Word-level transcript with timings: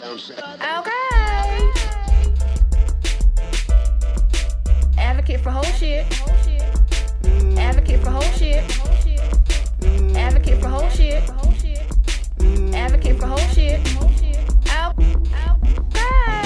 Okay. 0.00 0.22
Advocate 4.96 5.40
for 5.40 5.50
whole 5.50 5.64
shit. 5.64 6.06
Advocate 7.58 8.00
for 8.00 8.10
whole 8.10 8.22
shit. 8.22 8.62
Advocate 10.16 10.60
for 10.60 10.68
whole 10.68 10.90
shit. 10.90 11.28
Advocate 12.74 13.18
for 13.18 13.26
whole 13.26 13.38
shit. 13.52 13.80
Out. 14.70 14.94
Out. 15.34 15.58
Okay. 15.96 16.38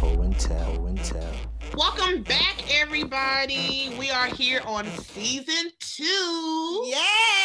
Ho 0.00 0.20
and 0.20 0.38
tell, 0.38 0.74
ho 0.74 0.86
and 0.86 1.02
tell. 1.02 1.32
Welcome 1.74 2.22
back, 2.24 2.64
everybody. 2.82 3.94
We 3.98 4.10
are 4.10 4.26
here 4.26 4.60
on 4.66 4.84
season 4.86 5.70
two 5.80 6.82
Yes. 6.84 7.39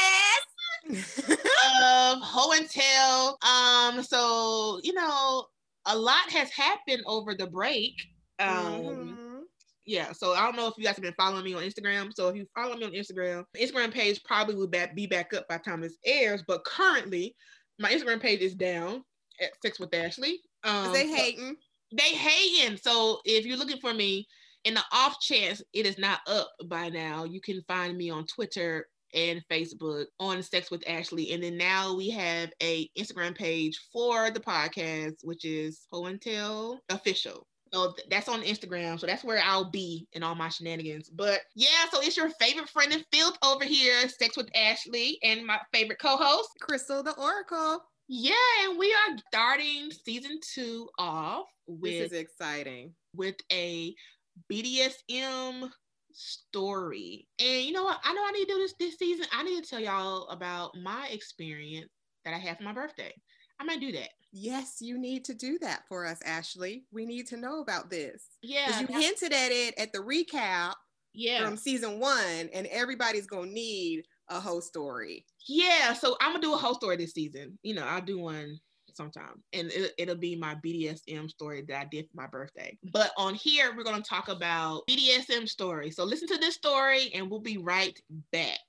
Of 0.89 2.19
Ho 2.21 2.51
and 2.53 2.69
Tell. 2.69 3.37
Um, 3.41 4.03
so 4.03 4.79
you 4.83 4.93
know, 4.93 5.45
a 5.85 5.97
lot 5.97 6.29
has 6.31 6.49
happened 6.51 7.03
over 7.05 7.35
the 7.35 7.47
break. 7.47 7.93
Um, 8.39 8.57
Mhm. 8.83 9.41
yeah. 9.85 10.11
So 10.11 10.33
I 10.33 10.41
don't 10.45 10.55
know 10.55 10.67
if 10.67 10.73
you 10.77 10.83
guys 10.83 10.95
have 10.95 11.03
been 11.03 11.13
following 11.17 11.43
me 11.45 11.53
on 11.53 11.63
Instagram. 11.63 12.11
So 12.13 12.27
if 12.29 12.35
you 12.35 12.45
follow 12.55 12.75
me 12.75 12.85
on 12.85 12.91
Instagram, 12.91 13.45
Instagram 13.57 13.91
page 13.93 14.21
probably 14.23 14.55
will 14.55 14.67
be 14.67 15.07
back 15.07 15.33
up 15.33 15.47
by 15.47 15.57
time 15.57 15.81
this 15.81 15.97
airs. 16.05 16.43
But 16.47 16.65
currently, 16.65 17.35
my 17.79 17.91
Instagram 17.91 18.21
page 18.21 18.41
is 18.41 18.55
down 18.55 19.03
at 19.41 19.51
Sex 19.61 19.79
with 19.79 19.93
Ashley. 19.93 20.39
Um, 20.63 20.91
they 20.93 21.07
so- 21.07 21.15
hating. 21.15 21.55
they 21.91 22.09
hating. 22.15 22.77
So 22.77 23.21
if 23.25 23.45
you're 23.45 23.57
looking 23.57 23.79
for 23.79 23.93
me, 23.93 24.27
in 24.65 24.73
the 24.73 24.83
off 24.91 25.19
chance 25.21 25.61
it 25.73 25.85
is 25.85 25.99
not 25.99 26.21
up 26.27 26.49
by 26.65 26.89
now, 26.89 27.23
you 27.23 27.39
can 27.39 27.61
find 27.67 27.95
me 27.95 28.09
on 28.09 28.25
Twitter 28.25 28.87
and 29.15 29.41
Facebook 29.49 30.05
on 30.19 30.43
Sex 30.43 30.69
with 30.69 30.83
Ashley. 30.87 31.31
And 31.31 31.41
then 31.41 31.57
now 31.57 31.95
we 31.95 32.09
have 32.11 32.51
a 32.61 32.89
Instagram 32.97 33.35
page 33.35 33.79
for 33.91 34.29
the 34.31 34.39
podcast, 34.39 35.15
which 35.23 35.45
is 35.45 35.87
Ho 35.91 36.05
and 36.05 36.21
Tell 36.21 36.79
Official. 36.89 37.47
So 37.73 37.91
th- 37.93 38.07
that's 38.09 38.29
on 38.29 38.41
Instagram. 38.43 38.99
So 38.99 39.07
that's 39.07 39.23
where 39.23 39.41
I'll 39.43 39.69
be 39.71 40.07
in 40.13 40.21
all 40.23 40.35
my 40.35 40.49
shenanigans. 40.49 41.09
But 41.09 41.41
yeah, 41.55 41.89
so 41.91 41.99
it's 42.01 42.15
your 42.15 42.29
favorite 42.39 42.69
friend 42.69 42.93
and 42.93 43.03
filth 43.11 43.37
over 43.43 43.65
here, 43.65 44.07
Sex 44.07 44.37
with 44.37 44.49
Ashley, 44.55 45.17
and 45.23 45.45
my 45.45 45.59
favorite 45.73 45.99
co-host. 45.99 46.49
Crystal 46.61 47.01
the 47.03 47.13
Oracle. 47.19 47.81
Yeah, 48.07 48.33
and 48.63 48.77
we 48.77 48.93
are 48.93 49.17
starting 49.27 49.89
season 50.05 50.39
two 50.53 50.87
off 50.99 51.47
with 51.67 51.91
This 51.91 52.11
is 52.11 52.17
exciting. 52.19 52.93
with 53.15 53.35
a 53.51 53.95
BDSM 54.51 55.69
story. 56.15 57.27
And 57.39 57.63
you 57.63 57.71
know 57.71 57.83
what? 57.83 57.99
I 58.03 58.13
know 58.13 58.23
I 58.25 58.31
need 58.31 58.45
to 58.45 58.53
do 58.53 58.57
this 58.59 58.73
this 58.79 58.97
season. 58.97 59.25
I 59.31 59.43
need 59.43 59.63
to 59.63 59.69
tell 59.69 59.79
y'all 59.79 60.27
about 60.29 60.71
my 60.75 61.07
experience 61.11 61.89
that 62.23 62.33
I 62.33 62.37
had 62.37 62.57
for 62.57 62.63
my 62.63 62.73
birthday. 62.73 63.13
I 63.59 63.63
might 63.63 63.79
do 63.79 63.91
that. 63.93 64.09
Yes, 64.31 64.77
you 64.81 64.97
need 64.97 65.23
to 65.25 65.33
do 65.33 65.57
that 65.59 65.83
for 65.87 66.05
us, 66.05 66.19
Ashley. 66.25 66.85
We 66.91 67.05
need 67.05 67.27
to 67.27 67.37
know 67.37 67.61
about 67.61 67.89
this. 67.89 68.23
Yeah. 68.41 68.81
You 68.81 68.87
hinted 68.87 69.31
at 69.31 69.51
it 69.51 69.77
at 69.77 69.93
the 69.93 69.99
recap 69.99 70.73
yeah. 71.13 71.45
from 71.45 71.55
season 71.55 71.99
one, 71.99 72.49
and 72.53 72.67
everybody's 72.67 73.27
gonna 73.27 73.51
need 73.51 74.03
a 74.29 74.39
whole 74.39 74.61
story. 74.61 75.25
yeah. 75.47 75.93
So 75.93 76.17
I'm 76.19 76.31
gonna 76.31 76.41
do 76.41 76.53
a 76.53 76.57
whole 76.57 76.75
story 76.75 76.97
this 76.97 77.13
season. 77.13 77.57
You 77.63 77.75
know, 77.75 77.85
I'll 77.85 78.01
do 78.01 78.19
one 78.19 78.59
sometime. 78.95 79.43
And 79.53 79.71
it, 79.71 79.93
it'll 79.97 80.15
be 80.15 80.35
my 80.35 80.55
BDSM 80.55 81.29
story 81.29 81.63
that 81.67 81.79
I 81.79 81.85
did 81.85 82.05
for 82.05 82.21
my 82.21 82.27
birthday. 82.27 82.77
But 82.91 83.11
on 83.17 83.35
here, 83.35 83.73
we're 83.75 83.83
gonna 83.83 84.01
talk 84.01 84.27
about 84.27 84.83
BDSM 84.89 85.47
story. 85.47 85.91
So 85.91 86.03
listen 86.03 86.27
to 86.29 86.37
this 86.37 86.55
story 86.55 87.11
and 87.13 87.29
we'll 87.29 87.39
be 87.39 87.57
right 87.57 87.99
back. 88.31 88.59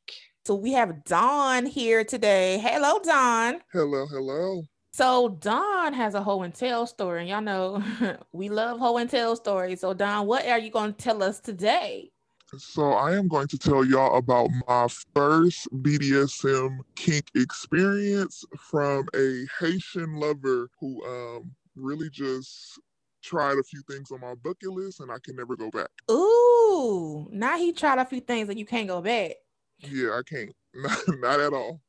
So 0.44 0.54
we 0.54 0.72
have 0.72 1.04
Dawn 1.04 1.66
here 1.66 2.04
today. 2.04 2.58
Hello, 2.58 3.00
Dawn. 3.00 3.62
Hello, 3.72 4.06
hello. 4.06 4.62
So 4.92 5.28
Don 5.28 5.92
has 5.92 6.14
a 6.14 6.22
hoe 6.22 6.40
and 6.42 6.54
tell 6.54 6.86
story, 6.86 7.20
and 7.20 7.28
y'all 7.28 7.42
know 7.42 7.82
we 8.32 8.48
love 8.48 8.78
hoe 8.78 8.96
and 8.96 9.10
tell 9.10 9.36
stories. 9.36 9.80
So 9.80 9.92
Don, 9.92 10.26
what 10.26 10.46
are 10.46 10.58
you 10.58 10.70
going 10.70 10.94
to 10.94 10.98
tell 10.98 11.22
us 11.22 11.40
today? 11.40 12.12
So 12.58 12.92
I 12.92 13.16
am 13.16 13.28
going 13.28 13.48
to 13.48 13.58
tell 13.58 13.84
y'all 13.84 14.16
about 14.16 14.50
my 14.66 14.88
first 15.14 15.68
BDSM 15.82 16.78
kink 16.94 17.30
experience 17.34 18.44
from 18.58 19.08
a 19.14 19.46
Haitian 19.60 20.16
lover 20.16 20.68
who 20.80 21.04
um 21.04 21.50
really 21.74 22.08
just 22.10 22.78
tried 23.22 23.58
a 23.58 23.62
few 23.62 23.82
things 23.90 24.10
on 24.10 24.20
my 24.20 24.34
bucket 24.34 24.70
list 24.70 25.00
and 25.00 25.10
I 25.10 25.16
can 25.22 25.36
never 25.36 25.56
go 25.56 25.70
back. 25.70 25.90
Ooh, 26.10 27.28
now 27.30 27.58
he 27.58 27.72
tried 27.72 27.98
a 27.98 28.04
few 28.04 28.20
things 28.20 28.48
and 28.48 28.58
you 28.58 28.64
can't 28.64 28.88
go 28.88 29.00
back. 29.00 29.32
Yeah, 29.80 30.10
I 30.18 30.22
can't. 30.22 30.54
Not, 30.76 30.98
not 31.20 31.40
at 31.40 31.54
all. 31.54 31.80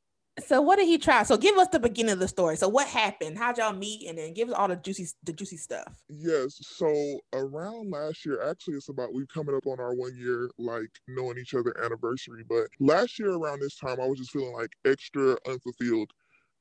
So 0.46 0.60
what 0.60 0.76
did 0.76 0.86
he 0.86 0.98
try? 0.98 1.22
So 1.22 1.36
give 1.36 1.56
us 1.56 1.68
the 1.68 1.80
beginning 1.80 2.12
of 2.12 2.18
the 2.18 2.28
story. 2.28 2.56
So 2.56 2.68
what 2.68 2.86
happened? 2.86 3.38
How'd 3.38 3.58
y'all 3.58 3.72
meet? 3.72 4.08
And 4.08 4.18
then 4.18 4.34
give 4.34 4.48
us 4.48 4.54
all 4.54 4.68
the 4.68 4.76
juicy, 4.76 5.08
the 5.24 5.32
juicy 5.32 5.56
stuff. 5.56 5.94
Yes. 6.08 6.58
So 6.60 7.20
around 7.32 7.90
last 7.90 8.24
year, 8.24 8.42
actually, 8.48 8.74
it's 8.74 8.88
about 8.88 9.12
we've 9.12 9.28
coming 9.28 9.54
up 9.54 9.66
on 9.66 9.80
our 9.80 9.94
one 9.94 10.16
year 10.16 10.50
like 10.58 10.90
knowing 11.08 11.38
each 11.38 11.54
other 11.54 11.74
anniversary. 11.84 12.44
But 12.48 12.68
last 12.80 13.18
year 13.18 13.32
around 13.32 13.60
this 13.60 13.76
time, 13.76 14.00
I 14.00 14.06
was 14.06 14.18
just 14.18 14.30
feeling 14.30 14.52
like 14.52 14.70
extra 14.84 15.36
unfulfilled, 15.46 16.10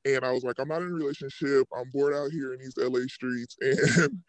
and 0.05 0.23
I 0.23 0.31
was 0.31 0.43
like, 0.43 0.59
I'm 0.59 0.69
not 0.69 0.81
in 0.81 0.89
a 0.89 0.93
relationship. 0.93 1.67
I'm 1.75 1.89
bored 1.91 2.13
out 2.13 2.31
here 2.31 2.53
in 2.53 2.59
these 2.59 2.77
LA 2.77 3.05
streets, 3.07 3.55
and 3.61 4.21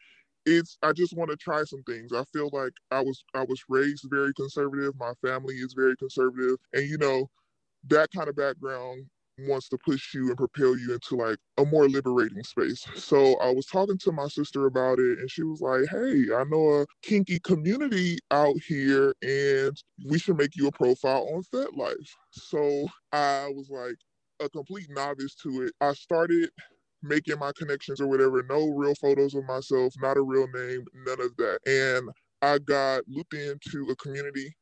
it's 0.46 0.78
I 0.82 0.92
just 0.92 1.16
want 1.16 1.30
to 1.30 1.36
try 1.36 1.64
some 1.64 1.82
things. 1.84 2.12
I 2.12 2.24
feel 2.32 2.50
like 2.52 2.72
I 2.90 3.00
was 3.00 3.24
I 3.34 3.44
was 3.44 3.62
raised 3.68 4.06
very 4.10 4.32
conservative. 4.34 4.94
My 4.98 5.12
family 5.24 5.56
is 5.56 5.74
very 5.74 5.96
conservative, 5.96 6.56
and 6.72 6.88
you 6.88 6.98
know 6.98 7.28
that 7.88 8.08
kind 8.14 8.28
of 8.28 8.36
background 8.36 9.06
wants 9.46 9.68
to 9.68 9.78
push 9.78 10.14
you 10.14 10.28
and 10.28 10.36
propel 10.36 10.76
you 10.78 10.92
into 10.94 11.16
like 11.16 11.38
a 11.58 11.64
more 11.64 11.88
liberating 11.88 12.42
space. 12.42 12.84
So 12.94 13.36
I 13.40 13.52
was 13.52 13.66
talking 13.66 13.98
to 13.98 14.12
my 14.12 14.28
sister 14.28 14.66
about 14.66 14.98
it 14.98 15.18
and 15.18 15.30
she 15.30 15.42
was 15.42 15.60
like, 15.60 15.88
Hey, 15.90 16.34
I 16.34 16.44
know 16.44 16.82
a 16.82 16.86
kinky 17.02 17.40
community 17.40 18.18
out 18.30 18.56
here 18.66 19.14
and 19.22 19.76
we 20.06 20.18
should 20.18 20.38
make 20.38 20.56
you 20.56 20.68
a 20.68 20.72
profile 20.72 21.28
on 21.34 21.42
FetLife. 21.54 22.08
So 22.32 22.88
I 23.12 23.50
was 23.54 23.68
like 23.70 23.96
a 24.40 24.48
complete 24.48 24.88
novice 24.90 25.34
to 25.36 25.62
it. 25.62 25.72
I 25.80 25.92
started 25.92 26.50
making 27.02 27.38
my 27.38 27.52
connections 27.56 28.00
or 28.00 28.06
whatever, 28.08 28.42
no 28.42 28.68
real 28.70 28.94
photos 28.94 29.34
of 29.34 29.44
myself, 29.44 29.94
not 30.00 30.16
a 30.16 30.22
real 30.22 30.48
name, 30.48 30.84
none 31.06 31.20
of 31.20 31.36
that. 31.36 31.58
And 31.66 32.10
I 32.42 32.58
got 32.58 33.02
looped 33.08 33.34
into 33.34 33.88
a 33.90 33.96
community 33.96 34.54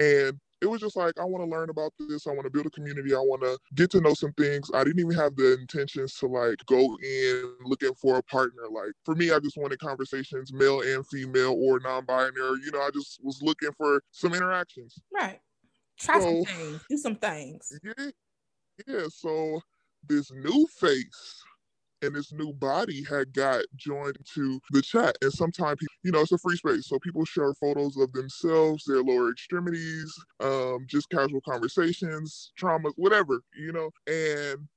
and 0.00 0.38
it 0.60 0.66
was 0.66 0.80
just 0.80 0.96
like 0.96 1.18
I 1.18 1.24
want 1.24 1.44
to 1.44 1.50
learn 1.50 1.70
about 1.70 1.92
this. 1.98 2.26
I 2.26 2.30
want 2.30 2.44
to 2.44 2.50
build 2.50 2.66
a 2.66 2.70
community. 2.70 3.14
I 3.14 3.18
want 3.18 3.42
to 3.42 3.58
get 3.74 3.90
to 3.92 4.00
know 4.00 4.14
some 4.14 4.32
things. 4.32 4.70
I 4.74 4.84
didn't 4.84 5.00
even 5.00 5.16
have 5.16 5.36
the 5.36 5.54
intentions 5.54 6.14
to 6.14 6.26
like 6.26 6.58
go 6.66 6.96
in 7.02 7.54
looking 7.64 7.94
for 7.94 8.18
a 8.18 8.22
partner. 8.22 8.62
Like 8.70 8.92
for 9.04 9.14
me, 9.14 9.30
I 9.30 9.38
just 9.38 9.56
wanted 9.56 9.78
conversations, 9.78 10.52
male 10.52 10.80
and 10.80 11.06
female 11.06 11.54
or 11.58 11.80
non-binary. 11.80 12.60
You 12.64 12.72
know, 12.72 12.80
I 12.80 12.90
just 12.92 13.22
was 13.22 13.40
looking 13.42 13.70
for 13.76 14.02
some 14.10 14.34
interactions. 14.34 14.98
Right. 15.12 15.40
Try 15.98 16.20
some 16.20 16.44
things. 16.44 16.80
Do 16.88 16.96
some 16.96 17.16
things. 17.16 17.72
Yeah, 17.82 18.10
yeah. 18.86 19.06
So 19.10 19.60
this 20.08 20.30
new 20.30 20.66
face 20.78 21.42
and 22.02 22.14
this 22.14 22.32
new 22.32 22.52
body 22.52 23.04
had 23.04 23.32
got 23.32 23.64
joined 23.76 24.16
to 24.34 24.60
the 24.72 24.82
chat, 24.82 25.16
and 25.22 25.32
sometimes 25.32 25.80
you 26.04 26.12
know 26.12 26.20
it's 26.20 26.32
a 26.32 26.38
free 26.38 26.56
space, 26.56 26.86
so 26.88 26.98
people 26.98 27.24
share 27.24 27.54
photos 27.54 27.96
of 27.96 28.12
themselves, 28.12 28.84
their 28.84 29.02
lower 29.02 29.30
extremities, 29.30 30.14
um, 30.40 30.86
just 30.88 31.10
casual 31.10 31.40
conversations, 31.42 32.52
traumas, 32.60 32.92
whatever, 32.96 33.40
you 33.56 33.72
know, 33.72 33.90
and. 34.06 34.68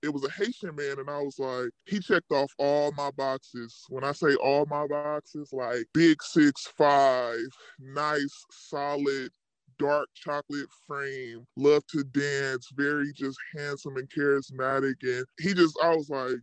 It 0.00 0.12
was 0.14 0.24
a 0.24 0.30
Haitian 0.30 0.76
man, 0.76 1.00
and 1.00 1.10
I 1.10 1.18
was 1.20 1.40
like, 1.40 1.70
he 1.86 1.98
checked 1.98 2.30
off 2.30 2.52
all 2.58 2.92
my 2.92 3.10
boxes. 3.10 3.84
When 3.88 4.04
I 4.04 4.12
say 4.12 4.36
all 4.36 4.64
my 4.66 4.86
boxes, 4.86 5.52
like 5.52 5.86
big 5.92 6.22
six 6.22 6.68
five, 6.78 7.40
nice, 7.80 8.32
solid, 8.52 9.30
dark 9.78 10.08
chocolate 10.14 10.68
frame, 10.86 11.44
love 11.56 11.84
to 11.88 12.04
dance, 12.04 12.68
very 12.76 13.12
just 13.12 13.38
handsome 13.56 13.96
and 13.96 14.08
charismatic. 14.08 14.94
And 15.02 15.26
he 15.40 15.52
just, 15.52 15.76
I 15.82 15.96
was 15.96 16.08
like, 16.08 16.36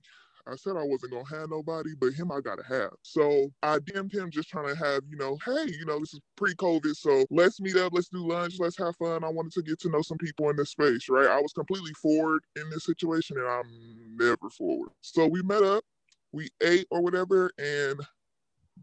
I 0.48 0.56
said 0.56 0.78
I 0.78 0.84
wasn't 0.84 1.14
gonna 1.14 1.40
have 1.42 1.50
nobody, 1.50 1.92
but 2.00 2.14
him 2.14 2.32
I 2.32 2.40
gotta 2.40 2.64
have. 2.68 2.92
So 3.02 3.52
I 3.64 3.80
DM'd 3.80 4.14
him 4.14 4.30
just 4.30 4.50
trying 4.50 4.68
to 4.68 4.76
have, 4.76 5.02
you 5.10 5.18
know, 5.18 5.38
hey, 5.46 5.66
you 5.68 5.86
know, 5.86 6.00
this 6.00 6.14
is 6.14 6.22
pre-COVID, 6.36 6.96
so 6.96 7.26
let's 7.32 7.60
meet 7.60 7.76
up, 7.78 7.94
let's 7.94 8.10
do 8.10 8.28
lunch, 8.28 8.60
let's 8.60 8.78
have 8.78 8.96
fun. 8.98 9.24
I 9.24 9.30
wanted 9.30 9.54
to 9.54 9.64
get 9.64 9.80
to 9.82 9.90
know 9.90 10.02
some 10.02 10.18
people 10.18 10.50
in 10.50 10.56
this 10.56 10.72
space, 10.72 11.10
right? 11.10 11.28
I 11.28 11.42
was 11.42 11.54
completely 11.54 11.94
forward 11.94 12.44
in 12.56 12.70
this 12.70 12.86
situation 12.86 13.38
and 13.38 13.48
I'm 13.48 14.18
never 14.18 14.50
forward. 14.50 14.92
So 15.02 15.28
we 15.28 15.42
met 15.42 15.64
up, 15.64 15.84
we 16.32 16.50
ate 16.62 16.88
or 16.92 17.02
whatever, 17.02 17.52
and 17.58 18.00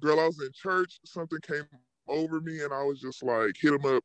girl, 0.00 0.20
I 0.20 0.26
was 0.26 0.40
in 0.40 0.50
church, 0.54 0.98
something 1.04 1.38
came 1.46 1.64
over 2.08 2.40
me 2.40 2.62
and 2.62 2.72
I 2.72 2.82
was 2.82 3.00
just 3.00 3.22
like, 3.22 3.54
hit 3.60 3.72
him 3.72 3.86
up, 3.86 4.02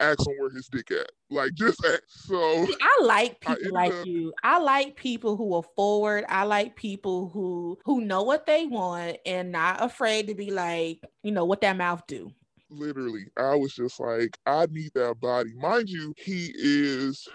ask 0.00 0.26
him 0.26 0.34
where 0.38 0.50
his 0.50 0.68
dick 0.68 0.90
at. 0.90 1.10
Like 1.30 1.54
just 1.54 1.84
ask. 1.84 2.02
So 2.08 2.66
I 2.80 3.02
like 3.02 3.40
people 3.40 3.54
ended 3.54 3.72
like 3.72 3.92
up- 3.92 4.06
you. 4.06 4.32
I 4.42 4.58
like 4.58 4.96
people 4.96 5.36
who 5.36 5.54
are 5.54 5.62
forward. 5.76 6.24
I 6.28 6.44
like 6.44 6.76
people 6.76 7.28
who 7.28 7.78
who 7.84 8.00
know 8.00 8.22
what 8.22 8.46
they 8.46 8.66
want 8.66 9.18
and 9.26 9.52
not 9.52 9.82
afraid 9.82 10.26
to 10.28 10.34
be 10.34 10.50
like, 10.50 11.00
you 11.22 11.32
know, 11.32 11.44
what 11.44 11.60
that 11.62 11.76
mouth 11.76 12.06
do. 12.06 12.30
literally, 12.70 13.26
I 13.36 13.54
was 13.54 13.74
just 13.74 14.00
like, 14.00 14.36
I 14.46 14.66
need 14.70 14.92
that 14.94 15.20
body. 15.20 15.52
Mind 15.54 15.88
you, 15.88 16.12
he 16.16 16.52
is 16.56 17.28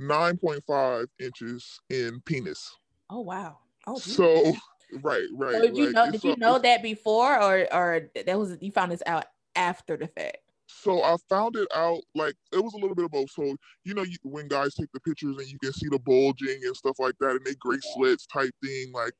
9.5 0.00 1.06
inches 1.18 1.80
in 1.90 2.20
penis. 2.24 2.74
Oh 3.10 3.20
wow. 3.20 3.58
Oh. 3.86 3.98
So 3.98 4.54
right, 5.02 5.26
right. 5.34 5.54
So 5.54 5.60
did 5.62 5.76
you 5.76 5.86
like, 5.86 5.94
know? 5.94 6.10
Did 6.10 6.24
you 6.24 6.36
know 6.36 6.58
that 6.58 6.82
before, 6.82 7.40
or 7.40 7.72
or 7.72 8.10
that 8.14 8.38
was 8.38 8.56
you 8.60 8.72
found 8.72 8.92
this 8.92 9.02
out 9.06 9.26
after 9.54 9.96
the 9.96 10.06
fact? 10.06 10.38
So 10.82 11.02
I 11.02 11.16
found 11.28 11.56
it 11.56 11.68
out 11.74 12.00
like 12.14 12.34
it 12.52 12.62
was 12.62 12.74
a 12.74 12.78
little 12.78 12.94
bit 12.94 13.04
of 13.04 13.10
both. 13.10 13.30
So 13.30 13.56
you 13.84 13.94
know, 13.94 14.02
you, 14.02 14.16
when 14.22 14.48
guys 14.48 14.74
take 14.74 14.92
the 14.92 15.00
pictures 15.00 15.36
and 15.36 15.48
you 15.48 15.58
can 15.58 15.72
see 15.72 15.88
the 15.88 15.98
bulging 15.98 16.60
and 16.64 16.76
stuff 16.76 16.96
like 16.98 17.14
that, 17.20 17.30
and 17.30 17.44
they 17.44 17.54
gray 17.54 17.78
slits 17.94 18.26
type 18.26 18.52
thing. 18.62 18.92
Like 18.92 19.12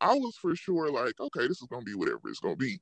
I 0.00 0.14
was 0.14 0.36
for 0.36 0.54
sure 0.56 0.90
like, 0.90 1.18
okay, 1.20 1.46
this 1.48 1.62
is 1.62 1.68
gonna 1.70 1.84
be 1.84 1.94
whatever 1.94 2.20
it's 2.26 2.40
gonna 2.40 2.56
be. 2.56 2.80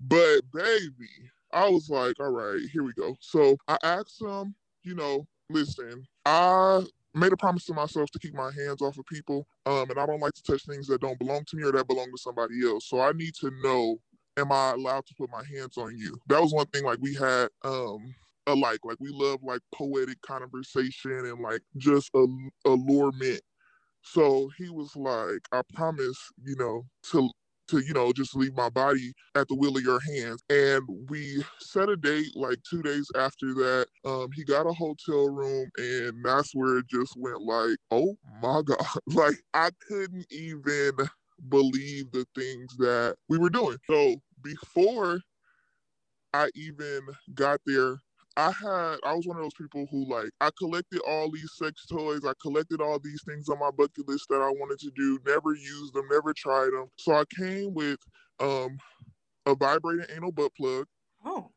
But 0.00 0.40
baby, 0.52 1.10
I 1.52 1.68
was 1.68 1.88
like, 1.88 2.20
all 2.20 2.30
right, 2.30 2.60
here 2.72 2.82
we 2.82 2.92
go. 2.92 3.16
So 3.20 3.56
I 3.68 3.78
asked 3.82 4.20
him, 4.20 4.54
you 4.82 4.94
know, 4.94 5.26
listen, 5.50 6.06
I 6.24 6.82
made 7.14 7.32
a 7.32 7.36
promise 7.36 7.64
to 7.64 7.74
myself 7.74 8.10
to 8.10 8.18
keep 8.18 8.34
my 8.34 8.50
hands 8.52 8.82
off 8.82 8.98
of 8.98 9.06
people, 9.06 9.46
um, 9.64 9.88
and 9.90 9.98
I 9.98 10.06
don't 10.06 10.20
like 10.20 10.34
to 10.34 10.42
touch 10.42 10.64
things 10.66 10.86
that 10.88 11.00
don't 11.00 11.18
belong 11.18 11.44
to 11.46 11.56
me 11.56 11.64
or 11.64 11.72
that 11.72 11.88
belong 11.88 12.10
to 12.10 12.18
somebody 12.18 12.64
else. 12.64 12.88
So 12.88 13.00
I 13.00 13.12
need 13.12 13.34
to 13.40 13.50
know 13.62 13.98
am 14.36 14.52
I 14.52 14.72
allowed 14.72 15.06
to 15.06 15.14
put 15.14 15.30
my 15.30 15.44
hands 15.44 15.76
on 15.76 15.96
you? 15.96 16.18
That 16.26 16.40
was 16.42 16.52
one 16.52 16.66
thing 16.66 16.84
like 16.84 16.98
we 17.00 17.14
had 17.14 17.48
um 17.64 18.14
alike. 18.46 18.80
Like 18.84 18.98
we 19.00 19.10
love 19.10 19.42
like 19.42 19.60
poetic 19.74 20.20
conversation 20.22 21.12
and 21.26 21.40
like 21.42 21.62
just 21.76 22.10
a 22.14 22.26
allurement. 22.64 23.40
So 24.02 24.50
he 24.58 24.68
was 24.70 24.94
like, 24.96 25.40
I 25.52 25.62
promise, 25.74 26.18
you 26.44 26.56
know, 26.56 26.84
to 27.12 27.30
to 27.68 27.80
you 27.80 27.92
know 27.92 28.12
just 28.12 28.36
leave 28.36 28.54
my 28.54 28.70
body 28.70 29.12
at 29.34 29.48
the 29.48 29.54
will 29.56 29.76
of 29.76 29.82
your 29.82 30.00
hands 30.00 30.40
and 30.48 30.82
we 31.10 31.42
set 31.58 31.88
a 31.88 31.96
date 31.96 32.28
like 32.36 32.58
two 32.68 32.80
days 32.80 33.08
after 33.16 33.54
that 33.54 33.86
um 34.04 34.28
he 34.34 34.44
got 34.44 34.66
a 34.68 34.72
hotel 34.72 35.28
room 35.28 35.68
and 35.76 36.24
that's 36.24 36.54
where 36.54 36.78
it 36.78 36.86
just 36.88 37.14
went 37.16 37.42
like 37.42 37.76
oh 37.90 38.16
my 38.40 38.62
god 38.66 38.78
like 39.08 39.34
i 39.52 39.70
couldn't 39.88 40.26
even 40.30 40.92
believe 41.48 42.10
the 42.12 42.26
things 42.34 42.76
that 42.78 43.16
we 43.28 43.38
were 43.38 43.50
doing. 43.50 43.78
So 43.88 44.16
before 44.42 45.20
I 46.34 46.50
even 46.54 47.00
got 47.34 47.60
there, 47.66 47.96
I 48.36 48.50
had 48.52 48.98
I 49.04 49.14
was 49.14 49.26
one 49.26 49.38
of 49.38 49.42
those 49.42 49.54
people 49.54 49.86
who 49.90 50.08
like 50.10 50.30
I 50.40 50.50
collected 50.58 51.00
all 51.08 51.30
these 51.30 51.50
sex 51.56 51.86
toys, 51.86 52.20
I 52.26 52.32
collected 52.42 52.80
all 52.80 52.98
these 52.98 53.22
things 53.26 53.48
on 53.48 53.58
my 53.58 53.70
bucket 53.70 54.06
list 54.08 54.26
that 54.28 54.42
I 54.42 54.50
wanted 54.50 54.78
to 54.80 54.90
do, 54.94 55.18
never 55.26 55.54
used 55.54 55.94
them, 55.94 56.06
never 56.10 56.34
tried 56.36 56.72
them. 56.72 56.88
So 56.98 57.14
I 57.14 57.24
came 57.38 57.74
with 57.74 57.98
um 58.40 58.78
a 59.46 59.54
vibrating 59.54 60.06
anal 60.14 60.32
butt 60.32 60.52
plug. 60.56 60.86
Oh. 61.24 61.50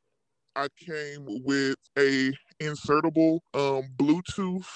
I 0.55 0.67
came 0.77 1.25
with 1.45 1.77
a 1.97 2.31
insertable 2.61 3.39
um 3.53 3.89
Bluetooth 3.97 4.67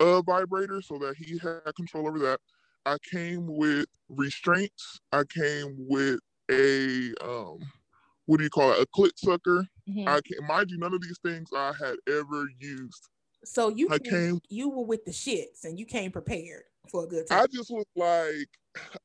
uh 0.00 0.22
vibrator 0.22 0.82
so 0.82 0.98
that 0.98 1.16
he 1.16 1.38
had 1.38 1.60
control 1.76 2.08
over 2.08 2.18
that. 2.20 2.40
I 2.86 2.96
came 3.10 3.46
with 3.46 3.86
restraints. 4.08 5.00
I 5.12 5.24
came 5.24 5.76
with 5.88 6.20
a 6.50 7.12
um 7.22 7.58
what 8.26 8.38
do 8.38 8.44
you 8.44 8.50
call 8.50 8.72
it? 8.72 8.80
A 8.80 8.86
clit 8.86 9.12
sucker. 9.16 9.66
Mhm. 9.88 10.08
I 10.08 10.20
can 10.20 10.46
mind 10.46 10.70
you, 10.70 10.78
none 10.78 10.94
of 10.94 11.02
these 11.02 11.18
things 11.24 11.50
I 11.54 11.72
had 11.78 11.96
ever 12.08 12.46
used. 12.58 13.08
So 13.44 13.68
you 13.68 13.88
I 13.90 13.98
came, 13.98 14.40
you 14.48 14.68
were 14.68 14.84
with 14.84 15.04
the 15.04 15.10
shits 15.10 15.64
and 15.64 15.78
you 15.78 15.84
came 15.86 16.12
prepared 16.12 16.64
for 16.90 17.04
a 17.04 17.06
good 17.08 17.26
time. 17.26 17.42
I 17.42 17.46
just 17.48 17.70
was 17.70 17.84
like, 17.96 18.48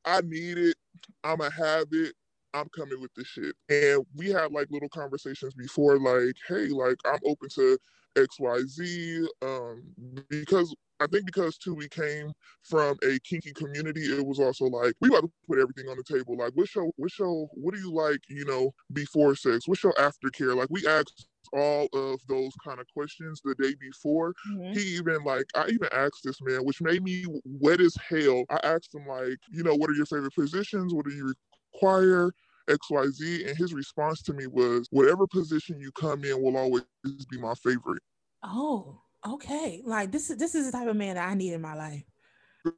I 0.04 0.20
need 0.22 0.58
it. 0.58 0.76
I'ma 1.24 1.50
have 1.50 1.88
it. 1.92 2.14
I'm 2.54 2.68
coming 2.70 3.00
with 3.00 3.12
this 3.14 3.26
shit. 3.26 3.54
And 3.68 4.06
we 4.14 4.30
had 4.30 4.52
like 4.52 4.68
little 4.70 4.88
conversations 4.88 5.54
before, 5.54 5.98
like, 5.98 6.36
hey, 6.46 6.68
like 6.68 6.96
I'm 7.04 7.18
open 7.26 7.48
to 7.50 7.78
XYZ. 8.16 9.26
Um, 9.42 9.94
because 10.28 10.74
I 11.00 11.06
think 11.06 11.26
because 11.26 11.58
too 11.58 11.74
we 11.74 11.88
came 11.88 12.32
from 12.62 12.96
a 13.04 13.18
kinky 13.20 13.52
community, 13.52 14.02
it 14.02 14.26
was 14.26 14.38
also 14.40 14.66
like 14.66 14.94
we 15.00 15.08
got 15.10 15.22
to 15.22 15.30
put 15.46 15.58
everything 15.58 15.88
on 15.88 15.96
the 15.96 16.04
table. 16.04 16.36
Like, 16.36 16.52
what's 16.54 16.74
your 16.74 16.90
what's 16.96 17.18
your 17.18 17.48
what 17.54 17.74
do 17.74 17.80
you 17.80 17.92
like, 17.92 18.20
you 18.28 18.44
know, 18.44 18.72
before 18.92 19.34
sex? 19.36 19.68
What's 19.68 19.82
your 19.82 19.94
aftercare? 19.94 20.56
Like 20.56 20.68
we 20.70 20.86
asked 20.86 21.28
all 21.52 21.88
of 21.94 22.20
those 22.28 22.52
kind 22.62 22.78
of 22.80 22.86
questions 22.94 23.40
the 23.42 23.54
day 23.54 23.74
before 23.80 24.34
Mhm. 24.44 24.74
he 24.74 24.96
even 24.96 25.24
like 25.24 25.46
I 25.54 25.68
even 25.68 25.88
asked 25.92 26.22
this 26.24 26.40
man, 26.42 26.64
which 26.64 26.80
made 26.82 27.02
me 27.02 27.24
wet 27.44 27.80
as 27.80 27.96
hell. 27.96 28.44
I 28.50 28.60
asked 28.64 28.94
him 28.94 29.06
like, 29.06 29.38
you 29.50 29.62
know, 29.62 29.74
what 29.74 29.90
are 29.90 29.94
your 29.94 30.06
favorite 30.06 30.34
positions? 30.34 30.92
What 30.94 31.06
do 31.06 31.12
you 31.12 31.34
require? 31.74 32.30
XYZ. 32.68 33.46
And 33.48 33.56
his 33.56 33.72
response 33.72 34.22
to 34.24 34.34
me 34.34 34.46
was, 34.46 34.88
whatever 34.90 35.26
position 35.26 35.80
you 35.80 35.90
come 35.92 36.22
in 36.24 36.42
will 36.42 36.56
always 36.56 36.84
be 37.30 37.38
my 37.38 37.54
favorite. 37.54 38.02
Oh, 38.42 39.04
okay. 39.26 39.82
Like 39.84 40.12
this 40.12 40.30
is 40.30 40.36
this 40.36 40.54
is 40.54 40.66
the 40.70 40.76
type 40.76 40.88
of 40.88 40.96
man 40.96 41.16
that 41.16 41.28
I 41.28 41.34
need 41.34 41.52
in 41.52 41.60
my 41.60 41.74
life. 41.74 42.04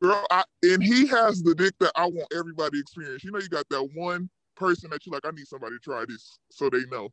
Girl, 0.00 0.26
I, 0.30 0.44
and 0.62 0.82
he 0.82 1.06
has 1.06 1.42
the 1.42 1.54
dick 1.54 1.74
that 1.80 1.92
I 1.96 2.06
want 2.06 2.32
everybody 2.36 2.76
to 2.76 2.80
experience. 2.80 3.24
You 3.24 3.32
know, 3.32 3.38
you 3.38 3.48
got 3.48 3.68
that 3.70 3.88
one 3.94 4.28
person 4.56 4.90
that 4.90 5.06
you 5.06 5.12
like, 5.12 5.24
I 5.24 5.30
need 5.30 5.46
somebody 5.46 5.76
to 5.76 5.80
try 5.80 6.04
this 6.06 6.38
so 6.50 6.68
they 6.68 6.84
know. 6.90 7.08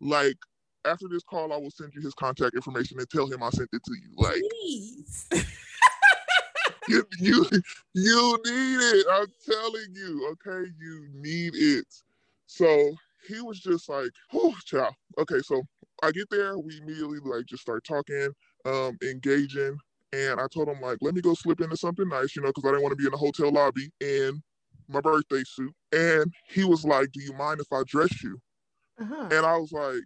Like 0.00 0.36
after 0.84 1.08
this 1.08 1.22
call, 1.22 1.52
I 1.52 1.56
will 1.56 1.70
send 1.70 1.92
you 1.94 2.02
his 2.02 2.14
contact 2.14 2.54
information 2.54 2.98
and 2.98 3.08
tell 3.08 3.26
him 3.26 3.42
I 3.42 3.50
sent 3.50 3.70
it 3.72 3.82
to 3.84 3.92
you. 3.94 4.14
Like 4.16 4.40
Please. 4.50 5.28
you, 6.88 7.06
you 7.18 7.46
you 7.94 8.38
need 8.44 8.98
it. 8.98 9.06
I'm 9.10 9.26
telling 9.48 9.94
you, 9.94 10.36
okay, 10.46 10.70
you 10.78 11.08
need 11.14 11.54
it. 11.54 11.86
So 12.46 12.94
he 13.26 13.40
was 13.40 13.60
just 13.60 13.88
like, 13.88 14.10
oh, 14.34 14.54
child. 14.64 14.94
Okay, 15.18 15.40
so 15.42 15.62
I 16.02 16.10
get 16.10 16.28
there, 16.30 16.58
we 16.58 16.78
immediately 16.78 17.18
like 17.22 17.46
just 17.46 17.62
start 17.62 17.84
talking, 17.84 18.30
um, 18.64 18.98
engaging, 19.02 19.78
and 20.12 20.40
I 20.40 20.46
told 20.52 20.68
him 20.68 20.80
like, 20.80 20.98
let 21.00 21.14
me 21.14 21.20
go 21.20 21.34
slip 21.34 21.60
into 21.60 21.76
something 21.76 22.08
nice, 22.08 22.34
you 22.36 22.42
know, 22.42 22.48
because 22.48 22.64
I 22.64 22.68
didn't 22.68 22.82
want 22.82 22.92
to 22.92 22.96
be 22.96 23.06
in 23.06 23.12
the 23.12 23.18
hotel 23.18 23.50
lobby 23.52 23.90
in 24.00 24.42
my 24.88 25.00
birthday 25.00 25.42
suit. 25.44 25.74
And 25.92 26.32
he 26.48 26.64
was 26.64 26.84
like, 26.84 27.12
do 27.12 27.20
you 27.20 27.32
mind 27.32 27.60
if 27.60 27.72
I 27.72 27.82
dress 27.86 28.22
you? 28.22 28.38
uh-huh. 29.00 29.28
And 29.30 29.46
I 29.46 29.56
was 29.56 29.72
like, 29.72 30.02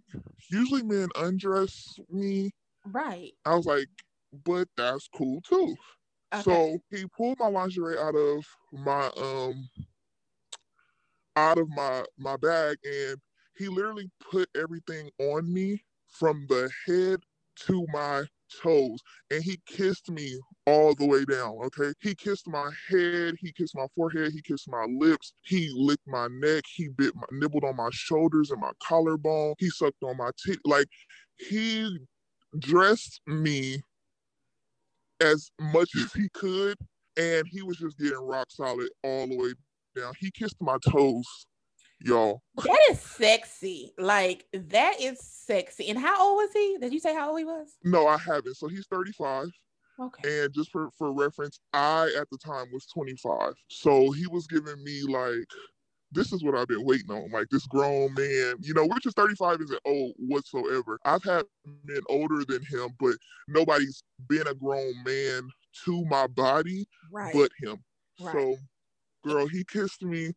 usually 0.51 0.83
men 0.83 1.09
undress 1.17 1.99
me. 2.11 2.53
Right. 2.87 3.33
I 3.45 3.55
was 3.55 3.67
like, 3.67 3.89
but 4.45 4.69
that's 4.77 5.09
cool 5.09 5.41
too. 5.41 5.77
Okay. 6.35 6.43
So 6.43 6.79
he 6.91 7.07
pulled 7.07 7.39
my 7.39 7.49
lingerie 7.49 7.99
out 7.99 8.15
of 8.15 8.45
my 8.73 9.11
um 9.17 9.69
out 11.37 11.59
of 11.59 11.69
my 11.71 12.05
my 12.19 12.37
bag 12.37 12.77
and 12.85 13.17
he 13.57 13.69
literally 13.69 14.11
put 14.21 14.49
everything 14.57 15.11
on 15.19 15.53
me 15.53 15.83
from 16.09 16.47
the 16.49 16.71
head 16.87 17.21
to 17.57 17.87
my 17.93 18.25
toes 18.62 18.99
and 19.31 19.43
he 19.43 19.58
kissed 19.67 20.11
me 20.11 20.38
all 20.67 20.94
the 20.94 21.06
way 21.06 21.25
down 21.25 21.56
okay 21.64 21.93
he 22.00 22.14
kissed 22.14 22.46
my 22.46 22.70
head 22.90 23.35
he 23.40 23.52
kissed 23.52 23.76
my 23.76 23.87
forehead 23.95 24.33
he 24.33 24.42
kissed 24.42 24.69
my 24.69 24.87
lips 24.99 25.33
he 25.42 25.71
licked 25.75 26.07
my 26.07 26.28
neck 26.40 26.64
he 26.75 26.88
bit 26.88 27.14
my 27.14 27.26
nibbled 27.33 27.64
on 27.64 27.76
my 27.76 27.88
shoulders 27.92 28.50
and 28.50 28.61
my 28.61 28.73
collarbone 28.83 29.54
he 29.59 29.69
sucked 29.71 30.02
on 30.02 30.16
my 30.16 30.30
teeth 30.45 30.61
like 30.64 30.87
he 31.37 31.99
dressed 32.59 33.21
me 33.26 33.83
as 35.21 35.50
much 35.61 35.90
as 35.97 36.12
he 36.12 36.28
could, 36.35 36.76
and 37.16 37.47
he 37.50 37.62
was 37.62 37.78
just 37.78 37.99
getting 37.99 38.19
rock 38.19 38.47
solid 38.50 38.88
all 39.02 39.26
the 39.26 39.37
way 39.37 39.52
down. 39.97 40.12
He 40.19 40.30
kissed 40.30 40.57
my 40.61 40.76
toes, 40.90 41.47
y'all. 42.04 42.42
That 42.56 42.80
is 42.90 43.00
sexy. 43.00 43.92
Like 43.99 44.46
that 44.52 45.00
is 45.00 45.18
sexy. 45.20 45.88
And 45.88 45.99
how 45.99 46.23
old 46.28 46.37
was 46.37 46.50
he? 46.52 46.76
Did 46.80 46.92
you 46.92 47.00
say 47.00 47.14
how 47.14 47.30
old 47.30 47.38
he 47.38 47.44
was? 47.44 47.68
No, 47.82 48.06
I 48.06 48.18
haven't. 48.18 48.56
So 48.56 48.68
he's 48.68 48.87
35, 48.90 49.49
Okay. 50.00 50.42
and 50.42 50.52
just 50.54 50.70
for 50.70 50.90
for 50.99 51.12
reference, 51.12 51.58
I 51.73 52.11
at 52.18 52.28
the 52.30 52.38
time 52.38 52.66
was 52.73 52.87
25. 52.87 53.54
So 53.68 54.11
he 54.12 54.26
was 54.26 54.46
giving 54.46 54.82
me 54.84 55.02
like. 55.08 55.46
This 56.12 56.32
is 56.32 56.44
what 56.44 56.54
I've 56.54 56.68
been 56.68 56.84
waiting 56.84 57.11
on. 57.11 57.28
Like 57.32 57.49
this 57.50 57.66
grown 57.66 58.14
man, 58.14 58.54
you 58.61 58.73
know, 58.73 58.87
which 58.87 59.04
is 59.04 59.14
35 59.14 59.61
isn't 59.62 59.80
old 59.84 60.12
whatsoever. 60.16 60.96
I've 61.04 61.25
had 61.25 61.42
men 61.84 62.02
older 62.08 62.44
than 62.44 62.62
him, 62.66 62.90
but 63.00 63.16
nobody's 63.49 64.00
been 64.28 64.46
a 64.46 64.54
grown 64.54 64.92
man 65.04 65.49
to 65.84 66.04
my 66.04 66.28
body 66.28 66.87
Right. 67.11 67.32
but 67.32 67.50
him. 67.61 67.82
Right. 68.20 68.32
So, 68.32 68.56
girl, 69.25 69.49
he 69.49 69.64
kissed 69.64 70.04
me 70.04 70.30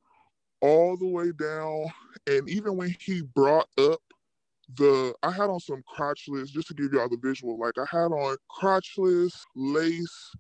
all 0.62 0.98
the 0.98 1.08
way 1.08 1.32
down, 1.32 1.86
and 2.28 2.50
even 2.50 2.78
when 2.78 2.96
he 3.00 3.22
brought 3.36 3.68
up 3.78 4.00
the, 4.76 5.14
I 5.24 5.32
had 5.32 5.50
on 5.50 5.60
some 5.60 5.84
crotchless, 5.98 6.50
just 6.50 6.68
to 6.70 6.74
give 6.74 6.94
y'all 6.94 7.10
the 7.10 7.18
visual. 7.22 7.58
Like 7.58 7.76
I 7.78 7.86
had 7.90 8.12
on 8.12 8.38
crotchless 8.60 9.34
lace, 9.56 10.32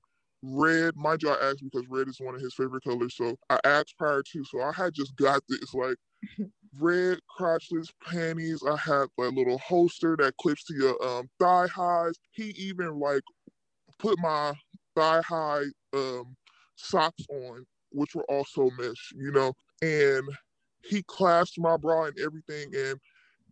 red. 0.41 0.95
Mind 0.95 1.23
you, 1.23 1.29
I 1.29 1.49
asked 1.49 1.63
because 1.63 1.87
red 1.89 2.07
is 2.07 2.19
one 2.19 2.35
of 2.35 2.41
his 2.41 2.53
favorite 2.53 2.83
colors. 2.83 3.15
So 3.15 3.35
I 3.49 3.59
asked 3.63 3.97
prior 3.97 4.23
to, 4.33 4.43
so 4.45 4.61
I 4.61 4.71
had 4.73 4.93
just 4.93 5.15
got 5.15 5.41
this 5.47 5.73
like 5.73 5.97
red 6.79 7.19
crotchless 7.39 7.87
panties. 8.05 8.61
I 8.69 8.75
had 8.75 9.07
a 9.19 9.23
little 9.29 9.57
holster 9.59 10.15
that 10.17 10.35
clips 10.37 10.65
to 10.65 10.73
your 10.75 11.03
um 11.05 11.29
thigh 11.39 11.67
highs. 11.67 12.15
He 12.31 12.49
even 12.57 12.99
like 12.99 13.23
put 13.99 14.19
my 14.19 14.53
thigh 14.95 15.21
high 15.21 15.63
um 15.93 16.35
socks 16.75 17.23
on, 17.31 17.65
which 17.91 18.15
were 18.15 18.25
also 18.29 18.69
mesh, 18.77 19.11
you 19.15 19.31
know, 19.31 19.53
and 19.81 20.23
he 20.83 21.03
clasped 21.03 21.59
my 21.59 21.77
bra 21.77 22.05
and 22.05 22.19
everything 22.19 22.71
and 22.75 22.99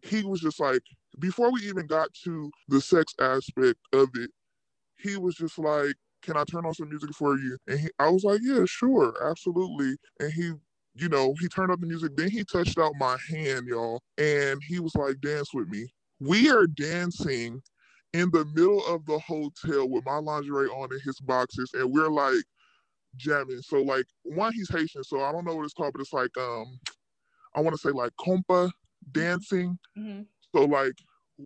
he 0.03 0.23
was 0.23 0.41
just 0.41 0.59
like 0.59 0.81
before 1.19 1.51
we 1.51 1.61
even 1.61 1.87
got 1.87 2.09
to 2.25 2.51
the 2.69 2.81
sex 2.81 3.13
aspect 3.21 3.79
of 3.93 4.09
it, 4.15 4.31
he 4.97 5.17
was 5.17 5.35
just 5.35 5.57
like, 5.59 5.95
"Can 6.21 6.37
I 6.37 6.43
turn 6.45 6.65
on 6.65 6.73
some 6.73 6.89
music 6.89 7.11
for 7.13 7.37
you?" 7.37 7.57
And 7.67 7.79
he, 7.79 7.89
I 7.99 8.09
was 8.09 8.23
like, 8.23 8.41
"Yeah, 8.43 8.65
sure, 8.65 9.13
absolutely." 9.29 9.97
And 10.19 10.31
he, 10.33 10.51
you 10.95 11.09
know, 11.09 11.35
he 11.39 11.47
turned 11.47 11.71
up 11.71 11.79
the 11.79 11.87
music. 11.87 12.15
Then 12.15 12.29
he 12.31 12.43
touched 12.43 12.77
out 12.79 12.93
my 12.99 13.17
hand, 13.29 13.67
y'all, 13.67 14.01
and 14.17 14.61
he 14.67 14.79
was 14.79 14.95
like, 14.95 15.21
"Dance 15.21 15.53
with 15.53 15.69
me." 15.69 15.87
We 16.19 16.49
are 16.49 16.67
dancing 16.67 17.61
in 18.13 18.31
the 18.31 18.45
middle 18.45 18.85
of 18.87 19.05
the 19.05 19.19
hotel 19.19 19.89
with 19.89 20.05
my 20.05 20.17
lingerie 20.17 20.69
on 20.69 20.89
and 20.91 21.01
his 21.03 21.19
boxes, 21.19 21.71
and 21.73 21.91
we're 21.91 22.09
like 22.09 22.43
jamming. 23.17 23.61
So 23.61 23.81
like 23.81 24.05
one, 24.23 24.53
he's 24.53 24.69
Haitian, 24.69 25.03
so 25.03 25.21
I 25.21 25.31
don't 25.31 25.45
know 25.45 25.55
what 25.55 25.65
it's 25.65 25.73
called, 25.73 25.93
but 25.93 26.01
it's 26.01 26.13
like 26.13 26.35
um, 26.37 26.79
I 27.55 27.61
want 27.61 27.75
to 27.75 27.81
say 27.81 27.91
like 27.91 28.11
compa 28.19 28.71
dancing. 29.11 29.77
Mm-hmm. 29.97 30.23
So 30.55 30.65
like 30.65 30.93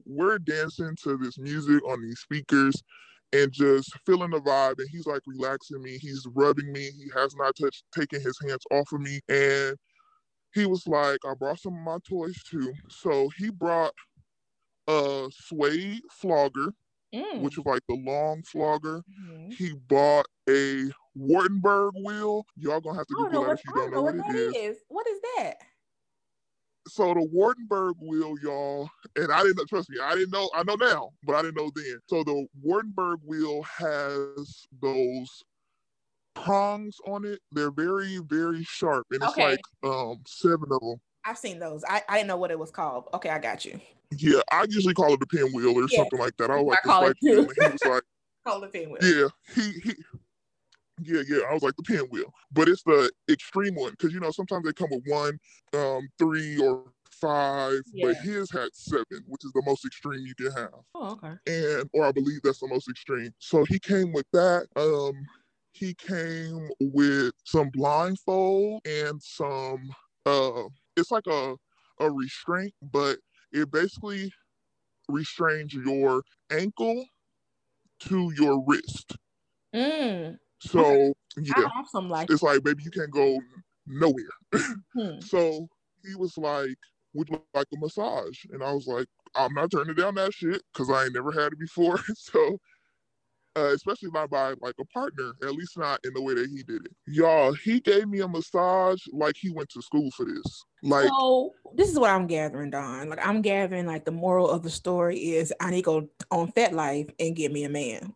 we're 0.05 0.39
dancing 0.39 0.95
to 1.03 1.17
this 1.17 1.37
music 1.39 1.83
on 1.87 2.01
these 2.01 2.19
speakers 2.19 2.75
and 3.33 3.51
just 3.51 3.91
feeling 4.05 4.31
the 4.31 4.39
vibe. 4.39 4.79
And 4.79 4.89
he's 4.89 5.07
like 5.07 5.21
relaxing 5.25 5.81
me. 5.81 5.97
He's 5.97 6.25
rubbing 6.33 6.71
me. 6.71 6.91
He 6.91 7.09
has 7.15 7.35
not 7.35 7.55
touched 7.55 7.83
taking 7.95 8.21
his 8.21 8.37
hands 8.41 8.63
off 8.71 8.91
of 8.91 9.01
me. 9.01 9.19
And 9.29 9.75
he 10.53 10.65
was 10.65 10.87
like, 10.87 11.19
I 11.25 11.33
brought 11.35 11.59
some 11.59 11.75
of 11.75 11.83
my 11.83 11.97
toys 12.07 12.41
too. 12.49 12.73
So 12.89 13.29
he 13.37 13.49
brought 13.49 13.93
a 14.87 15.29
suede 15.31 16.01
flogger, 16.11 16.73
Mm. 17.13 17.41
which 17.41 17.57
is 17.57 17.65
like 17.65 17.81
the 17.89 17.95
long 17.95 18.43
flogger. 18.43 19.01
Mhm. 19.09 19.51
He 19.53 19.73
bought 19.73 20.27
a 20.47 20.91
Wartenberg 21.17 21.91
wheel. 22.03 22.45
Y'all 22.57 22.79
gonna 22.79 22.97
have 22.97 23.07
to 23.07 23.15
Google 23.15 23.43
that 23.45 23.53
if 23.53 23.65
you 23.65 23.73
don't 23.73 23.91
know 23.91 24.01
what 24.01 24.17
that 24.17 24.25
it 24.29 24.55
is. 24.55 24.77
is. 24.77 24.83
What 24.89 25.07
is 25.07 25.19
that? 25.37 25.55
so 26.87 27.13
the 27.13 27.21
Wartenberg 27.21 27.93
wheel, 28.01 28.35
y'all, 28.41 28.89
and 29.15 29.31
I 29.31 29.43
didn't 29.43 29.67
trust 29.67 29.89
me, 29.89 29.97
I 30.01 30.15
didn't 30.15 30.31
know, 30.31 30.49
I 30.55 30.63
know 30.63 30.75
now, 30.75 31.11
but 31.23 31.35
I 31.35 31.43
didn't 31.43 31.57
know 31.57 31.71
then. 31.75 31.99
So 32.07 32.23
the 32.23 32.47
Wartenberg 32.65 33.17
wheel 33.23 33.61
has 33.63 34.67
those 34.81 35.43
prongs 36.33 36.97
on 37.05 37.25
it. 37.25 37.39
They're 37.51 37.71
very, 37.71 38.17
very 38.19 38.63
sharp. 38.63 39.07
And 39.11 39.21
it's 39.23 39.37
Okay. 39.37 39.51
like 39.51 39.61
um 39.83 40.21
seven 40.25 40.71
of 40.71 40.79
them. 40.79 40.95
I've 41.25 41.37
seen 41.37 41.59
those. 41.59 41.83
I, 41.87 42.01
I 42.09 42.17
didn't 42.17 42.27
know 42.27 42.37
what 42.37 42.51
it 42.51 42.57
was 42.57 42.71
called. 42.71 43.07
Okay, 43.13 43.29
I 43.29 43.39
got 43.39 43.65
you. 43.65 43.79
Yeah, 44.17 44.39
I 44.51 44.65
usually 44.69 44.93
call 44.93 45.13
it 45.13 45.21
a 45.21 45.27
pinwheel 45.27 45.77
or 45.77 45.87
Yeah. 45.89 45.97
something 45.97 46.19
like 46.19 46.35
that. 46.37 46.49
I 46.49 46.59
like 46.59 46.79
I 46.83 46.87
call 46.87 47.01
the 47.01 47.07
it 47.11 47.17
too. 47.21 47.47
He 47.59 47.69
was 47.69 47.81
like, 47.85 48.03
Call 48.47 48.63
it 48.63 48.73
pinwheel. 48.73 48.97
yeah, 49.01 49.27
he 49.53 49.79
he 49.81 49.95
yeah, 51.01 51.21
yeah. 51.27 51.43
I 51.49 51.53
was 51.53 51.63
like 51.63 51.75
the 51.75 51.83
pinwheel. 51.83 52.33
But 52.51 52.69
it's 52.69 52.83
the 52.83 53.11
extreme 53.29 53.75
one 53.75 53.91
because 53.91 54.13
you 54.13 54.19
know 54.19 54.31
sometimes 54.31 54.65
they 54.65 54.73
come 54.73 54.89
with 54.91 55.03
one, 55.05 55.39
um, 55.73 56.07
three 56.17 56.57
or 56.59 56.85
five, 57.11 57.81
but 58.01 58.15
his 58.17 58.51
had 58.51 58.69
seven, 58.73 59.23
which 59.27 59.43
is 59.45 59.51
the 59.53 59.63
most 59.65 59.85
extreme 59.85 60.25
you 60.25 60.35
can 60.35 60.51
have. 60.51 60.73
Oh, 60.95 61.11
okay. 61.11 61.35
and 61.47 61.89
or 61.93 62.05
I 62.05 62.11
believe 62.11 62.41
that's 62.43 62.59
the 62.59 62.67
most 62.67 62.89
extreme. 62.89 63.33
So 63.39 63.63
he 63.65 63.79
came 63.79 64.13
with 64.13 64.27
that. 64.33 64.67
Um, 64.75 65.13
he 65.71 65.93
came 65.93 66.69
with 66.79 67.33
some 67.45 67.69
blindfold 67.71 68.81
and 68.85 69.21
some. 69.21 69.89
Uh, 70.25 70.63
it's 70.95 71.11
like 71.11 71.27
a 71.27 71.55
a 71.99 72.11
restraint, 72.11 72.73
but 72.81 73.17
it 73.51 73.71
basically 73.71 74.31
restrains 75.09 75.73
your 75.73 76.23
ankle 76.51 77.05
to 77.99 78.31
your 78.37 78.63
wrist. 78.65 79.17
Mm. 79.73 80.39
So 80.59 81.13
yeah, 81.37 81.67
have 81.75 81.87
some 81.89 82.09
like 82.09 82.29
it's 82.29 82.43
like 82.43 82.63
baby, 82.63 82.83
you 82.83 82.91
can't 82.91 83.11
go 83.11 83.39
nowhere. 83.87 84.23
hmm. 84.93 85.19
So 85.21 85.67
he 86.05 86.15
was 86.15 86.37
like, 86.37 86.75
"Would 87.13 87.29
you 87.29 87.41
like 87.53 87.67
a 87.73 87.79
massage?" 87.79 88.43
And 88.51 88.63
I 88.63 88.73
was 88.73 88.87
like, 88.87 89.07
"I'm 89.35 89.53
not 89.53 89.71
turning 89.71 89.95
down 89.95 90.15
that 90.15 90.33
shit 90.33 90.61
because 90.73 90.89
I 90.89 91.05
ain't 91.05 91.13
never 91.13 91.31
had 91.31 91.53
it 91.53 91.59
before." 91.59 91.99
so, 92.15 92.57
uh, 93.55 93.71
especially 93.73 94.09
not 94.11 94.29
by 94.29 94.53
like 94.61 94.75
a 94.79 94.85
partner, 94.93 95.31
at 95.43 95.53
least 95.53 95.77
not 95.77 95.99
in 96.03 96.13
the 96.13 96.21
way 96.21 96.33
that 96.33 96.49
he 96.49 96.63
did 96.63 96.85
it. 96.85 96.91
Y'all, 97.07 97.53
he 97.53 97.79
gave 97.79 98.07
me 98.07 98.19
a 98.19 98.27
massage 98.27 99.01
like 99.11 99.35
he 99.39 99.49
went 99.49 99.69
to 99.69 99.81
school 99.81 100.11
for 100.11 100.25
this. 100.25 100.63
Like, 100.83 101.07
so 101.07 101.53
this 101.75 101.89
is 101.89 101.99
what 101.99 102.11
I'm 102.11 102.27
gathering, 102.27 102.69
Don. 102.69 103.09
Like 103.09 103.25
I'm 103.25 103.41
gathering 103.41 103.85
like 103.85 104.05
the 104.05 104.11
moral 104.11 104.49
of 104.49 104.63
the 104.63 104.69
story 104.69 105.17
is 105.17 105.53
I 105.59 105.71
need 105.71 105.83
to 105.83 106.01
go 106.01 106.09
on 106.31 106.51
FetLife 106.51 107.11
and 107.19 107.35
get 107.35 107.51
me 107.51 107.63
a 107.63 107.69
man. 107.69 108.13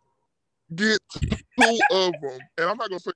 Get 0.75 1.00
two 1.12 1.80
of 1.92 2.13
them. 2.22 2.39
And 2.58 2.70
I'm 2.70 2.77
not 2.77 2.89
gonna 2.89 3.00
say 3.00 3.12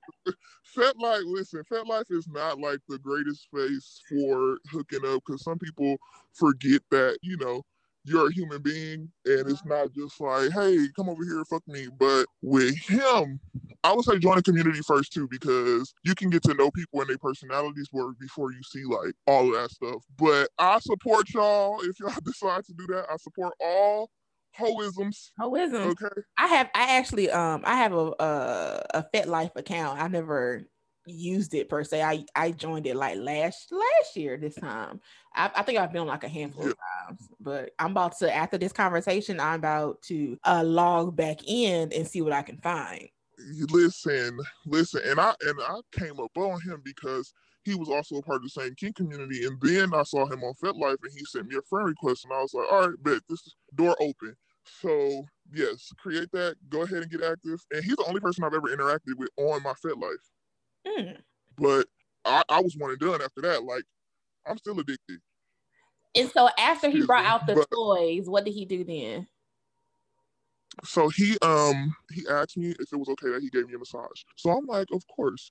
FetLife. 0.76 1.22
Listen, 1.26 1.62
FetLife 1.70 2.10
is 2.10 2.28
not 2.28 2.58
like 2.58 2.80
the 2.88 2.98
greatest 2.98 3.44
space 3.44 4.00
for 4.08 4.58
hooking 4.70 5.04
up 5.06 5.22
because 5.26 5.42
some 5.42 5.58
people 5.58 5.96
forget 6.34 6.82
that 6.90 7.18
you 7.22 7.36
know 7.38 7.62
you're 8.04 8.28
a 8.28 8.32
human 8.32 8.62
being 8.62 9.10
and 9.26 9.50
it's 9.50 9.64
not 9.64 9.92
just 9.92 10.20
like, 10.20 10.50
hey, 10.50 10.88
come 10.96 11.08
over 11.08 11.24
here, 11.24 11.44
fuck 11.44 11.66
me. 11.68 11.88
But 11.98 12.26
with 12.42 12.76
him, 12.78 13.38
I 13.84 13.92
would 13.92 14.04
say 14.04 14.18
join 14.18 14.38
a 14.38 14.42
community 14.42 14.80
first 14.80 15.12
too 15.12 15.28
because 15.28 15.92
you 16.04 16.14
can 16.14 16.30
get 16.30 16.42
to 16.44 16.54
know 16.54 16.70
people 16.70 17.00
and 17.00 17.10
their 17.10 17.18
personalities 17.18 17.88
work 17.92 18.18
before 18.18 18.52
you 18.52 18.62
see 18.62 18.84
like 18.84 19.14
all 19.26 19.46
of 19.46 19.60
that 19.60 19.70
stuff. 19.70 20.02
But 20.16 20.48
I 20.58 20.78
support 20.80 21.32
y'all 21.34 21.80
if 21.82 22.00
y'all 22.00 22.12
decide 22.24 22.64
to 22.66 22.72
do 22.72 22.86
that. 22.88 23.06
I 23.10 23.16
support 23.16 23.54
all 23.60 24.10
hoisms. 24.58 25.30
Hoism. 25.40 25.92
Okay. 25.92 26.22
I 26.36 26.46
have 26.46 26.70
I 26.74 26.96
actually 26.98 27.30
um 27.30 27.62
I 27.64 27.76
have 27.76 27.92
a 27.92 28.12
a, 28.18 28.86
a 28.94 29.06
FetLife 29.14 29.56
account. 29.56 30.00
I 30.00 30.08
never 30.08 30.66
used 31.06 31.54
it 31.54 31.68
per 31.68 31.84
se. 31.84 32.02
I 32.02 32.24
I 32.34 32.50
joined 32.50 32.86
it 32.86 32.96
like 32.96 33.18
last 33.18 33.72
last 33.72 34.16
year 34.16 34.36
this 34.36 34.54
time. 34.54 35.00
I, 35.34 35.50
I 35.54 35.62
think 35.62 35.78
I've 35.78 35.92
been 35.92 36.06
like 36.06 36.24
a 36.24 36.28
handful 36.28 36.66
of 36.66 36.74
times, 37.06 37.28
but 37.40 37.70
I'm 37.78 37.92
about 37.92 38.18
to 38.18 38.34
after 38.34 38.58
this 38.58 38.72
conversation, 38.72 39.40
I'm 39.40 39.58
about 39.58 40.02
to 40.02 40.38
uh 40.44 40.62
log 40.64 41.16
back 41.16 41.38
in 41.46 41.92
and 41.92 42.06
see 42.06 42.20
what 42.20 42.32
I 42.32 42.42
can 42.42 42.58
find. 42.58 43.08
you 43.38 43.66
listen, 43.70 44.38
listen, 44.66 45.00
and 45.06 45.20
I 45.20 45.34
and 45.42 45.58
I 45.60 45.80
came 45.92 46.20
up 46.20 46.36
on 46.36 46.60
him 46.60 46.82
because 46.84 47.32
he 47.68 47.74
was 47.74 47.88
also 47.88 48.16
a 48.16 48.22
part 48.22 48.36
of 48.36 48.42
the 48.44 48.48
same 48.48 48.74
King 48.74 48.92
community, 48.94 49.44
and 49.44 49.60
then 49.60 49.92
I 49.94 50.02
saw 50.02 50.26
him 50.26 50.42
on 50.42 50.54
FetLife, 50.54 50.96
and 51.02 51.12
he 51.12 51.24
sent 51.26 51.48
me 51.48 51.56
a 51.56 51.62
friend 51.62 51.86
request, 51.86 52.24
and 52.24 52.32
I 52.32 52.40
was 52.40 52.54
like, 52.54 52.66
all 52.70 52.88
right, 52.88 53.02
bet 53.02 53.20
this 53.28 53.42
door 53.74 53.96
open. 54.00 54.34
So 54.80 55.24
yes, 55.52 55.92
create 55.98 56.30
that. 56.32 56.56
Go 56.68 56.82
ahead 56.82 57.02
and 57.02 57.10
get 57.10 57.22
active. 57.22 57.60
And 57.72 57.84
he's 57.84 57.96
the 57.96 58.04
only 58.06 58.20
person 58.20 58.44
I've 58.44 58.54
ever 58.54 58.68
interacted 58.68 59.16
with 59.16 59.30
on 59.36 59.62
my 59.62 59.72
FetLife. 59.84 60.16
Hmm. 60.86 61.10
But 61.56 61.86
I, 62.24 62.42
I 62.48 62.60
was 62.60 62.74
one 62.76 62.90
and 62.90 62.98
done 62.98 63.22
after 63.22 63.40
that. 63.42 63.64
Like 63.64 63.84
I'm 64.46 64.58
still 64.58 64.78
addicted. 64.78 65.20
And 66.14 66.30
so 66.30 66.48
after 66.58 66.90
he 66.90 67.04
brought 67.04 67.24
out 67.24 67.46
the 67.46 67.54
but- 67.54 67.70
toys, 67.70 68.28
what 68.28 68.44
did 68.44 68.54
he 68.54 68.64
do 68.64 68.84
then? 68.84 69.26
So 70.84 71.08
he 71.08 71.36
um 71.42 71.96
he 72.12 72.24
asked 72.28 72.56
me 72.56 72.70
if 72.78 72.92
it 72.92 72.96
was 72.96 73.08
okay 73.08 73.30
that 73.30 73.42
he 73.42 73.50
gave 73.50 73.66
me 73.66 73.74
a 73.74 73.78
massage. 73.78 74.22
So 74.36 74.50
I'm 74.50 74.66
like, 74.66 74.88
of 74.92 75.02
course. 75.08 75.50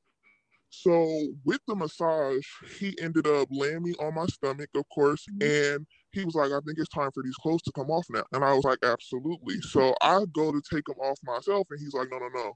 So 0.70 1.28
with 1.46 1.62
the 1.68 1.76
massage, 1.76 2.46
he 2.78 2.98
ended 3.02 3.28
up 3.28 3.48
laying 3.52 3.84
me 3.84 3.94
on 4.00 4.16
my 4.16 4.26
stomach, 4.26 4.70
of 4.76 4.84
course, 4.94 5.26
mm-hmm. 5.32 5.76
and 5.76 5.88
he 6.12 6.26
was 6.26 6.36
like, 6.36 6.52
I 6.52 6.60
think 6.66 6.78
it's 6.78 6.90
time 6.90 7.12
for 7.14 7.24
these 7.24 7.36
clothes 7.36 7.62
to 7.64 7.72
come 7.72 7.90
off 7.90 8.06
now. 8.10 8.24
And 8.34 8.44
I 8.44 8.54
was 8.54 8.64
like, 8.64 8.80
absolutely. 8.84 9.62
So 9.62 9.96
I 10.02 10.24
go 10.34 10.52
to 10.52 10.62
take 10.72 10.86
them 10.86 10.98
off 11.00 11.18
myself, 11.24 11.68
and 11.70 11.80
he's 11.80 11.94
like, 11.94 12.10
no, 12.12 12.18
no, 12.18 12.28
no. 12.34 12.54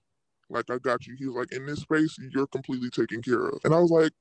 Like, 0.49 0.69
I 0.69 0.77
got 0.79 1.07
you. 1.07 1.15
He 1.17 1.25
was 1.25 1.35
like, 1.35 1.53
in 1.53 1.65
this 1.65 1.79
space, 1.79 2.17
you're 2.31 2.47
completely 2.47 2.89
taken 2.89 3.21
care 3.21 3.47
of. 3.47 3.59
And 3.63 3.73
I 3.73 3.79
was 3.79 3.91
like, 3.91 4.11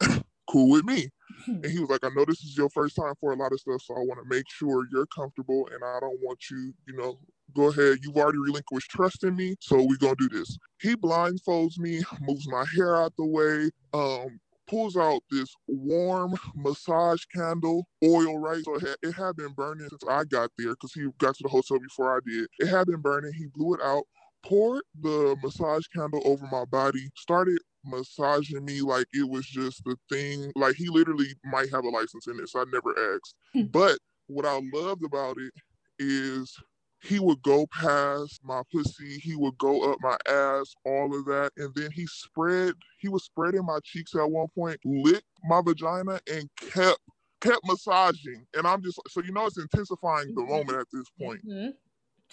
cool 0.50 0.70
with 0.70 0.84
me. 0.84 1.08
Hmm. 1.46 1.60
And 1.62 1.66
he 1.66 1.78
was 1.78 1.88
like, 1.88 2.04
I 2.04 2.10
know 2.14 2.24
this 2.26 2.42
is 2.42 2.56
your 2.56 2.68
first 2.70 2.96
time 2.96 3.14
for 3.20 3.32
a 3.32 3.36
lot 3.36 3.52
of 3.52 3.60
stuff, 3.60 3.82
so 3.82 3.94
I 3.94 4.00
want 4.00 4.20
to 4.22 4.34
make 4.34 4.44
sure 4.50 4.86
you're 4.92 5.06
comfortable 5.06 5.68
and 5.72 5.82
I 5.82 5.98
don't 6.00 6.18
want 6.22 6.38
you, 6.50 6.74
you 6.86 6.96
know, 6.96 7.18
go 7.54 7.68
ahead. 7.68 7.98
You've 8.02 8.16
already 8.16 8.38
relinquished 8.38 8.90
trust 8.90 9.24
in 9.24 9.36
me, 9.36 9.56
so 9.60 9.82
we're 9.82 9.96
gonna 9.96 10.16
do 10.16 10.28
this. 10.28 10.58
He 10.80 10.96
blindfolds 10.96 11.78
me, 11.78 12.02
moves 12.20 12.48
my 12.48 12.64
hair 12.74 12.96
out 12.96 13.12
the 13.16 13.26
way, 13.26 13.70
um, 13.92 14.40
pulls 14.70 14.96
out 14.96 15.22
this 15.30 15.52
warm 15.66 16.34
massage 16.54 17.24
candle 17.34 17.86
oil, 18.04 18.38
right? 18.38 18.62
So 18.64 18.76
it 18.76 18.82
had, 18.82 18.96
it 19.02 19.12
had 19.12 19.36
been 19.36 19.52
burning 19.52 19.88
since 19.88 20.04
I 20.08 20.24
got 20.24 20.50
there 20.56 20.70
because 20.70 20.92
he 20.92 21.08
got 21.18 21.34
to 21.36 21.42
the 21.42 21.48
hotel 21.48 21.78
before 21.78 22.16
I 22.16 22.20
did. 22.24 22.46
It 22.60 22.68
had 22.68 22.86
been 22.86 23.00
burning. 23.00 23.32
He 23.32 23.46
blew 23.52 23.74
it 23.74 23.80
out, 23.82 24.04
poured 24.44 24.84
the 25.00 25.36
massage 25.42 25.86
candle 25.94 26.22
over 26.24 26.46
my 26.50 26.64
body, 26.64 27.10
started 27.16 27.58
massaging 27.84 28.64
me 28.64 28.80
like 28.80 29.06
it 29.12 29.28
was 29.28 29.46
just 29.46 29.82
the 29.84 29.96
thing. 30.08 30.52
Like 30.54 30.76
he 30.76 30.88
literally 30.88 31.34
might 31.44 31.70
have 31.70 31.84
a 31.84 31.88
license 31.88 32.26
in 32.28 32.36
this. 32.36 32.54
I 32.54 32.64
never 32.72 33.14
asked. 33.14 33.34
Hmm. 33.52 33.62
But 33.64 33.98
what 34.28 34.46
I 34.46 34.60
loved 34.72 35.04
about 35.04 35.36
it 35.38 35.52
is 35.98 36.56
he 37.02 37.18
would 37.18 37.42
go 37.42 37.66
past 37.72 38.40
my 38.44 38.62
pussy, 38.72 39.18
he 39.18 39.34
would 39.36 39.56
go 39.58 39.90
up 39.92 39.98
my 40.00 40.16
ass, 40.28 40.74
all 40.84 41.16
of 41.18 41.24
that, 41.26 41.50
and 41.56 41.74
then 41.74 41.90
he 41.90 42.06
spread, 42.06 42.74
he 42.98 43.08
was 43.08 43.24
spreading 43.24 43.64
my 43.64 43.78
cheeks 43.84 44.14
at 44.14 44.30
one 44.30 44.48
point, 44.54 44.78
licked 44.84 45.24
my 45.44 45.60
vagina, 45.62 46.20
and 46.30 46.48
kept 46.56 47.00
kept 47.40 47.66
massaging. 47.66 48.46
And 48.54 48.66
I'm 48.66 48.82
just 48.82 49.00
so 49.08 49.22
you 49.22 49.32
know 49.32 49.46
it's 49.46 49.58
intensifying 49.58 50.34
the 50.34 50.42
moment 50.42 50.78
at 50.78 50.86
this 50.92 51.06
point. 51.18 51.46
Mhm. 51.46 51.72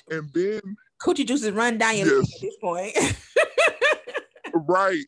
And 0.09 0.29
then 0.33 0.61
Coochie 1.01 1.25
juices 1.25 1.51
run 1.51 1.77
down 1.77 1.97
your 1.97 2.07
Yes. 2.07 2.33
at 2.35 2.41
this 2.41 2.57
point. 2.57 2.95
right. 4.53 5.05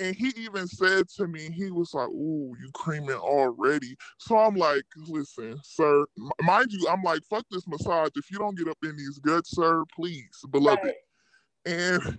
And 0.00 0.16
he 0.16 0.32
even 0.38 0.66
said 0.66 1.08
to 1.16 1.26
me, 1.28 1.50
he 1.50 1.70
was 1.70 1.94
like, 1.94 2.08
Ooh, 2.08 2.54
you 2.60 2.70
creaming 2.74 3.16
already. 3.16 3.96
So 4.18 4.36
I'm 4.36 4.56
like, 4.56 4.84
listen, 5.06 5.58
sir, 5.62 6.04
m- 6.18 6.30
mind 6.46 6.72
you, 6.72 6.88
I'm 6.88 7.02
like, 7.02 7.20
fuck 7.30 7.44
this 7.50 7.68
massage. 7.68 8.10
If 8.16 8.30
you 8.30 8.38
don't 8.38 8.58
get 8.58 8.68
up 8.68 8.78
in 8.82 8.96
these 8.96 9.18
guts, 9.18 9.50
sir, 9.50 9.84
please, 9.94 10.44
beloved. 10.50 10.80
Right. 10.82 10.94
And 11.64 12.18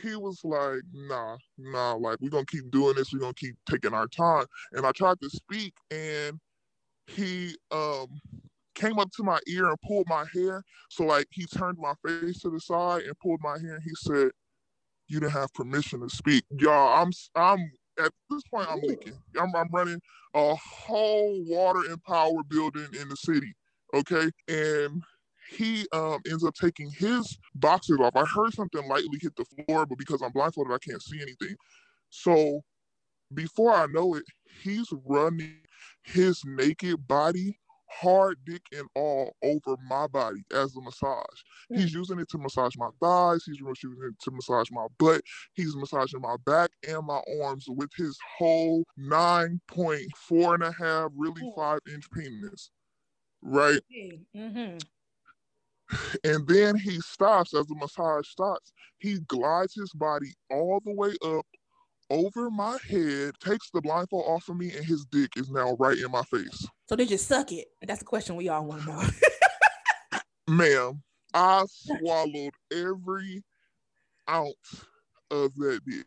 he 0.00 0.16
was 0.16 0.40
like, 0.44 0.82
nah, 0.92 1.36
nah, 1.58 1.94
like 1.94 2.18
we're 2.20 2.30
gonna 2.30 2.44
keep 2.46 2.70
doing 2.70 2.94
this, 2.96 3.12
we're 3.12 3.20
gonna 3.20 3.34
keep 3.34 3.56
taking 3.68 3.94
our 3.94 4.08
time. 4.08 4.46
And 4.72 4.86
I 4.86 4.92
tried 4.92 5.20
to 5.20 5.30
speak 5.30 5.74
and 5.90 6.38
he 7.06 7.56
um 7.70 8.06
came 8.74 8.98
up 8.98 9.10
to 9.12 9.22
my 9.22 9.38
ear 9.48 9.68
and 9.68 9.80
pulled 9.86 10.06
my 10.08 10.24
hair. 10.32 10.62
So 10.90 11.04
like 11.04 11.26
he 11.30 11.44
turned 11.46 11.78
my 11.78 11.94
face 12.06 12.40
to 12.40 12.50
the 12.50 12.60
side 12.60 13.02
and 13.02 13.18
pulled 13.18 13.40
my 13.42 13.58
hair 13.58 13.74
and 13.74 13.82
he 13.82 13.90
said, 13.96 14.30
You 15.10 15.20
didn't 15.20 15.32
have 15.32 15.52
permission 15.52 16.00
to 16.00 16.08
speak. 16.08 16.44
Y'all, 16.58 17.02
I'm 17.02 17.10
I'm 17.34 17.72
at 17.98 18.12
this 18.30 18.42
point 18.50 18.68
I'm 18.70 18.80
leaking. 18.82 19.14
I'm, 19.38 19.54
I'm 19.54 19.68
running 19.72 20.00
a 20.34 20.54
whole 20.54 21.42
water 21.46 21.80
and 21.90 22.02
power 22.04 22.42
building 22.48 22.86
in 23.00 23.08
the 23.08 23.16
city. 23.16 23.52
Okay. 23.94 24.30
And 24.48 25.02
he 25.50 25.86
um, 25.92 26.18
ends 26.30 26.44
up 26.44 26.54
taking 26.54 26.90
his 26.90 27.38
boxers 27.56 27.98
off. 28.00 28.14
I 28.14 28.24
heard 28.24 28.54
something 28.54 28.86
lightly 28.88 29.18
hit 29.20 29.34
the 29.36 29.44
floor, 29.44 29.84
but 29.84 29.98
because 29.98 30.22
I'm 30.22 30.30
blindfolded, 30.30 30.72
I 30.72 30.78
can't 30.78 31.02
see 31.02 31.20
anything. 31.20 31.56
So 32.10 32.62
before 33.34 33.72
I 33.72 33.86
know 33.86 34.14
it, 34.14 34.24
he's 34.62 34.88
running 35.04 35.56
his 36.02 36.40
naked 36.44 37.06
body, 37.06 37.58
hard 37.90 38.38
dick 38.44 38.62
and 38.72 38.88
all, 38.94 39.34
over 39.42 39.76
my 39.88 40.06
body 40.06 40.42
as 40.52 40.76
a 40.76 40.80
massage. 40.80 41.24
He's 41.68 41.92
using 41.92 42.18
it 42.18 42.28
to 42.30 42.38
massage 42.38 42.76
my 42.76 42.88
thighs. 43.00 43.44
He's 43.44 43.60
using 43.60 43.96
it 44.02 44.18
to 44.22 44.30
massage 44.30 44.70
my 44.70 44.86
butt. 44.98 45.22
He's 45.54 45.76
massaging 45.76 46.20
my 46.20 46.36
back 46.46 46.70
and 46.88 47.06
my 47.06 47.20
arms 47.42 47.66
with 47.68 47.90
his 47.96 48.18
whole 48.38 48.84
9.4 48.98 50.54
and 50.54 50.62
a 50.62 50.72
half, 50.72 51.10
really 51.14 51.52
five 51.56 51.80
inch 51.92 52.10
penis. 52.10 52.70
Right? 53.42 53.80
Mm-hmm. 54.36 54.78
And 56.24 56.46
then 56.46 56.76
he 56.76 57.00
stops 57.00 57.54
as 57.54 57.66
the 57.66 57.74
massage 57.74 58.28
stops. 58.28 58.72
He 58.98 59.18
glides 59.26 59.74
his 59.74 59.92
body 59.92 60.32
all 60.50 60.80
the 60.84 60.94
way 60.94 61.14
up 61.24 61.46
over 62.10 62.50
my 62.50 62.76
head, 62.88 63.34
takes 63.40 63.70
the 63.70 63.80
blindfold 63.80 64.24
off 64.26 64.48
of 64.48 64.56
me, 64.56 64.72
and 64.72 64.84
his 64.84 65.04
dick 65.06 65.30
is 65.36 65.50
now 65.50 65.76
right 65.78 65.96
in 65.96 66.10
my 66.10 66.22
face. 66.24 66.66
So 66.88 66.96
did 66.96 67.10
you 67.10 67.18
suck 67.18 67.52
it? 67.52 67.68
That's 67.82 68.00
the 68.00 68.04
question 68.04 68.36
we 68.36 68.48
all 68.48 68.64
want 68.64 68.82
to 68.82 68.88
know. 68.88 69.02
Ma'am, 70.48 71.02
I 71.32 71.64
swallowed 71.68 72.54
every 72.72 73.42
ounce 74.28 74.84
of 75.30 75.54
that 75.54 75.80
dick. 75.86 76.06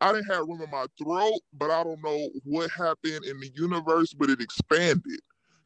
I 0.00 0.12
didn't 0.12 0.30
have 0.30 0.46
room 0.46 0.60
in 0.60 0.70
my 0.70 0.86
throat, 1.02 1.40
but 1.54 1.70
I 1.70 1.82
don't 1.82 2.02
know 2.04 2.28
what 2.44 2.70
happened 2.70 3.24
in 3.24 3.40
the 3.40 3.50
universe, 3.54 4.12
but 4.12 4.30
it 4.30 4.40
expanded. 4.40 5.20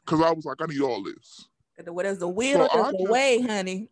Cause 0.07 0.23
I 0.23 0.33
was 0.33 0.45
like, 0.45 0.57
I 0.61 0.67
need 0.67 0.81
all 0.81 1.03
this. 1.03 1.49
What 1.85 2.07
is 2.07 2.19
the 2.19 2.29
will 2.29 2.69
So 2.69 2.81
is 2.81 2.93
the 2.93 3.11
way, 3.11 3.41
honey. 3.43 3.89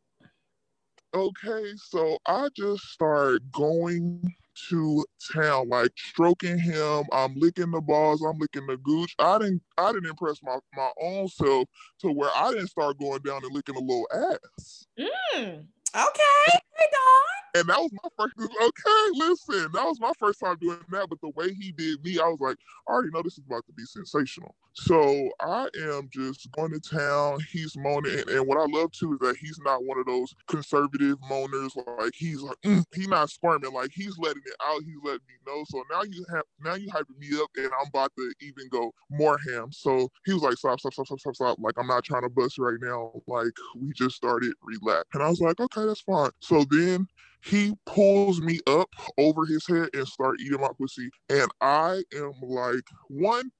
Okay, 1.12 1.72
so 1.76 2.18
I 2.26 2.48
just 2.56 2.84
started 2.84 3.50
going 3.50 4.34
to 4.68 5.04
town, 5.34 5.68
like 5.68 5.92
stroking 5.96 6.58
him. 6.58 7.04
I'm 7.12 7.34
licking 7.36 7.70
the 7.70 7.80
balls. 7.80 8.22
I'm 8.22 8.38
licking 8.38 8.66
the 8.66 8.76
gooch. 8.76 9.14
I 9.18 9.38
didn't. 9.38 9.62
I 9.78 9.92
didn't 9.92 10.10
impress 10.10 10.42
my 10.42 10.58
my 10.76 10.90
own 11.00 11.28
self 11.28 11.68
to 12.00 12.10
where 12.12 12.30
I 12.34 12.50
didn't 12.52 12.68
start 12.68 12.98
going 12.98 13.22
down 13.22 13.44
and 13.44 13.54
licking 13.54 13.76
a 13.76 13.80
little 13.80 14.08
ass. 14.12 14.86
Mm, 14.98 15.66
okay, 15.94 16.58
dog. 16.90 17.40
And 17.54 17.68
that 17.68 17.80
was 17.80 17.90
my 17.92 18.08
first. 18.16 18.34
Okay, 18.38 19.10
listen, 19.14 19.72
that 19.72 19.84
was 19.84 20.00
my 20.00 20.12
first 20.18 20.40
time 20.40 20.56
doing 20.60 20.78
that. 20.90 21.08
But 21.08 21.20
the 21.20 21.30
way 21.30 21.52
he 21.52 21.72
did 21.72 22.02
me, 22.04 22.18
I 22.18 22.28
was 22.28 22.40
like, 22.40 22.56
I 22.88 22.92
already 22.92 23.10
know 23.12 23.22
this 23.22 23.38
is 23.38 23.44
about 23.46 23.66
to 23.66 23.72
be 23.72 23.84
sensational. 23.84 24.54
So 24.72 25.28
I 25.40 25.68
am 25.82 26.08
just 26.12 26.50
going 26.52 26.70
to 26.72 26.80
town. 26.80 27.40
He's 27.50 27.76
moaning, 27.76 28.20
and, 28.20 28.28
and 28.28 28.46
what 28.46 28.58
I 28.58 28.66
love 28.70 28.92
too 28.92 29.14
is 29.14 29.18
that 29.20 29.36
he's 29.36 29.58
not 29.64 29.84
one 29.84 29.98
of 29.98 30.06
those 30.06 30.32
conservative 30.46 31.18
moaners. 31.28 31.70
Like 31.98 32.12
he's 32.14 32.40
like, 32.40 32.56
mm, 32.64 32.84
he's 32.94 33.08
not 33.08 33.30
squirming. 33.30 33.72
Like 33.72 33.90
he's 33.92 34.16
letting 34.18 34.42
it 34.46 34.54
out. 34.64 34.82
He's 34.84 34.98
letting 35.02 35.26
me 35.26 35.34
know. 35.46 35.64
So 35.68 35.82
now 35.90 36.02
you 36.02 36.24
have 36.32 36.44
now 36.60 36.74
you 36.74 36.88
hyping 36.88 37.18
me 37.18 37.28
up, 37.40 37.50
and 37.56 37.66
I'm 37.80 37.88
about 37.88 38.12
to 38.16 38.32
even 38.40 38.68
go 38.70 38.92
more 39.10 39.38
ham. 39.48 39.72
So 39.72 40.08
he 40.24 40.32
was 40.32 40.42
like, 40.42 40.56
stop, 40.56 40.78
stop, 40.78 40.92
stop, 40.92 41.06
stop, 41.06 41.18
stop, 41.18 41.34
stop. 41.34 41.58
Like 41.60 41.74
I'm 41.76 41.88
not 41.88 42.04
trying 42.04 42.22
to 42.22 42.30
bust 42.30 42.58
right 42.58 42.78
now. 42.80 43.12
Like 43.26 43.52
we 43.76 43.92
just 43.92 44.14
started 44.14 44.52
relax, 44.62 45.08
and 45.14 45.22
I 45.22 45.28
was 45.28 45.40
like, 45.40 45.58
okay, 45.58 45.84
that's 45.84 46.02
fine. 46.02 46.30
So 46.40 46.64
then 46.70 47.06
he 47.44 47.74
pulls 47.86 48.40
me 48.40 48.60
up 48.66 48.90
over 49.18 49.46
his 49.46 49.66
head 49.66 49.88
and 49.94 50.06
start 50.06 50.40
eating 50.40 50.60
my 50.60 50.70
pussy. 50.78 51.10
And 51.30 51.50
I 51.60 52.02
am 52.14 52.32
like, 52.42 52.84
one, 53.08 53.50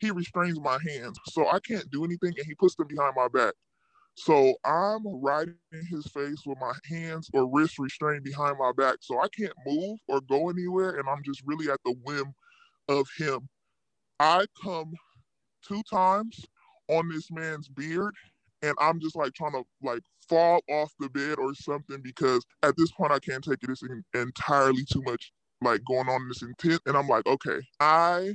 he 0.00 0.10
restrains 0.10 0.60
my 0.60 0.78
hands. 0.86 1.18
So 1.28 1.48
I 1.48 1.60
can't 1.60 1.90
do 1.90 2.04
anything 2.04 2.34
and 2.36 2.46
he 2.46 2.54
puts 2.54 2.74
them 2.76 2.88
behind 2.88 3.14
my 3.16 3.28
back. 3.28 3.54
So 4.14 4.54
I'm 4.64 5.02
riding 5.22 5.54
in 5.72 5.86
his 5.86 6.06
face 6.08 6.42
with 6.44 6.58
my 6.60 6.72
hands 6.90 7.30
or 7.32 7.48
wrists 7.52 7.78
restrained 7.78 8.24
behind 8.24 8.56
my 8.58 8.72
back. 8.76 8.96
So 9.00 9.20
I 9.20 9.28
can't 9.28 9.52
move 9.64 9.98
or 10.08 10.20
go 10.22 10.50
anywhere. 10.50 10.98
And 10.98 11.08
I'm 11.08 11.22
just 11.24 11.42
really 11.46 11.70
at 11.70 11.78
the 11.84 11.94
whim 12.04 12.34
of 12.88 13.06
him. 13.16 13.48
I 14.18 14.46
come 14.62 14.92
two 15.66 15.82
times 15.88 16.44
on 16.88 17.08
this 17.08 17.30
man's 17.30 17.68
beard 17.68 18.14
and 18.62 18.74
I'm 18.78 19.00
just 19.00 19.16
like 19.16 19.32
trying 19.34 19.52
to 19.52 19.64
like 19.82 20.02
fall 20.28 20.60
off 20.68 20.92
the 20.98 21.08
bed 21.08 21.38
or 21.38 21.54
something 21.54 22.00
because 22.02 22.44
at 22.62 22.76
this 22.76 22.90
point 22.92 23.12
I 23.12 23.18
can't 23.18 23.42
take 23.42 23.62
it. 23.62 23.70
It's 23.70 23.82
en- 23.82 24.04
entirely 24.14 24.84
too 24.90 25.02
much 25.02 25.32
like 25.60 25.80
going 25.86 26.08
on 26.08 26.22
in 26.22 26.28
this 26.28 26.42
intent. 26.42 26.80
And 26.86 26.96
I'm 26.96 27.08
like, 27.08 27.26
okay, 27.26 27.60
I, 27.80 28.34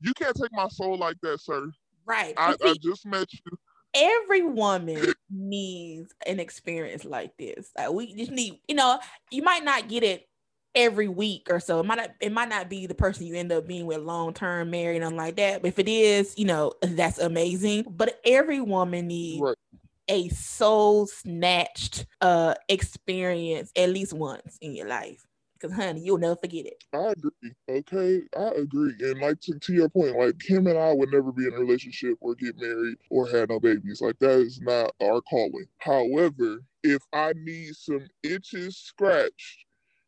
you 0.00 0.12
can't 0.14 0.36
take 0.36 0.52
my 0.52 0.68
soul 0.68 0.98
like 0.98 1.16
that, 1.22 1.40
sir. 1.40 1.70
Right. 2.06 2.34
I, 2.36 2.56
I 2.62 2.74
just 2.82 3.06
met 3.06 3.28
you. 3.32 3.58
every 3.94 4.42
woman 4.42 5.14
needs 5.30 6.12
an 6.26 6.40
experience 6.40 7.04
like 7.04 7.36
this. 7.38 7.70
Like 7.76 7.92
we 7.92 8.14
just 8.14 8.30
need, 8.30 8.58
you 8.68 8.74
know, 8.74 8.98
you 9.30 9.42
might 9.42 9.64
not 9.64 9.88
get 9.88 10.02
it 10.02 10.26
every 10.74 11.08
week 11.08 11.48
or 11.50 11.60
so. 11.60 11.80
It 11.80 11.86
might 11.86 11.96
not, 11.96 12.10
it 12.20 12.32
might 12.32 12.48
not 12.48 12.68
be 12.68 12.86
the 12.86 12.94
person 12.94 13.26
you 13.26 13.34
end 13.36 13.52
up 13.52 13.66
being 13.66 13.86
with 13.86 13.98
long 13.98 14.34
term, 14.34 14.70
married, 14.70 15.02
and 15.02 15.16
like 15.16 15.36
that. 15.36 15.62
But 15.62 15.68
if 15.68 15.78
it 15.78 15.88
is, 15.88 16.34
you 16.36 16.44
know, 16.44 16.72
that's 16.82 17.18
amazing. 17.18 17.84
But 17.88 18.20
every 18.24 18.60
woman 18.60 19.08
needs 19.08 19.42
Right. 19.42 19.56
a 20.08 20.28
soul 20.30 21.06
snatched 21.06 22.06
uh 22.20 22.54
experience 22.68 23.72
at 23.76 23.90
least 23.90 24.12
once 24.12 24.58
in 24.60 24.74
your 24.74 24.88
life. 24.88 25.26
Because 25.54 25.76
honey, 25.76 26.00
you'll 26.02 26.18
never 26.18 26.36
forget 26.36 26.66
it. 26.66 26.82
I 26.92 27.12
agree. 27.12 27.52
Okay, 27.68 28.22
I 28.36 28.48
agree. 28.56 28.94
And 29.00 29.20
like 29.20 29.40
to, 29.42 29.58
to 29.58 29.72
your 29.72 29.88
point, 29.88 30.16
like 30.16 30.40
him 30.42 30.66
and 30.68 30.78
I 30.78 30.92
would 30.92 31.10
never 31.10 31.32
be 31.32 31.46
in 31.46 31.54
a 31.54 31.58
relationship 31.58 32.16
or 32.20 32.34
get 32.34 32.56
married 32.60 32.96
or 33.10 33.28
have 33.28 33.48
no 33.48 33.58
babies. 33.58 34.00
Like 34.00 34.18
that 34.20 34.38
is 34.40 34.60
not 34.60 34.92
our 35.02 35.20
calling. 35.22 35.66
However, 35.78 36.60
if 36.84 37.02
I 37.12 37.32
need 37.36 37.74
some 37.74 38.06
itches 38.22 38.76
scratched, 38.76 39.63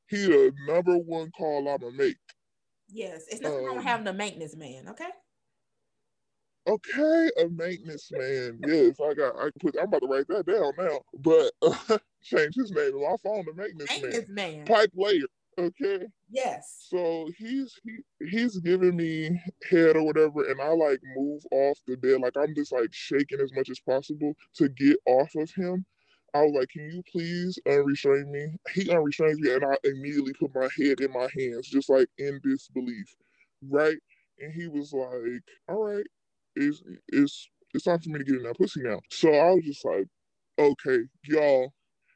he 0.09 0.27
the 0.27 0.53
number 0.67 0.97
one 0.99 1.31
call 1.33 1.69
I'ma 1.69 1.91
make. 1.91 2.17
Yes, 2.89 3.27
it's 3.29 3.41
nothing 3.41 3.65
wrong 3.65 3.79
Um, 3.79 3.85
having 3.85 4.07
a 4.07 4.13
maintenance 4.13 4.57
man, 4.57 4.89
okay? 4.89 5.11
Okay, 6.69 7.31
a 7.41 7.49
maintenance 7.49 8.11
man. 8.11 8.59
Yes, 8.67 8.97
I 9.01 9.15
got. 9.15 9.37
I 9.37 9.51
put. 9.61 9.77
I'm 9.79 9.85
about 9.87 10.01
to 10.03 10.09
write 10.09 10.27
that 10.29 10.47
down 10.47 10.73
now. 10.77 11.01
But 11.15 12.01
change 12.23 12.57
his 12.57 12.73
name 12.73 12.93
on 12.95 13.03
my 13.13 13.17
phone 13.23 13.45
to 13.45 13.53
maintenance 13.55 13.91
man. 14.03 14.11
Maintenance 14.11 14.29
man. 14.29 14.65
Pipe 14.67 14.91
layer. 14.95 15.27
Okay. 15.59 16.07
Yes. 16.29 16.89
So 16.91 17.29
he's 17.39 17.73
he, 17.85 18.27
he's 18.31 18.59
giving 18.61 18.97
me 18.97 19.41
head 19.71 19.97
or 19.97 20.05
whatever, 20.05 20.45
and 20.51 20.61
I 20.61 20.69
like 20.71 21.01
move 21.17 21.43
off 21.53 21.79
the 21.87 21.97
bed, 21.97 22.21
like 22.21 22.37
I'm 22.37 22.55
just 22.55 22.73
like 22.73 22.93
shaking 22.93 23.41
as 23.41 23.53
much 23.55 23.71
as 23.71 23.79
possible 23.81 24.35
to 24.57 24.69
get 24.69 24.97
off 25.07 25.35
of 25.37 25.51
him. 25.53 25.87
I 26.37 26.43
was 26.43 26.55
like, 26.55 26.69
"Can 26.71 26.91
you 26.91 27.03
please 27.11 27.59
unrestrain 27.67 28.31
me?" 28.31 28.57
He 28.75 28.85
unrestrains 28.87 29.39
me, 29.39 29.53
and 29.55 29.65
I 29.65 29.77
immediately 29.85 30.35
put 30.35 30.55
my 30.55 30.69
head 30.79 31.01
in 31.01 31.13
my 31.13 31.29
hands, 31.37 31.69
just 31.69 31.89
like 31.91 32.09
in 32.19 32.41
disbelief, 32.43 33.15
right? 33.69 33.99
And 34.41 34.53
he 34.53 34.69
was 34.69 34.93
like, 34.93 35.43
"All 35.69 35.83
right, 35.85 36.07
it's 36.57 36.83
it's 37.09 37.49
it's 37.75 37.85
time 37.85 38.01
for 38.01 38.11
me 38.11 38.19
to 38.19 38.25
get 38.25 38.37
in 38.37 38.43
that 38.45 38.59
pussy 38.59 38.83
now." 38.83 39.01
So 39.11 39.33
I 39.33 39.53
was 39.53 39.65
just 39.65 39.85
like, 39.85 40.07
"Okay, 40.59 41.01
y'all, 41.25 41.73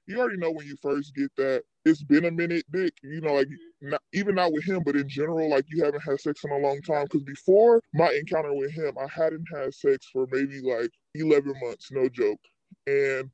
you 0.07 0.21
already 0.21 0.39
know 0.39 0.51
when 0.53 0.67
you 0.67 0.77
first 0.83 1.15
get 1.15 1.31
that." 1.37 1.63
It's 1.87 2.03
been 2.03 2.27
a 2.27 2.31
minute, 2.31 2.65
Dick. 2.71 2.93
You 3.03 3.23
know, 3.23 3.35
like 3.35 3.49
not, 3.81 4.03
even 4.13 4.35
not 4.35 4.53
with 4.53 4.65
him, 4.65 4.83
but 4.85 4.97
in 4.97 5.09
general, 5.09 5.49
like 5.51 5.65
you 5.69 5.85
haven't 5.85 6.03
had 6.03 6.21
sex 6.21 6.45
in 6.45 6.51
a 6.51 6.59
long 6.59 6.81
time. 6.83 7.05
Because 7.05 7.23
before 7.23 7.81
my 7.95 8.11
encounter 8.13 8.53
with 8.55 8.73
him, 8.73 8.97
I 8.99 9.07
hadn't 9.09 9.47
had 9.55 9.73
sex 9.75 10.07
for 10.13 10.27
maybe 10.31 10.61
like 10.61 10.91
11 11.15 11.55
months, 11.63 11.91
no 11.91 12.09
joke. 12.09 12.41
And 12.87 13.31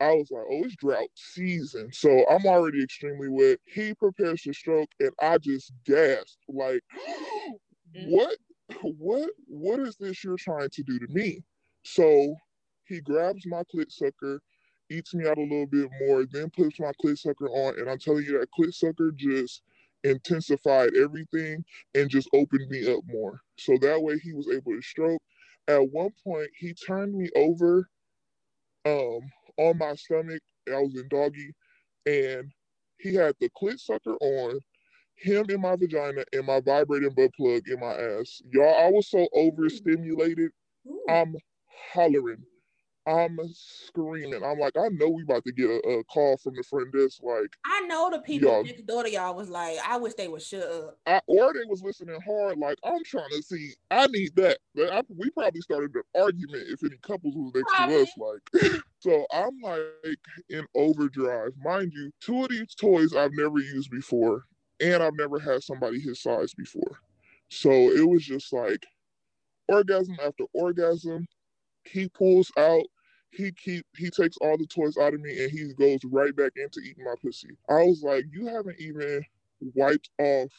I 0.00 0.12
was 0.12 0.30
like, 0.30 0.44
oh, 0.50 0.64
it's 0.64 0.76
drought 0.76 1.08
season. 1.16 1.90
So 1.92 2.24
I'm 2.30 2.46
already 2.46 2.84
extremely 2.84 3.28
wet. 3.28 3.58
He 3.66 3.94
prepares 3.94 4.42
to 4.42 4.54
stroke, 4.54 4.90
and 5.00 5.10
I 5.20 5.38
just 5.38 5.72
gasped, 5.86 6.38
like, 6.48 6.82
what, 8.06 8.36
what, 8.82 9.30
what 9.48 9.80
is 9.80 9.96
this 9.96 10.24
you're 10.24 10.36
trying 10.38 10.70
to 10.70 10.82
do 10.84 10.98
to 11.00 11.08
me? 11.08 11.42
So 11.84 12.36
he 12.86 13.00
grabs 13.00 13.46
my 13.46 13.64
clit 13.74 13.90
sucker, 13.90 14.40
eats 14.90 15.14
me 15.14 15.28
out 15.28 15.38
a 15.38 15.42
little 15.42 15.66
bit 15.66 15.90
more, 16.06 16.26
then 16.26 16.50
puts 16.50 16.80
my 16.80 16.92
clit 17.04 17.18
sucker 17.18 17.48
on, 17.48 17.78
and 17.80 17.90
I'm 17.90 17.98
telling 17.98 18.24
you 18.24 18.38
that 18.38 18.50
clit 18.58 18.74
sucker 18.74 19.12
just 19.16 19.62
intensified 20.04 20.90
everything 20.96 21.64
and 21.94 22.08
just 22.10 22.28
opened 22.34 22.68
me 22.70 22.92
up 22.92 23.00
more. 23.08 23.40
So 23.58 23.76
that 23.82 24.02
way 24.02 24.18
he 24.20 24.32
was 24.32 24.48
able 24.48 24.72
to 24.74 24.82
stroke. 24.82 25.22
At 25.66 25.90
one 25.90 26.10
point, 26.24 26.50
he 26.58 26.72
turned 26.74 27.14
me 27.14 27.30
over 27.36 27.88
um 28.86 29.20
on 29.58 29.78
my 29.78 29.94
stomach. 29.94 30.42
I 30.68 30.78
was 30.80 30.96
in 30.96 31.08
doggy, 31.08 31.52
and 32.06 32.50
he 32.98 33.14
had 33.14 33.34
the 33.40 33.50
clit 33.60 33.80
sucker 33.80 34.16
on, 34.20 34.60
him 35.16 35.46
in 35.48 35.60
my 35.60 35.76
vagina, 35.76 36.24
and 36.32 36.46
my 36.46 36.60
vibrating 36.60 37.10
butt 37.10 37.32
plug 37.34 37.68
in 37.68 37.80
my 37.80 37.92
ass. 37.92 38.40
Y'all, 38.52 38.74
I 38.74 38.90
was 38.90 39.08
so 39.10 39.28
overstimulated. 39.32 40.50
Ooh. 40.86 41.00
I'm 41.08 41.34
hollering. 41.92 42.44
I'm 43.08 43.38
screaming. 43.54 44.44
I'm 44.44 44.58
like, 44.58 44.76
I 44.76 44.88
know 44.88 45.08
we 45.08 45.22
about 45.22 45.44
to 45.46 45.52
get 45.52 45.70
a, 45.70 45.78
a 45.78 46.04
call 46.04 46.36
from 46.36 46.54
the 46.54 46.62
front 46.62 46.92
desk. 46.92 47.22
Like, 47.22 47.56
I 47.64 47.80
know 47.86 48.10
the 48.10 48.18
people 48.18 48.62
next 48.62 48.86
door 48.86 49.02
to 49.02 49.10
y'all 49.10 49.34
was 49.34 49.48
like, 49.48 49.78
I 49.86 49.96
wish 49.96 50.14
they 50.14 50.28
would 50.28 50.42
shut 50.42 50.68
up. 50.68 50.98
I, 51.06 51.20
or 51.26 51.54
they 51.54 51.64
was 51.66 51.82
listening 51.82 52.20
hard. 52.20 52.58
Like, 52.58 52.76
I'm 52.84 53.02
trying 53.04 53.30
to 53.30 53.42
see. 53.42 53.72
I 53.90 54.06
need 54.08 54.36
that. 54.36 54.58
But 54.74 54.92
I, 54.92 55.02
we 55.16 55.30
probably 55.30 55.62
started 55.62 55.94
an 55.94 56.02
argument 56.20 56.66
if 56.68 56.82
any 56.84 56.98
couples 56.98 57.34
was 57.34 57.52
next 57.54 57.72
to 57.78 58.02
us. 58.02 58.12
Like, 58.18 58.82
so 58.98 59.24
I'm 59.32 59.58
like 59.62 60.18
in 60.50 60.66
overdrive. 60.74 61.52
Mind 61.64 61.92
you, 61.94 62.10
two 62.20 62.44
of 62.44 62.50
these 62.50 62.74
toys 62.74 63.14
I've 63.14 63.32
never 63.32 63.58
used 63.58 63.90
before, 63.90 64.44
and 64.80 65.02
I've 65.02 65.16
never 65.16 65.38
had 65.38 65.62
somebody 65.62 65.98
his 65.98 66.20
size 66.20 66.52
before. 66.52 67.00
So 67.48 67.70
it 67.70 68.06
was 68.06 68.24
just 68.24 68.52
like 68.52 68.84
orgasm 69.68 70.16
after 70.22 70.44
orgasm. 70.52 71.26
He 71.84 72.08
pulls 72.10 72.52
out. 72.58 72.84
He 73.32 73.52
keep 73.52 73.86
he 73.96 74.10
takes 74.10 74.36
all 74.38 74.58
the 74.58 74.66
toys 74.66 74.96
out 74.98 75.14
of 75.14 75.20
me 75.20 75.42
and 75.42 75.50
he 75.50 75.72
goes 75.74 76.00
right 76.04 76.34
back 76.36 76.52
into 76.56 76.80
eating 76.80 77.04
my 77.04 77.14
pussy. 77.22 77.50
I 77.68 77.74
was 77.84 78.02
like, 78.02 78.24
you 78.32 78.46
haven't 78.46 78.80
even 78.80 79.22
wiped 79.74 80.10
off 80.18 80.50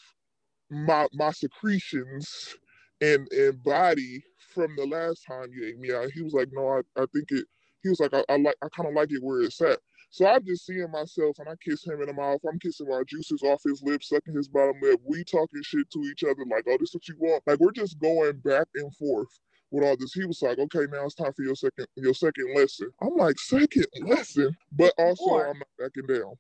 my 0.72 1.08
my 1.14 1.32
secretions 1.32 2.56
and 3.02 3.32
and 3.34 3.64
body 3.64 4.24
from 4.56 4.76
the 4.78 4.88
last 4.88 5.26
time 5.28 5.48
you 5.54 5.68
ate 5.68 5.80
me 5.80 5.94
out. 5.94 6.12
He 6.12 6.24
was 6.24 6.34
like, 6.34 6.50
no, 6.54 6.70
I, 6.70 7.02
I 7.02 7.06
think 7.14 7.32
it. 7.32 7.48
He 7.84 7.90
was 7.90 8.02
like, 8.02 8.14
I, 8.16 8.26
I 8.30 8.38
like 8.38 8.58
I 8.64 8.70
kind 8.76 8.90
of 8.90 8.96
like 8.96 9.12
it 9.14 9.24
where 9.24 9.42
it's 9.42 9.62
at. 9.62 9.80
So 10.12 10.28
I'm 10.28 10.46
just 10.46 10.66
seeing 10.66 10.92
myself 10.92 11.38
and 11.40 11.50
I 11.50 11.56
kiss 11.64 11.86
him 11.86 12.02
in 12.02 12.08
the 12.08 12.14
mouth. 12.14 12.42
I'm 12.50 12.60
kissing 12.60 12.88
my 12.90 13.04
juices 13.08 13.44
off 13.44 13.62
his 13.66 13.84
lips, 13.84 14.10
sucking 14.10 14.36
his 14.36 14.50
bottom 14.50 14.78
lip. 14.82 15.02
We 15.06 15.26
talking 15.26 15.62
shit 15.64 15.92
to 15.92 16.00
each 16.12 16.24
other 16.24 16.46
like, 16.50 16.66
oh, 16.70 16.78
this 16.80 16.94
what 16.96 17.08
you 17.10 17.16
want. 17.20 17.44
Like 17.48 17.60
we're 17.60 17.72
just 17.74 18.00
going 18.00 18.38
back 18.40 18.68
and 18.76 18.96
forth 18.98 19.30
with 19.72 19.84
all 19.84 19.96
this. 19.98 20.14
He 20.14 20.26
was 20.26 20.42
like, 20.42 20.60
okay, 20.60 20.86
now 20.92 21.06
it's 21.06 21.16
time 21.16 21.34
for 21.34 21.44
your 21.44 21.56
second 21.56 21.88
your 21.96 22.14
second 22.14 22.56
lesson. 22.56 22.90
I'm 23.02 23.16
like, 23.16 23.40
second 23.40 23.86
lesson, 24.02 24.56
but 24.72 24.94
also 24.98 25.26
More. 25.26 25.48
I'm 25.48 25.60
not 25.60 25.68
backing 25.78 26.08
down. 26.08 26.34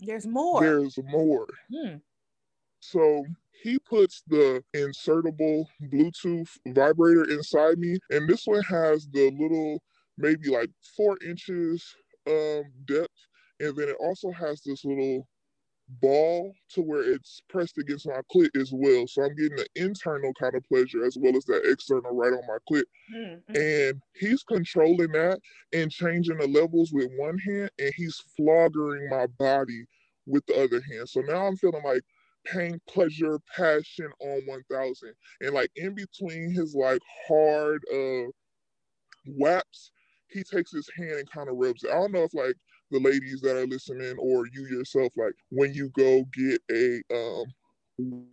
There's 0.00 0.26
more. 0.26 0.60
There's 0.60 0.98
more. 1.04 1.48
Hmm. 1.72 1.96
So 2.80 3.24
he 3.62 3.78
puts 3.80 4.22
the 4.28 4.62
insertable 4.74 5.64
Bluetooth 5.82 6.48
vibrator 6.68 7.24
inside 7.24 7.78
me, 7.78 7.98
and 8.10 8.28
this 8.28 8.46
one 8.46 8.62
has 8.62 9.08
the 9.12 9.30
little, 9.38 9.82
maybe 10.16 10.48
like 10.48 10.70
four 10.96 11.16
inches 11.26 11.84
um, 12.28 12.62
depth, 12.84 13.08
and 13.58 13.76
then 13.76 13.88
it 13.88 13.96
also 13.98 14.30
has 14.30 14.60
this 14.62 14.84
little 14.84 15.26
ball 16.00 16.52
to 16.70 16.82
where 16.82 17.02
it's 17.02 17.40
pressed 17.48 17.78
against 17.78 18.06
my 18.06 18.20
clit 18.34 18.50
as 18.60 18.70
well. 18.72 19.06
So 19.06 19.22
I'm 19.22 19.34
getting 19.34 19.56
the 19.56 19.66
internal 19.74 20.32
kind 20.34 20.54
of 20.54 20.64
pleasure 20.64 21.04
as 21.04 21.16
well 21.18 21.36
as 21.36 21.44
that 21.44 21.68
external 21.70 22.14
right 22.14 22.32
on 22.32 22.42
my 22.46 22.58
clit. 22.70 22.84
Mm, 23.14 23.40
mm. 23.50 23.88
And 23.90 24.02
he's 24.14 24.42
controlling 24.42 25.12
that 25.12 25.40
and 25.72 25.90
changing 25.90 26.38
the 26.38 26.46
levels 26.46 26.92
with 26.92 27.10
one 27.16 27.38
hand, 27.38 27.70
and 27.78 27.92
he's 27.96 28.20
floggering 28.38 29.08
my 29.10 29.26
body 29.38 29.84
with 30.26 30.44
the 30.46 30.62
other 30.62 30.82
hand. 30.92 31.08
So 31.08 31.20
now 31.20 31.46
I'm 31.46 31.56
feeling 31.56 31.82
like 31.84 32.02
pain, 32.44 32.80
pleasure, 32.88 33.38
passion 33.56 34.10
on 34.20 34.42
1000. 34.46 35.14
And 35.40 35.54
like 35.54 35.70
in 35.76 35.94
between 35.94 36.52
his 36.52 36.74
like 36.74 37.00
hard 37.26 37.82
uh 37.92 38.30
whaps, 39.26 39.90
he 40.28 40.42
takes 40.42 40.72
his 40.72 40.88
hand 40.96 41.12
and 41.12 41.30
kind 41.30 41.48
of 41.48 41.56
rubs 41.56 41.82
it. 41.84 41.90
I 41.90 41.94
don't 41.94 42.12
know 42.12 42.24
if 42.24 42.34
like 42.34 42.56
the 42.90 43.00
ladies 43.00 43.40
that 43.42 43.56
are 43.56 43.66
listening 43.66 44.16
or 44.18 44.46
you 44.52 44.66
yourself, 44.66 45.12
like 45.16 45.34
when 45.50 45.72
you 45.74 45.90
go 45.90 46.24
get 46.34 46.60
a 46.70 47.02
um 47.14 47.44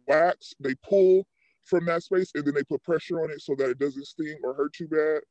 wax, 0.08 0.54
they 0.60 0.76
pull 0.88 1.26
from 1.66 1.86
that 1.86 2.04
space 2.04 2.32
and 2.36 2.46
then 2.46 2.54
they 2.54 2.64
put 2.64 2.84
pressure 2.84 3.22
on 3.24 3.32
it 3.32 3.42
so 3.42 3.56
that 3.58 3.70
it 3.70 3.80
doesn't 3.80 4.06
sting 4.06 4.38
or 4.44 4.54
hurt 4.54 4.80
you 4.80 4.88
bad. 4.88 5.22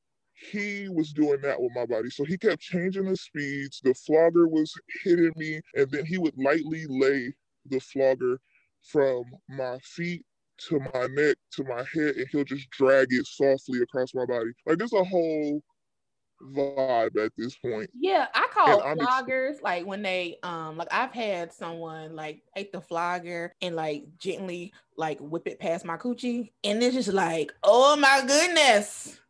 He 0.51 0.89
was 0.89 1.13
doing 1.13 1.41
that 1.43 1.61
with 1.61 1.71
my 1.75 1.87
body. 1.87 2.11
So 2.11 2.25
he 2.25 2.37
kept 2.37 2.61
changing 2.61 3.05
the 3.05 3.17
speeds. 3.17 3.81
The 3.85 3.95
flogger 3.95 4.49
was 4.49 4.73
hitting 5.05 5.33
me, 5.37 5.61
and 5.75 5.89
then 5.91 6.05
he 6.07 6.19
would 6.19 6.37
lightly 6.37 6.87
lay 6.89 7.33
the 7.67 7.79
flogger 7.81 8.41
from 8.83 9.25
my 9.49 9.79
feet 9.83 10.25
to 10.69 10.81
my 10.93 11.07
neck 11.11 11.37
to 11.53 11.65
my 11.65 11.85
head, 11.95 12.17
and 12.17 12.27
he'll 12.31 12.45
just 12.45 12.69
drag 12.71 13.09
it 13.11 13.27
softly 13.27 13.81
across 13.81 14.15
my 14.15 14.27
body. 14.27 14.51
Like 14.67 14.79
there's 14.79 14.93
a 14.93 15.05
whole 15.05 15.63
vibe 16.45 17.17
at 17.25 17.33
this 17.37 17.57
point. 17.57 17.91
Yeah, 17.99 18.27
I 18.35 18.47
call 18.53 18.81
And 18.81 18.83
I'm 18.83 19.01
ex- 19.01 19.07
floggers 19.07 19.63
like 19.63 19.87
when 19.87 20.03
they 20.03 20.39
um 20.43 20.77
like 20.77 20.89
I've 20.93 21.13
had 21.13 21.53
someone 21.53 22.15
like 22.17 22.43
take 22.57 22.73
the 22.73 22.81
flogger 22.81 23.55
and 23.61 23.77
like 23.77 24.05
gently 24.19 24.73
like 24.97 25.19
whip 25.21 25.47
it 25.47 25.59
past 25.59 25.85
my 25.85 25.97
coochie, 25.97 26.53
and 26.63 26.83
it's 26.83 26.95
just 26.95 27.13
like, 27.13 27.53
oh 27.63 27.97
my 27.97 28.23
goodness. 28.27 29.21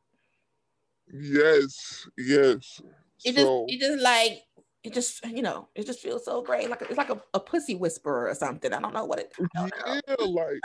Yes, 1.13 2.07
yes. 2.19 2.81
It 3.25 3.35
so 3.37 3.67
just 3.69 3.75
it 3.75 3.81
just 3.81 4.03
like 4.03 4.43
it 4.83 4.93
just 4.93 5.25
you 5.27 5.43
know 5.43 5.69
it 5.75 5.87
just 5.87 6.01
feels 6.01 6.25
so 6.25 6.43
great 6.43 6.69
like 6.69 6.83
it's 6.83 6.99
like 6.99 7.09
a, 7.09 7.21
a 7.33 7.41
pussy 7.41 7.75
whisperer 7.75 8.29
or 8.29 8.35
something 8.35 8.71
i 8.71 8.79
don't 8.79 8.93
know 8.93 9.07
what 9.07 9.19
it 9.19 9.33
know. 9.39 9.71
yeah, 9.87 10.15
like 10.19 10.61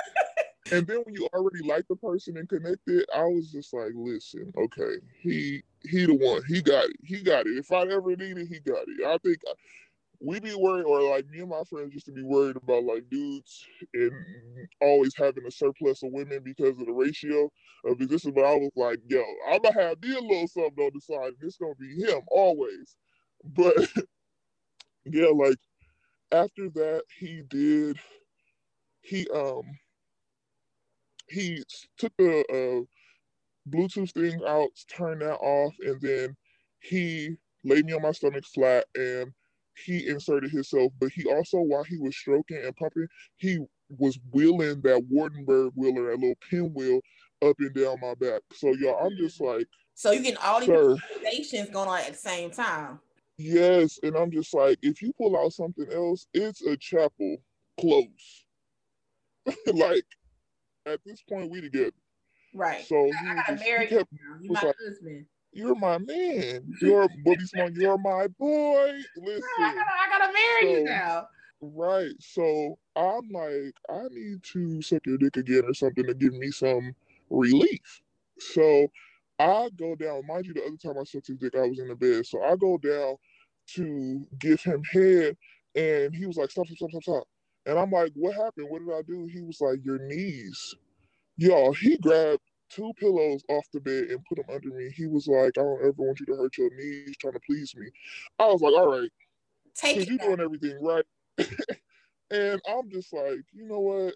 and 0.71 0.85
then 0.85 1.01
when 1.03 1.15
you 1.15 1.27
already 1.33 1.67
like 1.67 1.87
the 1.87 1.95
person 1.95 2.37
and 2.37 2.47
connected, 2.47 3.05
I 3.15 3.23
was 3.23 3.51
just 3.51 3.73
like, 3.73 3.91
listen, 3.95 4.51
okay, 4.55 4.97
he 5.21 5.63
he 5.83 6.05
the 6.05 6.13
one, 6.15 6.41
he 6.47 6.61
got 6.61 6.85
it, 6.85 6.95
he 7.03 7.21
got 7.21 7.47
it. 7.47 7.57
If 7.57 7.71
I 7.71 7.83
ever 7.83 8.15
need 8.15 8.37
it, 8.37 8.47
he 8.47 8.59
got 8.59 8.83
it. 8.87 9.05
I 9.05 9.17
think 9.19 9.37
we 10.21 10.39
be 10.39 10.55
worried, 10.55 10.85
or 10.85 11.01
like 11.01 11.27
me 11.29 11.39
and 11.39 11.49
my 11.49 11.63
friends 11.69 11.93
used 11.93 12.05
to 12.07 12.11
be 12.11 12.23
worried 12.23 12.57
about 12.57 12.83
like 12.83 13.09
dudes 13.09 13.65
and 13.93 14.11
always 14.81 15.13
having 15.17 15.45
a 15.47 15.51
surplus 15.51 16.03
of 16.03 16.11
women 16.11 16.41
because 16.43 16.79
of 16.79 16.85
the 16.85 16.91
ratio 16.93 17.49
of 17.85 18.01
existence. 18.01 18.33
But 18.35 18.45
I 18.45 18.55
was 18.55 18.71
like, 18.75 18.99
yo, 19.07 19.23
I'm 19.49 19.61
gonna 19.61 19.81
have 19.81 20.01
me 20.01 20.13
a 20.15 20.19
little 20.19 20.47
something 20.47 20.83
on 20.85 20.91
the 20.93 21.01
side, 21.01 21.27
and 21.27 21.35
it's 21.41 21.57
gonna 21.57 21.75
be 21.75 22.01
him 22.03 22.21
always. 22.31 22.95
But 23.43 23.75
yeah, 25.05 25.29
like 25.33 25.57
after 26.31 26.69
that, 26.71 27.03
he 27.19 27.43
did. 27.49 27.97
He 29.01 29.27
um 29.29 29.77
he 31.29 31.63
took 31.97 32.13
a, 32.19 32.41
uh, 32.51 32.81
Bluetooth 33.69 34.11
thing 34.11 34.41
out, 34.47 34.69
turned 34.89 35.21
that 35.21 35.35
off, 35.35 35.73
and 35.79 35.99
then 36.01 36.35
he 36.81 37.35
laid 37.63 37.85
me 37.85 37.93
on 37.93 38.01
my 38.01 38.11
stomach 38.11 38.45
flat 38.45 38.85
and 38.95 39.31
he 39.85 40.07
inserted 40.07 40.51
himself. 40.51 40.91
But 40.99 41.11
he 41.11 41.25
also, 41.25 41.59
while 41.59 41.83
he 41.83 41.97
was 41.97 42.15
stroking 42.15 42.61
and 42.63 42.75
pumping, 42.75 43.07
he 43.37 43.59
was 43.89 44.17
wheeling 44.31 44.81
that 44.81 45.07
Wartenberg 45.11 45.71
wheeler, 45.75 46.11
that 46.11 46.19
little 46.19 46.35
pinwheel, 46.49 47.01
up 47.41 47.55
and 47.59 47.73
down 47.73 47.97
my 48.01 48.13
back. 48.15 48.41
So 48.53 48.73
y'all, 48.73 49.05
I'm 49.05 49.15
just 49.17 49.39
mm-hmm. 49.39 49.57
like, 49.57 49.67
so 49.95 50.11
you 50.11 50.21
getting 50.21 50.37
all 50.37 50.59
these 50.59 50.67
sir, 50.67 50.95
stations 51.19 51.69
going 51.69 51.89
on 51.89 51.99
at 51.99 52.13
the 52.13 52.17
same 52.17 52.51
time 52.51 52.99
yes, 53.39 53.99
and 54.03 54.15
I'm 54.15 54.29
just 54.29 54.53
like, 54.53 54.77
if 54.81 55.01
you 55.01 55.13
pull 55.13 55.37
out 55.37 55.53
something 55.53 55.87
else, 55.91 56.27
it's 56.33 56.61
a 56.61 56.77
chapel 56.77 57.37
close. 57.79 58.45
like 59.73 60.05
at 60.85 60.99
this 61.05 61.21
point, 61.23 61.49
we 61.49 61.61
together. 61.61 61.91
Right 62.53 62.85
So 62.85 63.05
he, 63.05 63.11
i 63.11 63.55
he 63.55 63.83
you 63.83 63.87
kept 63.87 64.11
you 64.41 64.51
my 64.51 64.61
like- 64.61 64.75
husband 64.85 65.25
You're 65.51 65.75
my 65.75 65.97
man. 65.97 66.73
You're 66.81 67.07
Bobby 67.25 67.45
Small. 67.45 67.71
You're 67.71 67.97
my 67.97 68.27
boy. 68.37 68.99
Listen, 69.17 69.43
I 69.57 69.73
gotta, 69.73 69.91
I 69.91 70.19
gotta 70.19 70.33
marry 70.33 70.79
you 70.79 70.83
now 70.85 71.27
right. 71.61 72.11
So 72.19 72.77
I'm 72.95 73.29
like, 73.31 73.73
I 73.89 74.07
need 74.11 74.43
to 74.53 74.81
suck 74.81 75.05
your 75.07 75.17
dick 75.17 75.37
again 75.37 75.63
or 75.65 75.73
something 75.73 76.05
to 76.05 76.13
give 76.13 76.33
me 76.33 76.51
some 76.51 76.93
relief. 77.29 78.01
So 78.39 78.91
I 79.39 79.69
go 79.77 79.95
down. 79.95 80.25
Mind 80.27 80.45
you, 80.45 80.53
the 80.53 80.63
other 80.65 80.77
time 80.77 80.99
I 80.99 81.03
sucked 81.03 81.27
his 81.27 81.37
dick, 81.37 81.55
I 81.55 81.67
was 81.67 81.79
in 81.79 81.87
the 81.87 81.95
bed. 81.95 82.25
So 82.25 82.43
I 82.43 82.55
go 82.55 82.77
down 82.77 83.15
to 83.75 84.27
give 84.39 84.61
him 84.61 84.83
head, 84.91 85.35
and 85.75 86.15
he 86.15 86.25
was 86.25 86.37
like, 86.37 86.51
"Stop, 86.51 86.67
stop, 86.67 86.77
stop, 86.77 86.89
stop, 86.91 87.03
stop." 87.03 87.23
And 87.65 87.77
I'm 87.79 87.91
like, 87.91 88.11
"What 88.15 88.35
happened? 88.35 88.69
What 88.69 88.85
did 88.85 88.93
I 88.93 89.01
do?" 89.01 89.25
He 89.31 89.41
was 89.41 89.59
like, 89.61 89.79
"Your 89.83 89.97
knees." 89.99 90.75
Y'all, 91.39 91.73
he 91.73 91.97
grabbed 91.97 92.41
two 92.69 92.91
pillows 92.97 93.41
off 93.49 93.65
the 93.73 93.79
bed 93.79 94.05
and 94.09 94.23
put 94.25 94.35
them 94.35 94.53
under 94.53 94.69
me. 94.69 94.91
He 94.95 95.07
was 95.07 95.25
like, 95.27 95.57
I 95.57 95.61
don't 95.61 95.81
ever 95.81 95.93
want 95.97 96.19
you 96.19 96.25
to 96.27 96.35
hurt 96.35 96.57
your 96.57 96.69
knees 96.75 97.15
trying 97.17 97.33
to 97.33 97.39
please 97.39 97.73
me. 97.75 97.87
I 98.37 98.47
was 98.47 98.61
like, 98.61 98.73
all 98.73 98.99
right, 98.99 99.09
take 99.73 99.95
because 99.95 100.09
it 100.09 100.21
you're 100.21 100.35
doing 100.35 100.41
everything 100.41 100.83
right. 100.83 101.05
and 102.31 102.61
I'm 102.67 102.89
just 102.91 103.13
like, 103.13 103.39
you 103.53 103.67
know 103.67 103.79
what? 103.79 104.13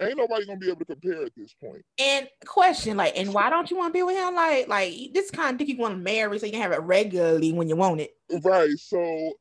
Ain't 0.00 0.16
nobody 0.16 0.44
gonna 0.44 0.58
be 0.58 0.68
able 0.68 0.80
to 0.80 0.84
compare 0.84 1.24
at 1.24 1.32
this 1.36 1.54
point. 1.54 1.84
And 1.98 2.28
question, 2.46 2.96
like, 2.96 3.16
and 3.16 3.32
why 3.32 3.48
don't 3.50 3.70
you 3.70 3.76
want 3.76 3.92
to 3.92 3.98
be 3.98 4.02
with 4.02 4.16
him? 4.16 4.34
Like, 4.34 4.68
like 4.68 4.94
this 5.12 5.30
kind 5.30 5.52
of 5.52 5.58
dick 5.58 5.68
you 5.68 5.76
want 5.76 5.94
to 5.94 5.98
marry 5.98 6.38
so 6.38 6.46
you 6.46 6.52
can 6.52 6.62
have 6.62 6.72
it 6.72 6.82
regularly 6.82 7.52
when 7.52 7.68
you 7.68 7.76
want 7.76 8.00
it. 8.00 8.10
Right. 8.44 8.76
So 8.76 9.32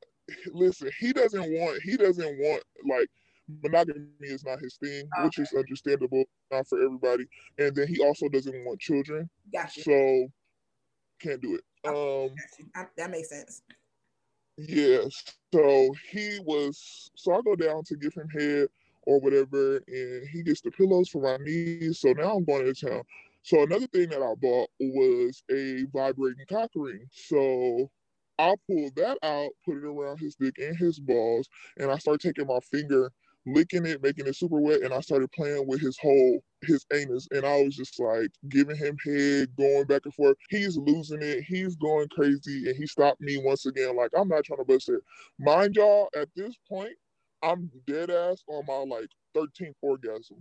listen, 0.51 0.89
he 0.99 1.13
doesn't 1.13 1.51
want 1.51 1.81
he 1.83 1.97
doesn't 1.97 2.39
want 2.39 2.63
like 2.89 3.07
monogamy 3.63 4.07
is 4.21 4.43
not 4.43 4.59
his 4.59 4.75
thing, 4.75 5.07
which 5.23 5.39
is 5.39 5.53
understandable, 5.57 6.23
not 6.51 6.67
for 6.67 6.83
everybody. 6.83 7.25
And 7.57 7.75
then 7.75 7.87
he 7.87 7.99
also 7.99 8.27
doesn't 8.29 8.65
want 8.65 8.79
children. 8.79 9.29
Gotcha. 9.51 9.81
So 9.81 10.27
can't 11.19 11.41
do 11.41 11.55
it. 11.55 11.63
Um 11.85 12.35
that 12.97 13.09
makes 13.11 13.29
sense. 13.29 13.61
Yes. 14.57 15.23
So 15.53 15.93
he 16.11 16.39
was. 16.43 17.11
So 17.15 17.33
I 17.33 17.41
go 17.41 17.55
down 17.55 17.83
to 17.85 17.95
give 17.95 18.13
him 18.13 18.27
head 18.29 18.67
or 19.03 19.19
whatever, 19.19 19.77
and 19.87 20.27
he 20.27 20.43
gets 20.43 20.61
the 20.61 20.71
pillows 20.71 21.09
for 21.09 21.21
my 21.21 21.37
knees. 21.43 21.99
So 21.99 22.11
now 22.11 22.35
I'm 22.35 22.43
going 22.43 22.65
to 22.65 22.73
town. 22.73 23.03
So 23.43 23.63
another 23.63 23.87
thing 23.87 24.09
that 24.09 24.21
I 24.21 24.33
bought 24.35 24.69
was 24.79 25.41
a 25.49 25.85
vibrating 25.93 26.45
cock 26.49 26.71
ring. 26.75 27.07
So 27.11 27.89
I 28.37 28.55
pulled 28.67 28.95
that 28.97 29.17
out, 29.23 29.49
put 29.65 29.77
it 29.77 29.85
around 29.85 30.19
his 30.19 30.35
dick 30.35 30.55
and 30.57 30.75
his 30.75 30.99
balls, 30.99 31.47
and 31.77 31.89
I 31.89 31.97
started 31.97 32.21
taking 32.21 32.47
my 32.47 32.59
finger, 32.59 33.11
licking 33.47 33.85
it, 33.87 34.03
making 34.03 34.27
it 34.27 34.35
super 34.35 34.61
wet, 34.61 34.83
and 34.83 34.93
I 34.93 35.01
started 35.01 35.31
playing 35.33 35.67
with 35.67 35.81
his 35.81 35.97
whole 35.99 36.41
his 36.63 36.85
anus, 36.93 37.27
and 37.31 37.45
I 37.45 37.63
was 37.63 37.75
just 37.75 37.99
like 37.99 38.29
giving 38.49 38.75
him 38.77 38.97
head, 39.05 39.55
going 39.57 39.85
back 39.85 40.03
and 40.05 40.13
forth. 40.15 40.37
He's 40.49 40.77
losing 40.77 41.23
it, 41.23 41.43
he's 41.45 41.75
going 41.77 42.09
crazy, 42.09 42.69
and 42.69 42.75
he 42.77 42.87
stopped 42.87 43.21
me 43.21 43.37
once 43.43 43.65
again. 43.67 43.95
Like 43.97 44.11
I'm 44.17 44.29
not 44.29 44.45
trying 44.45 44.59
to 44.59 44.65
bust 44.65 44.89
it. 44.89 45.01
Mind 45.39 45.75
y'all, 45.77 46.09
at 46.15 46.29
this 46.35 46.55
point, 46.69 46.93
I'm 47.43 47.71
dead 47.87 48.11
ass 48.11 48.43
on 48.49 48.65
my 48.67 48.95
like 48.97 49.09
13th 49.35 49.75
orgasm. 49.81 50.37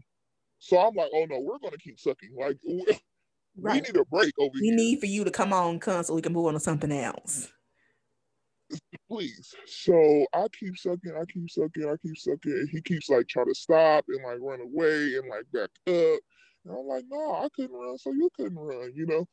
So 0.61 0.79
I'm 0.79 0.95
like, 0.95 1.11
oh 1.15 1.27
no, 1.29 1.41
we're 1.41 1.59
gonna 1.61 1.79
keep 1.79 2.01
sucking. 2.01 2.35
Like 2.39 2.59
we, 2.67 2.87
Right. 3.63 3.83
we 3.83 3.89
need 3.89 3.97
a 3.97 4.05
break 4.07 4.33
over 4.39 4.59
We 4.61 4.71
here. 4.71 4.77
need 4.77 5.01
for 5.01 5.07
you 5.07 5.25
to 5.25 5.31
come 5.31 5.53
on, 5.53 5.81
come 5.81 6.03
so 6.05 6.15
we 6.15 6.23
can 6.23 6.33
move 6.33 6.47
on 6.47 6.55
to 6.55 6.61
something 6.61 6.93
else. 6.93 7.53
Please. 9.09 9.55
So 9.67 10.27
I 10.33 10.47
keep 10.59 10.77
sucking, 10.77 11.15
I 11.17 11.25
keep 11.33 11.51
sucking, 11.51 11.89
I 11.89 11.97
keep 12.03 12.17
sucking, 12.17 12.53
and 12.53 12.69
he 12.71 12.81
keeps 12.81 13.09
like 13.09 13.29
trying 13.29 13.47
to 13.47 13.55
stop 13.55 14.05
and 14.09 14.25
like 14.25 14.39
run 14.41 14.61
away 14.61 15.15
and 15.17 15.29
like 15.29 15.45
back 15.53 15.71
up. 15.87 16.21
And 16.65 16.77
I'm 16.77 16.87
like, 16.87 17.05
no, 17.09 17.35
I 17.35 17.49
couldn't 17.55 17.77
run, 17.77 17.99
so 17.99 18.13
you 18.13 18.29
couldn't 18.37 18.59
run, 18.59 18.93
you 18.95 19.07
know. 19.07 19.27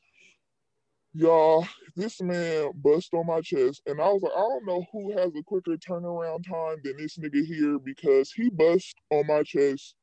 Y'all, 1.16 1.68
this 1.96 2.22
man 2.22 2.72
bust 2.76 3.14
on 3.14 3.28
my 3.28 3.40
chest, 3.42 3.84
and 3.86 4.02
I 4.02 4.08
was 4.10 4.24
like, 4.24 4.32
I 4.36 4.42
don't 4.42 4.66
know 4.66 4.84
who 4.92 5.16
has 5.18 5.32
a 5.36 5.44
quicker 5.44 5.78
turnaround 5.78 6.48
time 6.48 6.78
than 6.84 6.98
this 6.98 7.18
nigga 7.18 7.46
here 7.46 7.78
because 7.78 8.32
he 8.32 8.50
bust 8.50 8.96
on 9.12 9.28
my 9.28 9.44
chest, 9.44 9.96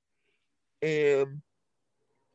and 0.82 1.42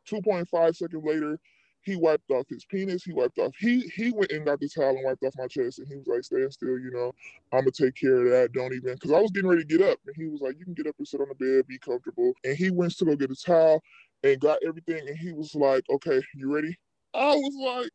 2.5 0.10 0.76
seconds 0.76 1.04
later, 1.06 1.40
he 1.86 1.96
wiped 1.96 2.30
off 2.32 2.46
his 2.50 2.66
penis. 2.66 3.04
He 3.04 3.14
wiped 3.14 3.38
off. 3.40 3.54
He 3.60 3.82
he 3.96 4.12
went 4.12 4.32
and 4.32 4.46
got 4.46 4.60
the 4.60 4.70
towel 4.70 4.90
and 4.96 5.06
wiped 5.06 5.24
off 5.24 5.34
my 5.38 5.48
chest, 5.48 5.80
and 5.80 5.88
he 5.88 5.96
was 5.96 6.08
like, 6.08 6.24
"Stand 6.24 6.54
still, 6.54 6.80
you 6.80 6.92
know. 6.92 7.14
I'm 7.52 7.62
gonna 7.62 7.72
take 7.72 7.96
care 7.96 8.18
of 8.26 8.30
that. 8.32 8.52
Don't 8.54 8.74
even." 8.74 8.96
Because 8.96 9.12
I 9.12 9.20
was 9.22 9.32
getting 9.32 9.50
ready 9.50 9.64
to 9.64 9.68
get 9.78 9.82
up, 9.88 10.00
and 10.06 10.16
he 10.16 10.28
was 10.28 10.42
like, 10.42 10.58
"You 10.60 10.66
can 10.66 10.74
get 10.74 10.88
up 10.88 10.96
and 10.98 11.08
sit 11.08 11.22
on 11.22 11.30
the 11.30 11.36
bed, 11.36 11.68
be 11.68 11.80
comfortable." 11.80 12.34
And 12.44 12.58
he 12.58 12.72
went 12.72 12.98
to 12.98 13.06
go 13.06 13.16
get 13.16 13.32
a 13.32 13.36
towel 13.36 13.82
and 14.24 14.40
got 14.42 14.60
everything, 14.66 15.08
and 15.08 15.18
he 15.18 15.32
was 15.34 15.56
like, 15.56 15.84
"Okay, 15.90 16.22
you 16.36 16.54
ready?" 16.54 16.76
I 17.14 17.36
was 17.36 17.56
like, 17.60 17.92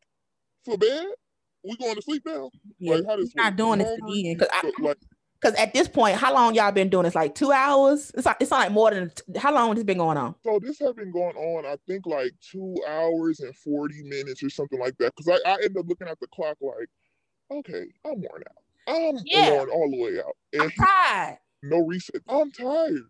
"For 0.65 0.79
bed? 0.79 1.07
We 1.65 1.77
going 1.77 1.97
to 1.97 2.03
sleep 2.03 2.23
now?" 2.27 2.51
Yeah, 2.79 2.97
Like, 2.97 3.07
how 3.07 3.17
does 3.17 3.35
not 3.37 3.57
doing 3.57 3.79
this 3.81 3.91
again 3.99 4.17
because 4.33 4.49
I, 4.53 4.63
Like, 4.81 4.99
Because 5.41 5.57
at 5.59 5.73
this 5.73 5.89
point, 5.89 6.17
how 6.17 6.35
long 6.35 6.55
y'all 6.55 6.71
been 6.73 6.91
doing 6.91 7.05
this? 7.05 7.15
Like 7.15 7.35
two 7.35 7.51
hours? 7.53 8.11
It's 8.15 8.27
like 8.27 8.37
it's 8.41 8.51
not 8.51 8.61
like 8.61 8.73
more 8.73 8.91
than 8.91 9.11
how 9.39 9.55
long 9.55 9.75
this 9.75 9.85
been 9.85 9.99
going 9.99 10.19
on? 10.19 10.35
So 10.45 10.59
this 10.59 10.79
has 10.81 10.93
been 10.95 11.11
going 11.13 11.37
on, 11.37 11.65
I 11.65 11.77
think, 11.87 12.07
like 12.07 12.33
two 12.41 12.75
hours 12.87 13.41
and 13.41 13.57
forty 13.57 14.03
minutes 14.03 14.43
or 14.43 14.51
something 14.51 14.79
like 14.79 14.97
that. 14.99 15.13
Because 15.17 15.41
I, 15.45 15.51
I 15.51 15.55
ended 15.55 15.79
up 15.79 15.87
looking 15.89 16.09
at 16.09 16.21
the 16.21 16.27
clock, 16.29 16.57
like, 16.61 16.89
okay, 17.51 17.85
I'm 18.05 18.21
worn 18.21 18.43
out. 18.49 18.95
I'm 18.95 19.17
Yeah. 19.25 19.51
worn 19.51 19.71
all 19.71 19.91
the 19.91 20.01
way 20.03 20.19
out, 20.19 20.37
and 20.53 20.65
I'm 20.65 20.87
tired. 20.87 21.39
no 21.63 21.79
reset. 21.87 22.21
I'm 22.29 22.51
tired. 22.51 23.01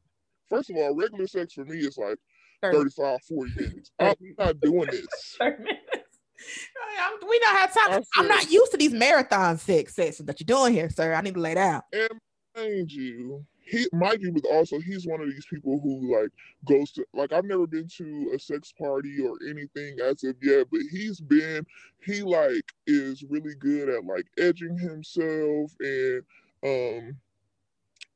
First 0.48 0.70
of 0.70 0.76
all, 0.76 0.94
regular 0.94 1.26
sex 1.26 1.54
for 1.54 1.64
me 1.64 1.78
is 1.78 1.98
like 1.98 2.18
35, 2.62 3.18
40 3.28 3.52
minutes. 3.56 3.90
I'm 3.98 4.14
not 4.38 4.60
doing 4.60 4.88
this. 4.90 5.38
30 6.40 6.90
minutes. 6.90 7.00
I'm- 7.00 7.28
we 7.28 7.38
don't 7.38 7.56
have 7.56 7.74
time. 7.74 8.02
I 8.16 8.20
I'm 8.20 8.28
not 8.28 8.50
used 8.50 8.72
to 8.72 8.78
these 8.78 8.92
marathon 8.92 9.58
sex 9.58 9.94
sessions 9.94 10.26
that 10.26 10.40
you're 10.40 10.46
doing 10.46 10.72
here, 10.72 10.90
sir. 10.90 11.12
I 11.14 11.20
need 11.20 11.34
to 11.34 11.40
lay 11.40 11.54
down. 11.54 11.82
And 11.92 12.10
mind 12.56 12.90
you, 12.92 13.44
he 13.64 13.86
mind 13.92 14.20
you, 14.20 14.32
but 14.32 14.44
also 14.46 14.80
he's 14.80 15.06
one 15.06 15.20
of 15.20 15.28
these 15.28 15.46
people 15.46 15.80
who 15.80 16.12
like 16.20 16.30
goes 16.64 16.90
to 16.92 17.04
like 17.14 17.32
I've 17.32 17.44
never 17.44 17.66
been 17.66 17.88
to 17.98 18.32
a 18.34 18.38
sex 18.38 18.72
party 18.72 19.20
or 19.20 19.36
anything 19.48 19.98
as 20.00 20.24
of 20.24 20.36
yet, 20.42 20.66
but 20.70 20.80
he's 20.90 21.20
been 21.20 21.64
he 22.04 22.22
like 22.22 22.72
is 22.86 23.22
really 23.28 23.54
good 23.54 23.88
at 23.88 24.04
like 24.04 24.26
edging 24.38 24.76
himself 24.76 25.72
and 25.80 26.22
um 26.64 27.16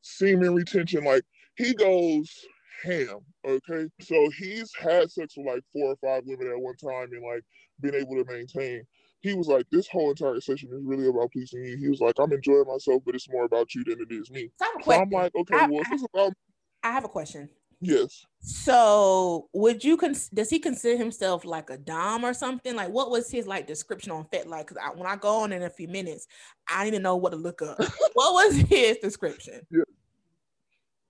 semen 0.02 0.54
retention. 0.54 1.04
Like 1.04 1.24
he 1.56 1.74
goes 1.74 2.44
ham. 2.82 3.20
Okay. 3.46 3.88
So 4.00 4.30
he's 4.38 4.72
had 4.74 5.10
sex 5.10 5.36
with 5.36 5.46
like 5.46 5.62
four 5.72 5.92
or 5.92 5.96
five 5.96 6.24
women 6.26 6.48
at 6.48 6.60
one 6.60 6.76
time 6.76 7.12
and 7.12 7.22
like 7.22 7.44
been 7.80 7.94
able 7.94 8.22
to 8.22 8.24
maintain 8.30 8.84
he 9.20 9.32
was 9.32 9.48
like, 9.48 9.64
this 9.70 9.88
whole 9.88 10.10
entire 10.10 10.38
session 10.38 10.68
is 10.70 10.84
really 10.84 11.08
about 11.08 11.32
pleasing 11.32 11.64
you. 11.64 11.78
He 11.78 11.88
was 11.88 11.98
like, 11.98 12.14
I'm 12.18 12.30
enjoying 12.34 12.66
myself, 12.66 13.02
but 13.06 13.14
it's 13.14 13.26
more 13.30 13.44
about 13.46 13.74
you 13.74 13.82
than 13.82 13.98
it 14.02 14.12
is 14.12 14.30
me. 14.30 14.50
So 14.58 14.66
so 14.84 14.92
I'm 14.92 15.08
like, 15.08 15.34
okay, 15.34 15.56
I- 15.56 15.66
well, 15.66 15.80
it's 15.90 16.04
about 16.12 16.34
I 16.82 16.92
have 16.92 17.04
a 17.04 17.08
question. 17.08 17.48
yes, 17.80 18.26
So, 18.40 19.48
would 19.54 19.82
you 19.82 19.96
cons- 19.96 20.28
does 20.28 20.50
he 20.50 20.58
consider 20.58 20.98
himself 20.98 21.46
like 21.46 21.70
a 21.70 21.78
dom 21.78 22.22
or 22.24 22.34
something? 22.34 22.76
Like, 22.76 22.90
what 22.90 23.10
was 23.10 23.30
his 23.30 23.46
like 23.46 23.66
description 23.66 24.12
on 24.12 24.26
FetLife? 24.26 24.66
Because 24.68 24.76
when 24.96 25.06
I 25.06 25.16
go 25.16 25.40
on 25.40 25.52
in 25.54 25.62
a 25.62 25.70
few 25.70 25.88
minutes, 25.88 26.26
I 26.68 26.84
need 26.84 26.90
to 26.90 26.98
know 26.98 27.16
what 27.16 27.30
to 27.30 27.36
look 27.36 27.62
up. 27.62 27.78
what 28.12 28.34
was 28.34 28.56
his 28.56 28.98
description? 28.98 29.66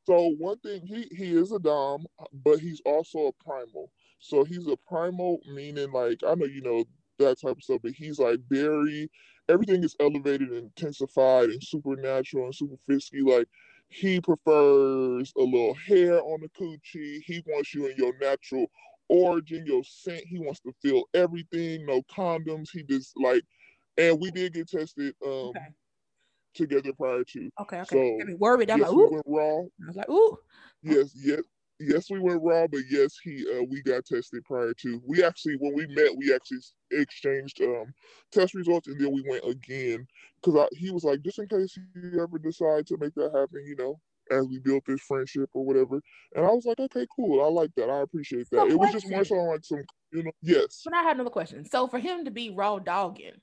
So 0.06 0.34
one 0.38 0.58
thing, 0.58 0.82
he 0.86 1.08
he 1.16 1.34
is 1.34 1.50
a 1.52 1.58
dom, 1.58 2.06
but 2.32 2.58
he's 2.60 2.80
also 2.84 3.26
a 3.26 3.32
primal. 3.44 3.90
So 4.24 4.42
he's 4.42 4.66
a 4.66 4.76
primal, 4.88 5.40
meaning 5.46 5.92
like 5.92 6.20
I 6.26 6.34
know 6.34 6.46
you 6.46 6.62
know 6.62 6.84
that 7.18 7.40
type 7.40 7.58
of 7.58 7.62
stuff, 7.62 7.80
but 7.82 7.92
he's 7.92 8.18
like 8.18 8.40
very 8.48 9.10
everything 9.50 9.84
is 9.84 9.94
elevated 10.00 10.48
and 10.48 10.72
intensified 10.74 11.50
and 11.50 11.62
supernatural 11.62 12.46
and 12.46 12.54
super 12.54 12.76
fisky. 12.88 13.22
Like 13.22 13.46
he 13.88 14.22
prefers 14.22 15.30
a 15.36 15.42
little 15.42 15.74
hair 15.74 16.22
on 16.22 16.40
the 16.40 16.48
coochie. 16.58 17.20
He 17.26 17.42
wants 17.46 17.74
you 17.74 17.86
in 17.86 17.98
your 17.98 18.16
natural 18.18 18.66
origin, 19.10 19.66
your 19.66 19.84
scent. 19.84 20.24
He 20.26 20.38
wants 20.38 20.60
to 20.60 20.72
feel 20.80 21.04
everything. 21.12 21.84
No 21.84 22.00
condoms. 22.04 22.70
He 22.72 22.82
just 22.82 23.12
like, 23.20 23.42
and 23.98 24.18
we 24.18 24.30
did 24.30 24.54
get 24.54 24.68
tested 24.68 25.14
um 25.22 25.50
Okay. 25.50 25.68
together 26.54 26.92
prior 26.94 27.24
to. 27.24 27.50
Okay, 27.60 27.80
okay. 27.80 27.84
So, 27.98 28.18
worried. 28.38 28.70
I'm 28.70 28.78
yes, 28.78 28.88
like, 28.88 28.96
ooh. 28.96 29.10
went 29.10 29.26
raw. 29.26 29.58
I 29.58 29.86
was 29.86 29.96
like, 29.96 30.08
ooh. 30.08 30.38
Yes, 30.82 31.12
yes, 31.14 31.42
yes, 31.80 32.10
we 32.10 32.18
went 32.18 32.42
raw, 32.42 32.66
but 32.66 32.82
yes, 32.88 33.16
he 33.22 33.44
uh, 33.56 33.64
we 33.70 33.82
got 33.82 34.04
tested 34.04 34.44
prior 34.44 34.74
to. 34.74 35.00
We 35.06 35.24
actually, 35.24 35.56
when 35.58 35.74
we 35.74 35.86
met, 35.88 36.16
we 36.16 36.34
actually 36.34 36.58
exchanged 36.92 37.60
um 37.62 37.92
test 38.32 38.54
results, 38.54 38.86
and 38.88 39.00
then 39.00 39.12
we 39.12 39.24
went 39.28 39.44
again 39.44 40.06
because 40.42 40.68
he 40.72 40.90
was 40.90 41.04
like, 41.04 41.22
just 41.22 41.38
in 41.38 41.48
case 41.48 41.76
you 41.94 42.22
ever 42.22 42.38
decide 42.38 42.86
to 42.88 42.96
make 42.98 43.14
that 43.14 43.32
happen, 43.34 43.64
you 43.66 43.76
know, 43.76 44.00
as 44.30 44.46
we 44.46 44.58
built 44.58 44.84
this 44.86 45.00
friendship 45.00 45.50
or 45.54 45.64
whatever. 45.64 46.00
And 46.34 46.44
I 46.44 46.50
was 46.50 46.64
like, 46.64 46.80
okay, 46.80 47.06
cool, 47.14 47.44
I 47.44 47.48
like 47.48 47.70
that, 47.76 47.90
I 47.90 48.00
appreciate 48.00 48.48
that. 48.50 48.60
So 48.60 48.70
it 48.70 48.78
was 48.78 48.92
just 48.92 49.10
more 49.10 49.24
so 49.24 49.34
like 49.34 49.64
some, 49.64 49.82
you 50.12 50.24
know, 50.24 50.32
yes. 50.42 50.82
But 50.84 50.94
I 50.94 51.02
had 51.02 51.16
another 51.16 51.30
question. 51.30 51.64
So 51.64 51.88
for 51.88 51.98
him 51.98 52.24
to 52.24 52.30
be 52.30 52.50
raw 52.50 52.78
dogging, 52.78 53.40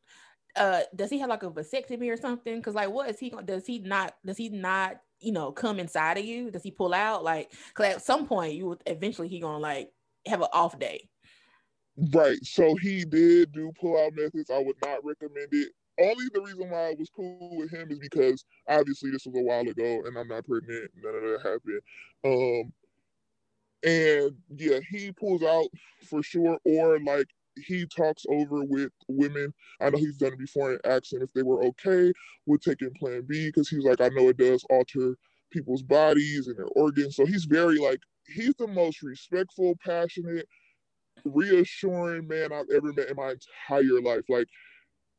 uh, 0.55 0.81
does 0.95 1.09
he 1.09 1.19
have 1.19 1.29
like 1.29 1.43
a 1.43 1.49
vasectomy 1.49 2.11
or 2.11 2.17
something? 2.17 2.57
Because 2.57 2.75
like, 2.75 2.89
what 2.89 3.09
is 3.09 3.19
he? 3.19 3.33
Does 3.45 3.65
he 3.65 3.79
not? 3.79 4.13
Does 4.25 4.37
he 4.37 4.49
not? 4.49 4.97
You 5.21 5.31
know, 5.31 5.51
come 5.51 5.79
inside 5.79 6.17
of 6.17 6.25
you? 6.25 6.51
Does 6.51 6.63
he 6.63 6.71
pull 6.71 6.93
out? 6.93 7.23
Like, 7.23 7.51
because 7.69 7.95
at 7.95 8.01
some 8.01 8.27
point, 8.27 8.55
you 8.55 8.67
would 8.67 8.81
eventually 8.85 9.27
he 9.27 9.39
gonna 9.39 9.59
like 9.59 9.89
have 10.25 10.41
an 10.41 10.47
off 10.51 10.77
day. 10.79 11.07
Right. 12.13 12.43
So 12.43 12.75
he 12.75 13.05
did 13.05 13.51
do 13.51 13.71
pull 13.79 13.97
out 13.99 14.13
methods. 14.15 14.49
I 14.49 14.59
would 14.59 14.75
not 14.83 15.03
recommend 15.03 15.49
it. 15.51 15.71
Only 15.99 16.25
the 16.33 16.41
reason 16.41 16.69
why 16.69 16.89
I 16.89 16.95
was 16.97 17.09
cool 17.15 17.57
with 17.57 17.71
him 17.71 17.91
is 17.91 17.99
because 17.99 18.43
obviously 18.67 19.11
this 19.11 19.25
was 19.25 19.35
a 19.35 19.43
while 19.43 19.67
ago 19.67 20.01
and 20.05 20.17
I'm 20.17 20.27
not 20.27 20.45
pregnant. 20.45 20.89
None 20.95 21.15
of 21.15 21.21
that 21.21 21.41
happened. 21.43 21.81
Um 22.23 22.73
and 23.83 24.37
yeah, 24.55 24.79
he 24.89 25.11
pulls 25.11 25.43
out 25.43 25.67
for 26.07 26.21
sure, 26.23 26.57
or 26.65 26.99
like 26.99 27.27
he 27.65 27.85
talks 27.85 28.25
over 28.29 28.63
with 28.63 28.91
women. 29.07 29.53
I 29.79 29.89
know 29.89 29.97
he's 29.97 30.17
done 30.17 30.33
it 30.33 30.39
before 30.39 30.71
and 30.71 30.81
asked 30.85 31.11
them 31.11 31.21
if 31.21 31.33
they 31.33 31.43
were 31.43 31.63
okay 31.65 32.11
with 32.45 32.61
taking 32.61 32.93
plan 32.99 33.23
B 33.27 33.47
because 33.47 33.69
he's 33.69 33.83
like, 33.83 34.01
I 34.01 34.09
know 34.09 34.29
it 34.29 34.37
does 34.37 34.63
alter 34.69 35.15
people's 35.51 35.83
bodies 35.83 36.47
and 36.47 36.57
their 36.57 36.67
organs. 36.75 37.15
So 37.15 37.25
he's 37.25 37.45
very 37.45 37.77
like 37.77 37.99
he's 38.27 38.55
the 38.55 38.67
most 38.67 39.01
respectful, 39.01 39.75
passionate, 39.85 40.47
reassuring 41.25 42.27
man 42.27 42.51
I've 42.53 42.69
ever 42.73 42.93
met 42.93 43.09
in 43.09 43.15
my 43.15 43.33
entire 43.33 44.01
life. 44.01 44.23
Like 44.29 44.47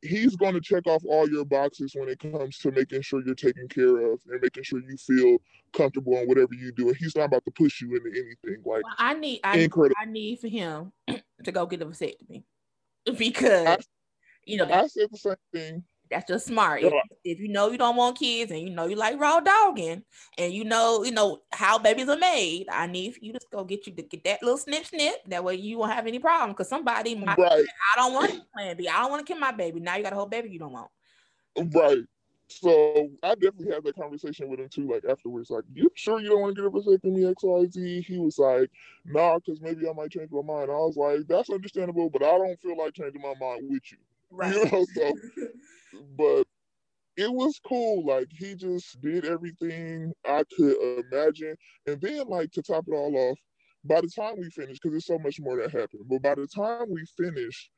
he's 0.02 0.36
going 0.36 0.54
to 0.54 0.60
check 0.60 0.86
off 0.86 1.02
all 1.06 1.28
your 1.28 1.44
boxes 1.44 1.92
when 1.94 2.08
it 2.08 2.18
comes 2.18 2.58
to 2.58 2.70
making 2.72 3.02
sure 3.02 3.22
you're 3.24 3.34
taken 3.34 3.68
care 3.68 4.12
of 4.12 4.20
and 4.28 4.40
making 4.42 4.64
sure 4.64 4.80
you 4.80 4.96
feel 4.96 5.38
comfortable 5.72 6.16
in 6.18 6.26
whatever 6.26 6.54
you 6.54 6.72
do. 6.72 6.88
And 6.88 6.96
he's 6.96 7.16
not 7.16 7.24
about 7.26 7.44
to 7.44 7.50
push 7.52 7.80
you 7.80 7.94
into 7.96 8.10
anything. 8.10 8.62
Like 8.64 8.82
Well, 8.84 8.94
I 8.98 9.14
need, 9.14 9.40
I, 9.44 9.58
incredible. 9.58 9.94
I 10.00 10.06
need 10.06 10.40
for 10.40 10.48
him 10.48 10.92
to 11.44 11.52
go 11.52 11.66
get 11.66 11.82
a 11.82 11.86
vasectomy 11.86 12.42
because 13.16 13.66
I- 13.66 13.78
you 14.44 14.56
know 14.56 14.68
I 14.68 14.88
said 14.88 15.08
the 15.12 15.18
same 15.18 15.34
thing. 15.52 15.84
That's 16.12 16.28
just 16.28 16.46
smart. 16.46 16.82
If, 16.82 16.94
Yeah. 16.94 17.02
if 17.24 17.38
you 17.40 17.48
know 17.48 17.70
you 17.70 17.78
don't 17.78 17.96
want 17.96 18.18
kids 18.18 18.52
and 18.52 18.60
you 18.60 18.70
know 18.70 18.86
you 18.86 18.96
like 18.96 19.18
raw 19.20 19.40
dogging 19.40 20.04
and 20.38 20.52
you 20.52 20.64
know, 20.64 21.04
you 21.04 21.12
know 21.12 21.42
how 21.52 21.78
babies 21.78 22.08
are 22.08 22.18
made, 22.18 22.66
I 22.70 22.86
need 22.86 23.18
you 23.22 23.32
to 23.34 23.40
go 23.52 23.64
get 23.64 23.86
you 23.86 23.94
to 23.96 24.02
get 24.02 24.24
that 24.24 24.42
little 24.42 24.58
snip 24.58 24.86
snip. 24.86 25.16
That 25.26 25.44
way 25.44 25.56
you 25.56 25.78
won't 25.78 25.92
have 25.92 26.06
any 26.06 26.18
problem. 26.20 26.50
Because 26.52 26.68
somebody 26.68 27.14
might 27.16 27.38
Right, 27.38 27.64
I 27.94 27.96
don't 27.96 28.14
want 28.14 28.32
to 28.32 28.40
plan 28.54 28.76
B. 28.76 28.88
I 28.88 29.00
don't 29.02 29.10
want 29.10 29.26
to 29.26 29.32
kill 29.32 29.40
my 29.40 29.52
baby. 29.52 29.80
Now 29.80 29.96
you 29.96 30.02
got 30.02 30.12
a 30.12 30.16
whole 30.16 30.26
baby 30.26 30.50
you 30.50 30.58
don't 30.58 30.72
want. 30.72 30.90
right. 31.74 32.04
So 32.48 33.08
I 33.22 33.34
definitely 33.34 33.72
had 33.72 33.82
that 33.84 33.94
conversation 33.96 34.48
with 34.48 34.60
him 34.60 34.68
too, 34.68 34.86
like 34.90 35.04
afterwards, 35.08 35.48
like, 35.50 35.64
you 35.72 35.90
sure 35.94 36.20
you 36.20 36.28
don't 36.28 36.42
want 36.42 36.56
to 36.56 36.62
get 36.62 36.68
a 36.68 36.70
vasectomy, 36.70 37.30
XYZ? 37.30 38.02
He 38.02 38.18
was 38.18 38.38
like, 38.38 38.70
nah, 39.06 39.38
because 39.38 39.60
maybe 39.62 39.88
I 39.88 39.92
might 39.94 40.10
change 40.10 40.30
my 40.30 40.42
mind. 40.42 40.70
I 40.70 40.74
was 40.74 40.96
like, 40.96 41.26
that's 41.28 41.48
understandable, 41.48 42.10
but 42.10 42.22
I 42.22 42.36
don't 42.36 42.60
feel 42.60 42.76
like 42.76 42.92
changing 42.92 43.22
my 43.22 43.34
mind 43.40 43.62
with 43.70 43.82
you. 43.90 43.98
You 44.44 44.64
know, 44.70 44.84
so 44.94 45.12
but 46.16 46.44
it 47.16 47.32
was 47.32 47.60
cool. 47.66 48.04
Like 48.06 48.28
he 48.30 48.54
just 48.54 49.00
did 49.00 49.24
everything 49.24 50.12
I 50.26 50.42
could 50.56 51.04
imagine. 51.12 51.56
And 51.86 52.00
then 52.00 52.26
like 52.28 52.50
to 52.52 52.62
top 52.62 52.84
it 52.88 52.94
all 52.94 53.16
off, 53.16 53.38
by 53.84 54.00
the 54.00 54.08
time 54.08 54.34
we 54.38 54.48
finished, 54.50 54.80
because 54.82 54.92
there's 54.92 55.06
so 55.06 55.18
much 55.18 55.40
more 55.40 55.56
that 55.56 55.70
happened, 55.70 56.04
but 56.08 56.22
by 56.22 56.34
the 56.34 56.46
time 56.46 56.86
we 56.90 57.04
finished, 57.16 57.70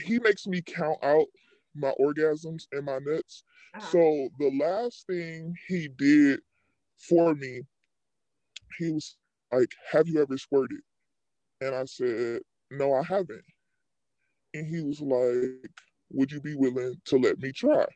he 0.00 0.18
makes 0.18 0.46
me 0.46 0.62
count 0.62 0.98
out 1.02 1.26
my 1.74 1.92
orgasms 2.00 2.64
and 2.72 2.84
my 2.84 2.98
nuts. 3.04 3.44
Uh-huh. 3.74 3.86
So 3.86 4.28
the 4.38 4.50
last 4.58 5.06
thing 5.06 5.54
he 5.68 5.88
did 5.96 6.40
for 7.08 7.34
me, 7.34 7.62
he 8.78 8.90
was 8.90 9.16
like, 9.52 9.70
Have 9.92 10.08
you 10.08 10.20
ever 10.20 10.36
squirted? 10.38 10.80
And 11.60 11.74
I 11.74 11.84
said, 11.84 12.40
No, 12.70 12.94
I 12.94 13.02
haven't. 13.02 13.44
And 14.54 14.66
he 14.66 14.82
was 14.82 15.00
like, 15.00 15.70
Would 16.10 16.32
you 16.32 16.40
be 16.40 16.54
willing 16.56 17.00
to 17.06 17.16
let 17.18 17.38
me 17.38 17.52
try? 17.52 17.86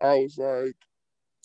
I 0.00 0.16
was 0.16 0.38
like, 0.38 0.76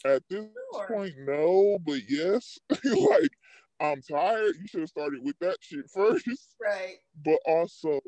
At 0.06 0.24
this 0.30 0.46
Sure. 0.74 0.88
point, 0.88 1.16
no, 1.20 1.80
but 1.86 2.02
yes. 2.10 2.60
like, 2.86 3.32
I'm 3.80 4.02
tired. 4.02 4.56
You 4.60 4.68
should 4.68 4.82
have 4.82 4.90
started 4.90 5.22
with 5.24 5.38
that 5.40 5.58
shit 5.62 5.90
first 5.94 6.56
Right. 6.62 6.98
but 7.26 7.40
also 7.46 8.00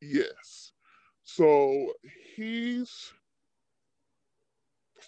yes. 0.00 0.72
So 1.24 1.92
he's 2.36 3.12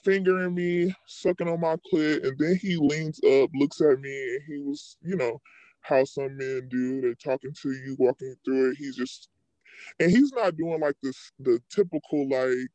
fingering 0.05 0.55
me, 0.55 0.95
sucking 1.07 1.49
on 1.49 1.61
my 1.61 1.77
clit, 1.93 2.27
and 2.27 2.37
then 2.39 2.57
he 2.57 2.77
leans 2.77 3.21
up, 3.25 3.51
looks 3.55 3.81
at 3.81 4.01
me, 4.01 4.35
and 4.35 4.43
he 4.47 4.59
was, 4.59 4.97
you 5.03 5.17
know, 5.17 5.41
how 5.83 6.05
some 6.05 6.37
men 6.37 6.69
do. 6.71 7.01
They're 7.01 7.15
talking 7.15 7.53
to 7.63 7.71
you, 7.73 7.97
walking 7.99 8.35
through 8.45 8.71
it. 8.73 8.77
He's 8.79 8.97
just, 8.97 9.29
and 9.99 10.11
he's 10.11 10.33
not 10.33 10.57
doing 10.57 10.81
like 10.81 10.97
this, 11.03 11.33
the 11.39 11.61
typical 11.71 12.29
like, 12.29 12.71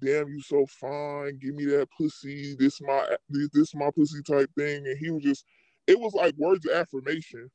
damn, 0.00 0.28
you 0.28 0.40
so 0.40 0.66
fine, 0.66 1.38
give 1.38 1.54
me 1.54 1.64
that 1.66 1.88
pussy, 1.96 2.56
this 2.58 2.80
my, 2.80 3.16
this, 3.28 3.48
this 3.52 3.74
my 3.74 3.90
pussy 3.94 4.22
type 4.22 4.50
thing. 4.56 4.86
And 4.86 4.98
he 4.98 5.10
was 5.10 5.22
just, 5.22 5.44
it 5.86 5.98
was 5.98 6.14
like 6.14 6.34
words 6.36 6.66
of 6.66 6.72
affirmation, 6.72 7.50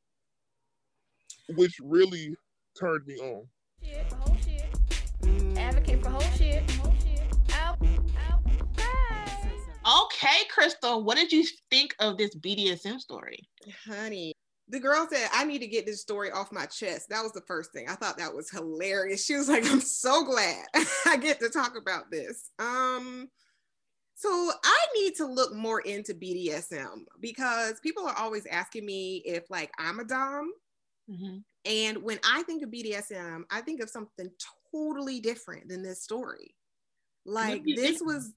which 1.56 1.76
really 1.82 2.36
turned 2.80 3.06
me 3.06 3.16
on. 3.16 3.48
shit, 3.84 4.14
whole 4.14 4.38
shit. 4.46 5.58
Advocate 5.58 6.04
for 6.04 6.10
whole 6.10 6.38
shit. 6.38 6.72
Whole 6.72 6.94
shit. 7.04 7.22
Out, 7.54 7.78
out. 8.30 8.42
Okay, 10.06 10.46
Crystal, 10.50 11.04
what 11.04 11.18
did 11.18 11.32
you 11.32 11.44
think 11.70 11.96
of 12.00 12.18
this 12.18 12.36
BDSM 12.36 13.00
story? 13.00 13.40
honey 13.88 14.34
the 14.72 14.80
girl 14.80 15.06
said 15.12 15.30
i 15.34 15.44
need 15.44 15.60
to 15.60 15.68
get 15.68 15.86
this 15.86 16.02
story 16.02 16.32
off 16.32 16.52
my 16.52 16.66
chest. 16.66 17.10
That 17.10 17.22
was 17.22 17.34
the 17.34 17.42
first 17.42 17.72
thing. 17.74 17.88
I 17.90 17.96
thought 17.96 18.18
that 18.18 18.34
was 18.34 18.50
hilarious. 18.50 19.26
She 19.26 19.36
was 19.36 19.50
like 19.50 19.70
i'm 19.70 19.82
so 19.82 20.24
glad 20.24 20.66
i 21.06 21.18
get 21.18 21.40
to 21.42 21.50
talk 21.50 21.76
about 21.78 22.10
this. 22.10 22.52
Um 22.58 23.30
so 24.16 24.30
i 24.64 24.86
need 24.96 25.16
to 25.16 25.26
look 25.26 25.54
more 25.54 25.82
into 25.82 26.14
bdsm 26.14 27.06
because 27.20 27.80
people 27.80 28.06
are 28.06 28.16
always 28.18 28.46
asking 28.46 28.86
me 28.86 29.18
if 29.26 29.50
like 29.50 29.72
i'm 29.78 30.00
a 30.00 30.06
dom. 30.06 30.52
And 31.66 32.04
when 32.04 32.20
i 32.26 32.42
think 32.44 32.64
of 32.64 32.70
bdsm 32.70 33.44
i 33.52 33.62
think 33.62 33.82
of 33.82 33.90
something 33.90 34.30
totally 34.74 35.20
different 35.20 35.68
than 35.68 35.84
this 35.84 36.02
story. 36.02 36.56
Like 37.26 37.64
this 37.66 38.02
was 38.02 38.34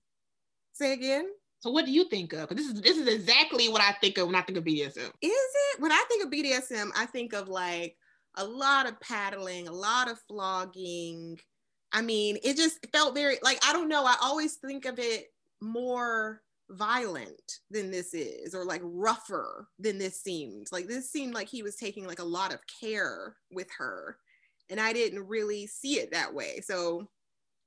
say 0.72 0.92
again 0.92 1.26
So 1.64 1.70
what 1.70 1.86
do 1.86 1.92
you 1.92 2.04
think 2.04 2.34
of? 2.34 2.46
'Cause 2.50 2.58
This 2.58 2.66
is 2.66 2.80
this 2.82 2.98
is 2.98 3.08
exactly 3.08 3.70
what 3.70 3.80
I 3.80 3.92
think 3.92 4.18
of 4.18 4.26
when 4.26 4.36
I 4.36 4.42
think 4.42 4.58
of 4.58 4.64
BDSM. 4.64 5.10
Is 5.22 5.30
it? 5.32 5.80
When 5.80 5.92
I 5.92 6.04
think 6.08 6.22
of 6.22 6.28
BDSM, 6.28 6.92
I 6.94 7.06
think 7.06 7.32
of 7.32 7.48
like 7.48 7.96
a 8.34 8.44
lot 8.46 8.86
of 8.86 9.00
paddling, 9.00 9.66
a 9.66 9.72
lot 9.72 10.10
of 10.10 10.20
flogging. 10.28 11.40
I 11.90 12.02
mean, 12.02 12.36
it 12.42 12.58
just 12.58 12.84
felt 12.92 13.14
very 13.14 13.38
like 13.42 13.64
I 13.66 13.72
don't 13.72 13.88
know. 13.88 14.04
I 14.04 14.14
always 14.20 14.56
think 14.56 14.84
of 14.84 14.98
it 14.98 15.32
more 15.62 16.42
violent 16.68 17.60
than 17.70 17.90
this 17.90 18.12
is, 18.12 18.54
or 18.54 18.66
like 18.66 18.82
rougher 18.84 19.70
than 19.78 19.96
this 19.96 20.20
seemed. 20.20 20.66
Like 20.70 20.86
this 20.86 21.10
seemed 21.10 21.32
like 21.32 21.48
he 21.48 21.62
was 21.62 21.76
taking 21.76 22.06
like 22.06 22.18
a 22.18 22.24
lot 22.24 22.52
of 22.52 22.60
care 22.78 23.38
with 23.50 23.70
her, 23.78 24.18
and 24.68 24.78
I 24.78 24.92
didn't 24.92 25.26
really 25.26 25.66
see 25.66 25.98
it 25.98 26.10
that 26.10 26.34
way. 26.34 26.60
So 26.60 27.08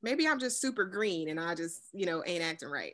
maybe 0.04 0.28
I'm 0.28 0.40
just 0.40 0.62
super 0.62 0.86
green 0.86 1.30
and 1.30 1.40
I 1.40 1.56
just 1.56 1.82
you 1.94 2.06
know 2.06 2.24
ain't 2.26 2.44
acting 2.44 2.70
right. 2.70 2.94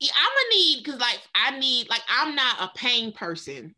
Yeah, 0.00 0.12
I'm 0.16 0.30
gonna 0.30 0.56
need 0.56 0.84
because 0.84 1.00
like 1.00 1.20
I 1.34 1.58
need 1.58 1.88
like 1.88 2.02
I'm 2.08 2.34
not 2.34 2.56
a 2.60 2.70
pain 2.76 3.12
person, 3.12 3.74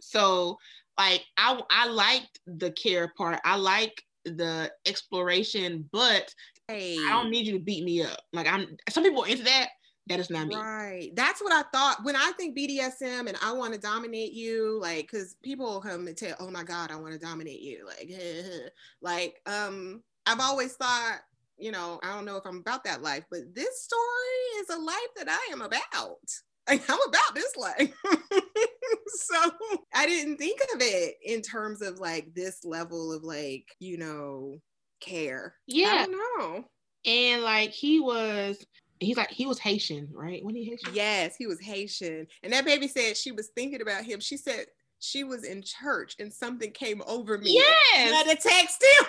so 0.00 0.58
like 0.98 1.24
I 1.36 1.60
I 1.70 1.88
liked 1.88 2.40
the 2.46 2.70
care 2.70 3.12
part. 3.16 3.40
I 3.44 3.56
like 3.56 4.02
the 4.24 4.70
exploration, 4.86 5.88
but 5.92 6.32
Hey. 6.68 6.96
I 6.98 7.10
don't 7.10 7.30
need 7.30 7.46
you 7.46 7.52
to 7.52 7.64
beat 7.64 7.84
me 7.84 8.02
up. 8.02 8.18
Like 8.32 8.46
I'm 8.48 8.76
some 8.88 9.04
people 9.04 9.24
are 9.24 9.28
into 9.28 9.44
that. 9.44 9.68
That 10.08 10.20
is 10.20 10.30
not 10.30 10.46
me. 10.46 10.56
Right. 10.56 11.10
That's 11.14 11.42
what 11.42 11.52
I 11.52 11.62
thought 11.72 12.04
when 12.04 12.14
I 12.14 12.30
think 12.36 12.56
BDSM 12.56 13.26
and 13.26 13.36
I 13.42 13.52
want 13.52 13.74
to 13.74 13.80
dominate 13.80 14.32
you, 14.32 14.78
like, 14.80 15.08
because 15.10 15.34
people 15.42 15.80
come 15.80 16.06
and 16.06 16.16
tell, 16.16 16.36
oh 16.38 16.48
my 16.48 16.62
God, 16.62 16.92
I 16.92 16.96
want 16.96 17.12
to 17.12 17.18
dominate 17.18 17.60
you. 17.60 17.84
Like, 17.84 18.12
like, 19.02 19.40
um, 19.46 20.04
I've 20.24 20.38
always 20.38 20.74
thought, 20.74 21.18
you 21.58 21.72
know, 21.72 21.98
I 22.02 22.14
don't 22.14 22.24
know 22.24 22.36
if 22.36 22.44
I'm 22.46 22.58
about 22.58 22.84
that 22.84 23.02
life, 23.02 23.24
but 23.30 23.54
this 23.54 23.82
story 23.82 24.60
is 24.60 24.70
a 24.70 24.78
life 24.78 25.14
that 25.16 25.28
I 25.28 25.52
am 25.52 25.62
about. 25.62 26.18
Like, 26.68 26.82
I'm 26.90 26.98
about 27.06 27.32
this 27.36 27.54
life. 27.56 27.94
so 29.06 29.50
I 29.94 30.04
didn't 30.04 30.36
think 30.38 30.60
of 30.74 30.80
it 30.80 31.14
in 31.24 31.40
terms 31.40 31.80
of 31.80 32.00
like 32.00 32.34
this 32.34 32.64
level 32.64 33.12
of 33.12 33.22
like, 33.22 33.64
you 33.78 33.98
know, 33.98 34.60
care. 35.00 35.54
I 35.60 35.62
Yeah, 35.68 36.06
don't 36.06 36.10
know. 36.40 36.64
and 37.04 37.42
like 37.44 37.70
he 37.70 38.00
was, 38.00 38.66
he's 38.98 39.16
like 39.16 39.30
he 39.30 39.46
was 39.46 39.60
Haitian, 39.60 40.08
right? 40.12 40.44
When 40.44 40.56
he 40.56 40.64
Haitian? 40.64 40.92
Yes, 40.92 41.36
he 41.36 41.46
was 41.46 41.60
Haitian. 41.60 42.26
And 42.42 42.52
that 42.52 42.64
baby 42.64 42.88
said 42.88 43.16
she 43.16 43.30
was 43.30 43.50
thinking 43.54 43.80
about 43.80 44.02
him. 44.04 44.18
She 44.18 44.36
said 44.36 44.66
she 44.98 45.22
was 45.22 45.44
in 45.44 45.62
church 45.62 46.16
and 46.18 46.32
something 46.34 46.72
came 46.72 47.00
over 47.06 47.38
me. 47.38 47.52
Yes. 47.54 48.12
I 48.12 48.16
had 48.16 48.26
to 48.40 48.48
text 48.48 48.84
him. 48.98 49.06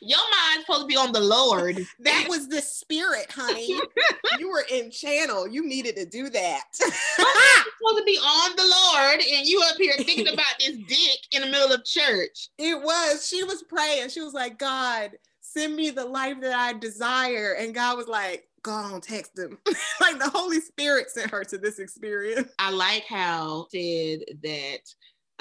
Your 0.00 0.18
mind's 0.18 0.66
supposed 0.66 0.82
to 0.82 0.86
be 0.86 0.96
on 0.96 1.12
the 1.12 1.20
Lord. 1.20 1.86
that 2.00 2.26
was 2.28 2.48
the 2.48 2.60
spirit, 2.60 3.30
honey. 3.30 3.80
you 4.38 4.50
were 4.50 4.64
in 4.70 4.90
channel. 4.90 5.48
You 5.48 5.66
needed 5.66 5.96
to 5.96 6.06
do 6.06 6.28
that. 6.30 6.64
supposed 6.74 7.98
to 7.98 8.04
be 8.04 8.18
on 8.18 8.56
the 8.56 8.62
Lord, 8.62 9.20
and 9.20 9.46
you 9.46 9.62
up 9.68 9.76
here 9.76 9.94
thinking 9.96 10.28
about 10.32 10.58
this 10.58 10.76
dick 10.88 11.18
in 11.32 11.42
the 11.42 11.48
middle 11.48 11.72
of 11.72 11.84
church. 11.84 12.48
it 12.58 12.80
was. 12.80 13.26
She 13.26 13.42
was 13.44 13.62
praying. 13.64 14.10
She 14.10 14.20
was 14.20 14.34
like, 14.34 14.58
God, 14.58 15.12
send 15.40 15.76
me 15.76 15.90
the 15.90 16.04
life 16.04 16.40
that 16.40 16.54
I 16.54 16.72
desire. 16.74 17.56
And 17.58 17.74
God 17.74 17.96
was 17.96 18.08
like, 18.08 18.48
go 18.62 18.72
on, 18.72 19.00
text 19.00 19.38
him. 19.38 19.58
like 20.00 20.18
the 20.18 20.30
Holy 20.32 20.60
Spirit 20.60 21.10
sent 21.10 21.30
her 21.30 21.44
to 21.44 21.58
this 21.58 21.78
experience. 21.78 22.48
I 22.58 22.70
like 22.70 23.04
how 23.04 23.66
said 23.70 24.20
that 24.42 24.80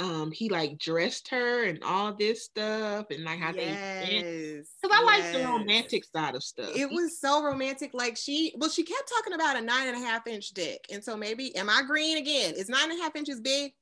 um 0.01 0.31
he 0.31 0.49
like 0.49 0.77
dressed 0.79 1.29
her 1.29 1.63
and 1.65 1.79
all 1.83 2.13
this 2.13 2.45
stuff 2.45 3.05
and 3.11 3.23
like 3.23 3.39
how 3.39 3.51
they 3.51 3.65
yes. 3.65 4.67
because 4.81 4.97
I 4.97 5.03
like 5.03 5.31
the 5.31 5.47
romantic 5.47 6.03
side 6.05 6.35
of 6.35 6.43
stuff. 6.43 6.71
It 6.75 6.89
was 6.89 7.19
so 7.19 7.43
romantic. 7.43 7.91
Like 7.93 8.17
she, 8.17 8.53
well, 8.57 8.69
she 8.69 8.83
kept 8.83 9.11
talking 9.17 9.33
about 9.33 9.57
a 9.57 9.61
nine 9.61 9.87
and 9.87 9.97
a 9.97 10.05
half 10.05 10.25
inch 10.27 10.49
dick. 10.49 10.85
And 10.91 11.03
so 11.03 11.15
maybe, 11.15 11.55
am 11.55 11.69
I 11.69 11.83
green 11.85 12.17
again? 12.17 12.55
Is 12.55 12.67
nine 12.67 12.89
and 12.89 12.99
a 12.99 13.03
half 13.03 13.15
inches 13.15 13.39
big? 13.39 13.73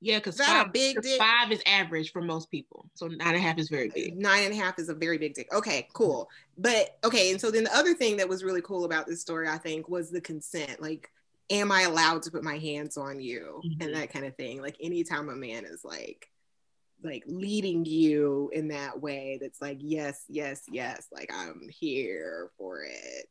yeah, 0.00 0.18
because 0.18 0.40
five, 0.40 0.72
big 0.72 1.00
dick? 1.02 1.18
five 1.18 1.50
is 1.50 1.62
average 1.66 2.12
for 2.12 2.22
most 2.22 2.50
people, 2.50 2.88
so 2.94 3.08
nine 3.08 3.18
and 3.20 3.36
a 3.36 3.40
half 3.40 3.58
is 3.58 3.68
very 3.68 3.90
big. 3.92 4.16
Nine 4.16 4.44
and 4.44 4.52
a 4.52 4.56
half 4.56 4.78
is 4.78 4.88
a 4.88 4.94
very 4.94 5.18
big 5.18 5.34
dick. 5.34 5.52
Okay, 5.52 5.88
cool. 5.92 6.28
But 6.56 6.98
okay, 7.02 7.32
and 7.32 7.40
so 7.40 7.50
then 7.50 7.64
the 7.64 7.76
other 7.76 7.94
thing 7.94 8.16
that 8.18 8.28
was 8.28 8.44
really 8.44 8.62
cool 8.62 8.84
about 8.84 9.06
this 9.06 9.20
story, 9.20 9.48
I 9.48 9.58
think, 9.58 9.88
was 9.88 10.10
the 10.10 10.20
consent. 10.20 10.80
Like, 10.80 11.10
am 11.50 11.72
I 11.72 11.82
allowed 11.82 12.22
to 12.22 12.30
put 12.30 12.44
my 12.44 12.58
hands 12.58 12.96
on 12.96 13.20
you 13.20 13.60
Mhm. 13.64 13.82
and 13.84 13.94
that 13.94 14.12
kind 14.12 14.26
of 14.26 14.36
thing? 14.36 14.60
Like, 14.60 14.76
anytime 14.80 15.28
a 15.28 15.36
man 15.36 15.64
is 15.64 15.84
like, 15.84 16.30
like 17.02 17.22
leading 17.26 17.84
you 17.84 18.50
in 18.52 18.68
that 18.68 19.00
way, 19.00 19.38
that's 19.40 19.60
like, 19.60 19.78
yes, 19.80 20.24
yes, 20.28 20.62
yes, 20.70 21.06
like 21.12 21.30
I'm 21.32 21.68
here 21.70 22.50
for 22.58 22.82
it. 22.82 23.30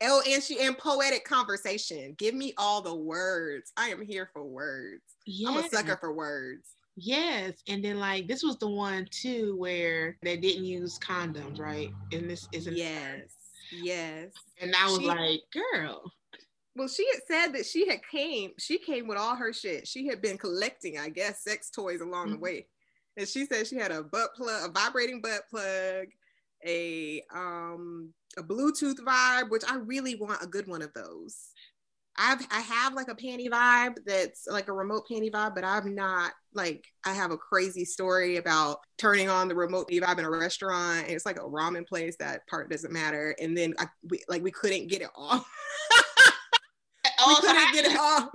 Oh, 0.00 0.22
and 0.28 0.42
she 0.42 0.60
and 0.60 0.76
poetic 0.78 1.24
conversation. 1.24 2.14
Give 2.18 2.34
me 2.34 2.54
all 2.56 2.82
the 2.82 2.94
words. 2.94 3.72
I 3.76 3.88
am 3.88 4.00
here 4.02 4.28
for 4.32 4.44
words. 4.44 5.02
Yeah, 5.26 5.48
I'm 5.50 5.56
a 5.64 5.68
sucker 5.68 5.96
for 5.96 6.12
words. 6.12 6.74
Yes, 6.96 7.54
and 7.68 7.84
then 7.84 7.98
like 8.00 8.26
this 8.26 8.42
was 8.42 8.58
the 8.58 8.68
one 8.68 9.06
too 9.10 9.56
where 9.56 10.16
they 10.22 10.36
didn't 10.36 10.64
use 10.64 10.98
condoms, 10.98 11.58
right? 11.60 11.90
And 12.12 12.28
this 12.28 12.48
isn't 12.52 12.76
Yes. 12.76 13.30
Yes. 13.70 14.32
And 14.60 14.74
I 14.74 14.86
was 14.90 14.98
She- 15.00 15.06
like, 15.06 15.40
girl, 15.52 16.12
Well, 16.78 16.88
she 16.88 17.06
had 17.12 17.22
said 17.26 17.52
that 17.54 17.66
she 17.66 17.88
had 17.88 18.00
came, 18.10 18.52
she 18.58 18.78
came 18.78 19.08
with 19.08 19.18
all 19.18 19.34
her 19.36 19.52
shit. 19.52 19.86
She 19.88 20.06
had 20.06 20.22
been 20.22 20.38
collecting, 20.38 20.98
I 20.98 21.08
guess, 21.08 21.42
sex 21.42 21.70
toys 21.70 22.00
along 22.00 22.30
the 22.30 22.36
Mhm. 22.36 22.40
way. 22.40 22.68
And 23.16 23.26
she 23.28 23.46
said 23.46 23.66
she 23.66 23.76
had 23.76 23.90
a 23.90 24.02
butt 24.04 24.34
plug, 24.36 24.68
a 24.70 24.72
vibrating 24.72 25.20
butt 25.20 25.42
plug. 25.50 26.06
a 26.66 27.22
um 27.32 28.12
a 28.36 28.42
Bluetooth 28.42 28.98
vibe, 28.98 29.48
which 29.48 29.62
I 29.68 29.76
really 29.76 30.16
want 30.16 30.42
a 30.42 30.46
good 30.48 30.66
one 30.66 30.82
of 30.82 30.92
those. 30.92 31.52
I've 32.16 32.44
I 32.50 32.58
have 32.60 32.94
like 32.94 33.06
a 33.08 33.14
panty 33.14 33.48
vibe 33.48 33.98
that's 34.04 34.48
like 34.48 34.66
a 34.66 34.72
remote 34.72 35.04
panty 35.08 35.30
vibe, 35.30 35.54
but 35.54 35.62
I'm 35.64 35.94
not 35.94 36.32
like 36.52 36.84
I 37.06 37.12
have 37.12 37.30
a 37.30 37.36
crazy 37.38 37.84
story 37.84 38.38
about 38.38 38.80
turning 38.98 39.28
on 39.28 39.46
the 39.46 39.54
remote 39.54 39.88
vibe 39.88 40.18
in 40.18 40.24
a 40.24 40.30
restaurant. 40.30 41.06
It's 41.08 41.24
like 41.24 41.36
a 41.36 41.42
ramen 41.42 41.86
place. 41.86 42.16
That 42.18 42.44
part 42.48 42.70
doesn't 42.70 42.92
matter. 42.92 43.36
And 43.40 43.56
then 43.56 43.74
I 43.78 43.86
we, 44.10 44.20
like 44.28 44.42
we 44.42 44.50
couldn't 44.50 44.88
get 44.88 45.02
it 45.02 45.10
off. 45.14 45.48
we 47.26 47.32
Oh, 47.32 47.34
so, 47.36 47.40
couldn't 47.40 47.56
how, 47.56 47.72
get 47.72 47.84
it 47.86 47.96
off. 47.98 48.28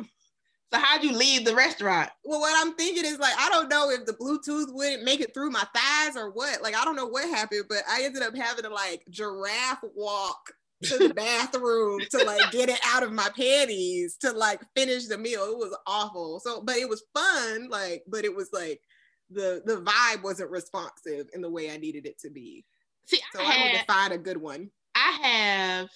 so 0.73 0.79
how'd 0.79 1.03
you 1.03 1.13
leave 1.13 1.45
the 1.45 1.55
restaurant? 1.55 2.09
Well, 2.23 2.39
what 2.39 2.53
I'm 2.57 2.73
thinking 2.75 3.05
is 3.05 3.19
like 3.19 3.33
I 3.37 3.49
don't 3.49 3.69
know 3.69 3.89
if 3.89 4.05
the 4.05 4.13
Bluetooth 4.13 4.73
wouldn't 4.73 5.03
make 5.03 5.21
it 5.21 5.33
through 5.33 5.51
my 5.51 5.65
thighs 5.75 6.15
or 6.17 6.31
what. 6.31 6.61
Like 6.61 6.75
I 6.75 6.83
don't 6.85 6.95
know 6.95 7.07
what 7.07 7.29
happened, 7.29 7.65
but 7.69 7.79
I 7.89 8.03
ended 8.03 8.23
up 8.23 8.35
having 8.35 8.63
to 8.63 8.69
like 8.69 9.03
giraffe 9.09 9.83
walk 9.95 10.53
to 10.83 10.97
the 10.97 11.13
bathroom 11.13 12.01
to 12.11 12.23
like 12.25 12.51
get 12.51 12.67
it 12.69 12.79
out 12.85 13.03
of 13.03 13.13
my 13.13 13.29
panties 13.37 14.17
to 14.17 14.31
like 14.33 14.61
finish 14.75 15.05
the 15.07 15.17
meal. 15.17 15.45
It 15.45 15.57
was 15.57 15.77
awful. 15.87 16.41
So, 16.41 16.61
but 16.61 16.75
it 16.75 16.89
was 16.89 17.03
fun. 17.13 17.69
Like, 17.69 18.03
but 18.07 18.25
it 18.25 18.35
was 18.35 18.49
like 18.51 18.81
the 19.29 19.61
the 19.65 19.77
vibe 19.81 20.23
wasn't 20.23 20.51
responsive 20.51 21.27
in 21.33 21.41
the 21.41 21.49
way 21.49 21.71
I 21.71 21.77
needed 21.77 22.05
it 22.05 22.19
to 22.19 22.29
be. 22.29 22.65
See, 23.05 23.19
So 23.33 23.39
I, 23.41 23.45
I 23.45 23.47
need 23.63 23.75
had, 23.77 23.79
to 23.87 23.93
find 23.93 24.13
a 24.13 24.17
good 24.17 24.37
one. 24.37 24.69
I 24.95 25.19
have, 25.23 25.89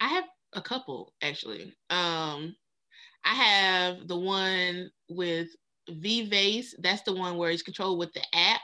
I 0.00 0.08
have 0.08 0.24
a 0.52 0.62
couple 0.62 1.14
actually. 1.22 1.74
Um, 1.90 2.56
I 3.24 3.34
have 3.34 4.08
the 4.08 4.18
one 4.18 4.90
with 5.08 5.50
V-Vase. 5.90 6.76
That's 6.80 7.02
the 7.02 7.14
one 7.14 7.36
where 7.38 7.50
it's 7.50 7.62
controlled 7.62 7.98
with 7.98 8.12
the 8.14 8.24
app 8.34 8.62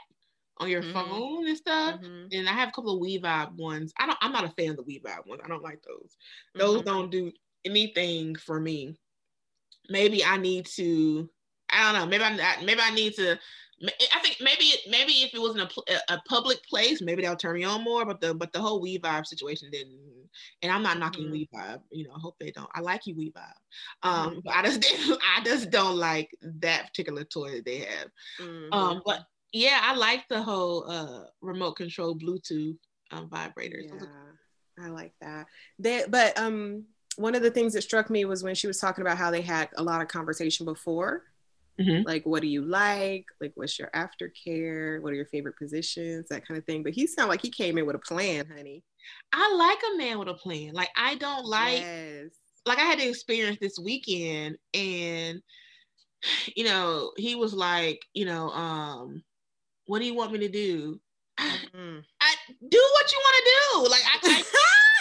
on 0.57 0.69
your 0.69 0.81
Mhm. 0.81 0.83
phone 0.83 1.47
and 1.47 1.57
stuff. 1.57 2.01
Mhm. 2.01 2.31
And 2.31 2.49
I 2.49 2.53
have 2.53 2.69
a 2.69 2.71
couple 2.71 2.95
of 2.95 3.01
We 3.01 3.19
Vibe 3.19 3.55
ones. 3.55 3.93
I 3.99 4.07
don't. 4.07 4.17
I'm 4.21 4.31
not 4.33 4.45
a 4.45 4.49
fan 4.51 4.71
of 4.71 4.77
the 4.77 4.83
We 4.83 4.99
Vibe 5.01 5.27
ones. 5.27 5.41
I 5.45 5.47
don't 5.49 5.63
like 5.63 5.83
those. 5.83 6.17
Those 6.57 6.81
Mhm. 6.81 6.83
don't 6.83 7.11
do 7.11 7.31
anything 7.65 8.35
for 8.35 8.59
me. 8.59 8.97
Maybe 9.89 10.23
I 10.23 10.37
need 10.37 10.65
to. 10.75 11.29
I 11.69 11.91
don't 11.91 12.01
know. 12.01 12.07
Maybe 12.07 12.23
I 12.23 12.63
maybe 12.63 12.81
I 12.81 12.91
need 12.93 13.13
to. 13.15 13.39
I 14.13 14.19
think 14.21 14.37
maybe 14.41 14.71
maybe 14.89 15.13
if 15.23 15.33
it 15.33 15.39
was 15.41 15.55
in 15.55 15.61
a, 15.61 15.69
a 16.13 16.21
public 16.27 16.63
place, 16.63 17.01
maybe 17.01 17.21
that'll 17.21 17.37
turn 17.37 17.55
me 17.55 17.63
on 17.63 17.83
more. 17.83 18.05
But 18.05 18.21
the 18.21 18.33
but 18.33 18.53
the 18.53 18.61
whole 18.61 18.81
We 18.81 18.99
Vibe 18.99 19.25
situation 19.27 19.69
didn't. 19.71 20.16
And 20.61 20.71
I'm 20.71 20.83
not 20.83 20.97
knocking 20.99 21.29
Mhm. 21.29 21.49
Vibe. 21.53 21.81
You 21.91 22.07
know, 22.07 22.13
I 22.15 22.19
hope 22.19 22.35
they 22.39 22.51
don't. 22.51 22.69
I 22.73 22.81
like 22.81 23.05
you 23.05 23.15
We 23.15 23.31
Vibe. 23.31 23.53
Um, 24.03 24.41
but 24.43 24.53
I 24.53 24.63
just 24.63 24.83
I 25.37 25.43
just 25.43 25.69
don't 25.69 25.97
like 25.97 26.29
that 26.41 26.87
particular 26.87 27.23
toy 27.23 27.51
that 27.51 27.65
they 27.65 27.79
have. 27.79 28.09
Mhm. 28.39 28.73
Um, 28.73 29.01
but 29.05 29.25
yeah, 29.53 29.79
I 29.83 29.95
like 29.95 30.27
the 30.27 30.41
whole 30.41 30.89
uh 30.89 31.25
remote 31.41 31.73
control 31.73 32.15
Bluetooth 32.17 32.77
um, 33.11 33.29
vibrators. 33.29 33.87
Yeah, 33.87 34.85
I 34.85 34.89
like 34.89 35.13
that. 35.21 35.47
They, 35.79 36.03
but 36.07 36.37
um, 36.37 36.85
one 37.15 37.35
of 37.35 37.41
the 37.41 37.51
things 37.51 37.73
that 37.73 37.81
struck 37.83 38.09
me 38.09 38.25
was 38.25 38.43
when 38.43 38.55
she 38.55 38.67
was 38.67 38.79
talking 38.79 39.01
about 39.01 39.17
how 39.17 39.31
they 39.31 39.41
had 39.41 39.69
a 39.77 39.83
lot 39.83 40.01
of 40.01 40.07
conversation 40.07 40.65
before. 40.65 41.23
Mhm. 41.79 42.05
Like, 42.05 42.25
what 42.25 42.41
do 42.41 42.47
you 42.47 42.63
like? 42.63 43.25
Like, 43.39 43.51
what's 43.55 43.77
your 43.77 43.89
aftercare? 43.95 44.99
What 45.01 45.13
are 45.13 45.15
your 45.15 45.27
favorite 45.27 45.57
positions? 45.57 46.27
That 46.29 46.47
kind 46.47 46.57
of 46.57 46.65
thing. 46.65 46.83
But 46.83 46.93
he 46.93 47.05
sounded 47.05 47.29
like 47.29 47.41
he 47.41 47.51
came 47.51 47.77
in 47.77 47.85
with 47.85 47.95
a 47.95 47.99
plan, 47.99 48.47
honey. 48.47 48.83
I 49.33 49.53
like 49.55 49.79
a 49.93 49.97
man 49.97 50.19
with 50.19 50.27
a 50.29 50.33
plan. 50.33 50.73
Like 50.73 50.89
I 50.95 51.15
don't 51.15 51.45
like 51.45 51.81
yes. 51.81 52.29
like 52.65 52.79
I 52.79 52.83
had 52.83 52.99
to 52.99 53.07
experience 53.07 53.57
this 53.59 53.79
weekend 53.79 54.57
and 54.73 55.41
you 56.55 56.63
know, 56.63 57.11
he 57.17 57.35
was 57.35 57.53
like, 57.53 58.01
you 58.13 58.25
know, 58.25 58.49
um, 58.49 59.23
what 59.85 59.99
do 59.99 60.05
you 60.05 60.15
want 60.15 60.31
me 60.31 60.39
to 60.39 60.49
do? 60.49 60.99
I, 61.37 61.57
Mhm. 61.73 62.03
I 62.21 62.35
do 62.49 62.89
what 62.93 63.11
you 63.11 63.19
want 63.19 63.37
to 63.37 63.51
do. 63.51 63.91
Like 63.91 64.01
I, 64.05 64.19
I 64.23 64.43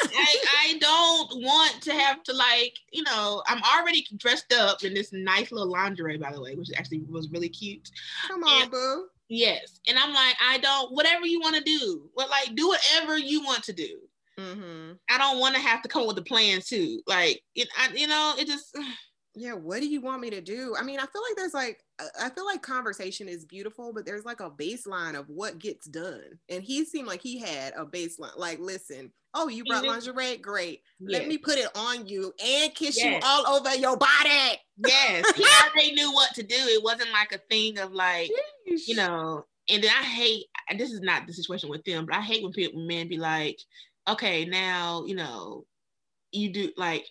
I, 0.02 0.44
I 0.61 0.78
don't 0.80 1.42
want 1.42 1.82
to 1.82 1.92
have 1.92 2.22
to 2.24 2.32
like, 2.32 2.74
you 2.92 3.02
know, 3.02 3.42
I'm 3.46 3.62
already 3.62 4.07
dressed 4.16 4.52
up 4.52 4.84
in 4.84 4.94
this 4.94 5.12
nice 5.12 5.50
little 5.52 5.70
lingerie, 5.70 6.18
by 6.18 6.32
the 6.32 6.40
way, 6.40 6.54
which 6.54 6.68
actually 6.76 7.02
was 7.09 7.30
really 7.30 7.48
cute. 7.48 7.90
Come 8.28 8.44
on, 8.44 8.70
boo. 8.70 9.07
Yes. 9.28 9.80
And 9.88 9.98
I'm 9.98 10.12
like, 10.14 10.36
I 10.40 10.58
don't, 10.58 10.92
whatever 10.92 11.26
you 11.26 11.40
want 11.40 11.56
to 11.56 11.62
do, 11.62 12.08
well, 12.16 12.28
like, 12.28 12.54
do 12.54 12.68
whatever 12.68 13.18
you 13.18 13.42
want 13.42 13.64
to 13.64 13.72
do. 13.72 13.98
hmm 14.38 14.92
I 15.10 15.18
don't 15.18 15.40
want 15.40 15.54
to 15.56 15.60
have 15.60 15.82
to 15.82 15.88
come 15.88 16.06
with 16.06 16.18
a 16.18 16.22
plan 16.22 16.60
too. 16.60 17.00
Like, 17.06 17.42
it, 17.54 17.68
I, 17.76 17.88
you 17.94 18.06
know, 18.06 18.34
it 18.38 18.46
just, 18.46 18.76
Yeah. 19.38 19.52
What 19.52 19.80
do 19.80 19.86
you 19.86 20.00
want 20.00 20.22
me 20.22 20.30
to 20.30 20.40
do? 20.40 20.74
I 20.78 20.82
mean, 20.82 20.98
I 20.98 21.02
feel 21.04 21.20
like 21.28 21.36
there's 21.36 21.52
like, 21.52 21.78
I- 22.20 22.30
feel 22.30 22.44
like 22.44 22.62
conversation 22.62 23.28
is 23.28 23.44
beautiful, 23.44 23.92
but 23.92 24.05
there's 24.05 24.24
like 24.24 24.40
a 24.40 24.51
baseline 24.51 25.18
of 25.18 25.28
what 25.28 25.59
gets 25.59 25.86
done. 25.86 26.38
And 26.49 26.62
he 26.62 26.84
seemed 26.84 27.07
like 27.09 27.22
he 27.22 27.38
had 27.38 27.72
a 27.74 27.86
baseline. 27.86 28.36
Like, 28.36 28.59
listen, 28.61 29.12
oh, 29.34 29.49
you 29.49 29.64
brought 29.64 29.84
Mhm. 29.84 29.88
lingerie? 29.88 30.36
Great. 30.36 30.82
Let 31.01 31.26
me 31.26 31.38
put 31.38 31.57
it 31.59 31.68
on 31.74 32.07
you 32.07 32.32
and 32.44 32.74
kiss 32.74 32.97
you 32.97 33.18
all 33.22 33.47
over 33.57 33.74
your 33.76 33.97
body. 33.97 34.61
yes. 34.86 35.24
He 35.36 35.44
already 35.64 35.92
knew 35.92 36.12
what 36.12 36.34
to 36.34 36.42
do. 36.42 36.55
It 36.55 36.82
wasn't 36.82 37.11
like 37.12 37.32
a 37.32 37.38
thing 37.51 37.78
of 37.78 37.92
like, 37.92 38.30
you 38.66 38.94
know, 38.97 39.47
and 39.68 39.82
then 39.82 39.90
I 39.90 40.03
hate, 40.05 40.47
and 40.68 40.78
this 40.78 40.92
is 40.92 41.01
not 41.01 41.26
the 41.26 41.32
situation 41.32 41.68
with 41.70 41.84
them, 41.84 42.05
but 42.07 42.14
I 42.14 42.20
hate 42.20 42.42
when 42.42 42.53
people, 42.53 42.86
men 42.86 43.09
be 43.09 43.16
like, 43.16 43.59
okay, 44.09 44.44
now, 44.44 45.05
you 45.07 45.14
know, 45.16 45.66
you 46.30 46.53
do 46.53 46.72
like, 46.76 47.07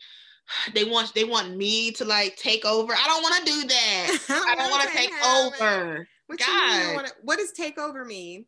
they 0.73 0.83
want 0.83 1.13
they 1.13 1.23
want 1.23 1.55
me 1.55 1.91
to 1.93 2.05
like 2.05 2.35
take 2.37 2.65
over. 2.65 2.93
I 2.93 3.05
don't 3.07 3.23
want 3.23 3.45
to 3.45 3.51
do 3.51 3.67
that. 3.67 4.17
I 4.29 4.55
don't 4.55 4.69
want 4.71 4.83
to 4.89 4.95
take 4.95 5.11
over. 5.25 6.07
What, 6.27 6.39
you 6.39 6.45
mean 6.47 6.79
you 6.79 6.85
God. 6.87 6.95
wanna- 6.95 7.09
what 7.23 7.37
does 7.39 7.51
take 7.51 7.77
over 7.77 8.03
mean? 8.05 8.45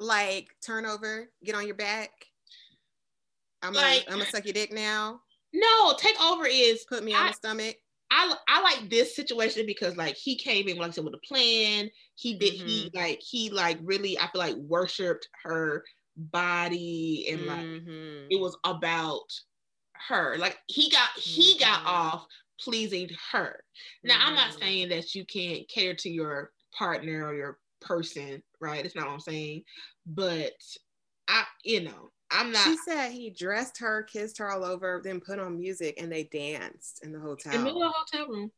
Like 0.00 0.48
turn 0.64 0.86
over, 0.86 1.28
get 1.44 1.54
on 1.54 1.66
your 1.66 1.74
back. 1.74 2.10
I'm 3.62 3.72
gonna, 3.72 3.86
Like- 3.86 4.04
I'm 4.08 4.18
gonna 4.18 4.30
suck 4.30 4.44
your 4.44 4.52
dick 4.52 4.72
now. 4.72 5.20
No, 5.52 5.94
take 5.98 6.20
over 6.22 6.46
is 6.46 6.84
Put 6.88 7.02
me 7.04 7.14
on 7.14 7.24
I- 7.26 7.28
the 7.28 7.34
stomach. 7.34 7.76
I 8.10 8.34
I 8.48 8.62
like 8.62 8.88
this 8.88 9.14
situation 9.14 9.66
because 9.66 9.96
like 9.96 10.16
he 10.16 10.34
came 10.36 10.66
in 10.68 10.78
like 10.78 10.88
I 10.88 10.92
said 10.92 11.04
with 11.04 11.12
a 11.14 11.18
plan. 11.26 11.90
He 12.14 12.34
did 12.38 12.54
he 12.54 12.86
Mm-hmm. 12.86 12.96
like 12.96 13.20
he 13.20 13.50
like 13.50 13.78
really 13.82 14.18
I 14.18 14.28
feel 14.30 14.40
like 14.40 14.56
worshipped 14.56 15.28
her 15.42 15.84
body 16.16 17.26
and 17.30 17.46
like 17.46 17.60
Mhm. 17.66 18.26
it 18.30 18.40
was 18.40 18.56
about 18.64 19.30
her. 20.08 20.36
Like 20.38 20.58
he 20.66 20.90
got 20.90 21.10
he 21.16 21.58
got 21.58 21.80
Mhm. 21.82 21.86
off 21.86 22.26
pleasing 22.60 23.10
her. 23.32 23.64
Now 24.04 24.18
I'm 24.26 24.34
not 24.34 24.50
Mhm. 24.50 24.60
saying 24.60 24.88
that 24.90 25.14
you 25.14 25.24
can't 25.24 25.68
cater 25.68 25.94
to 25.94 26.10
your 26.10 26.52
partner 26.72 27.26
or 27.26 27.34
your 27.34 27.58
person, 27.80 28.42
right? 28.60 28.84
It's 28.84 28.94
not 28.94 29.06
what 29.06 29.14
I'm 29.14 29.20
saying. 29.20 29.64
But 30.06 30.54
I 31.28 31.44
you 31.64 31.80
know, 31.82 32.10
I'm 32.30 32.52
not 32.52 32.64
She 32.64 32.76
said 32.76 33.12
he 33.12 33.30
dressed 33.30 33.78
her, 33.78 34.02
kissed 34.02 34.38
her 34.38 34.50
all 34.50 34.64
over, 34.64 35.00
then 35.02 35.20
put 35.20 35.38
on 35.38 35.58
music 35.58 36.00
and 36.00 36.10
they 36.10 36.24
danced 36.24 37.02
in 37.02 37.12
the 37.12 37.20
hotel. 37.20 37.52
in 37.54 37.60
the 37.60 37.64
middle 37.64 37.82
of 37.82 37.92
the 37.92 38.18
hotel 38.18 38.28
room. 38.28 38.52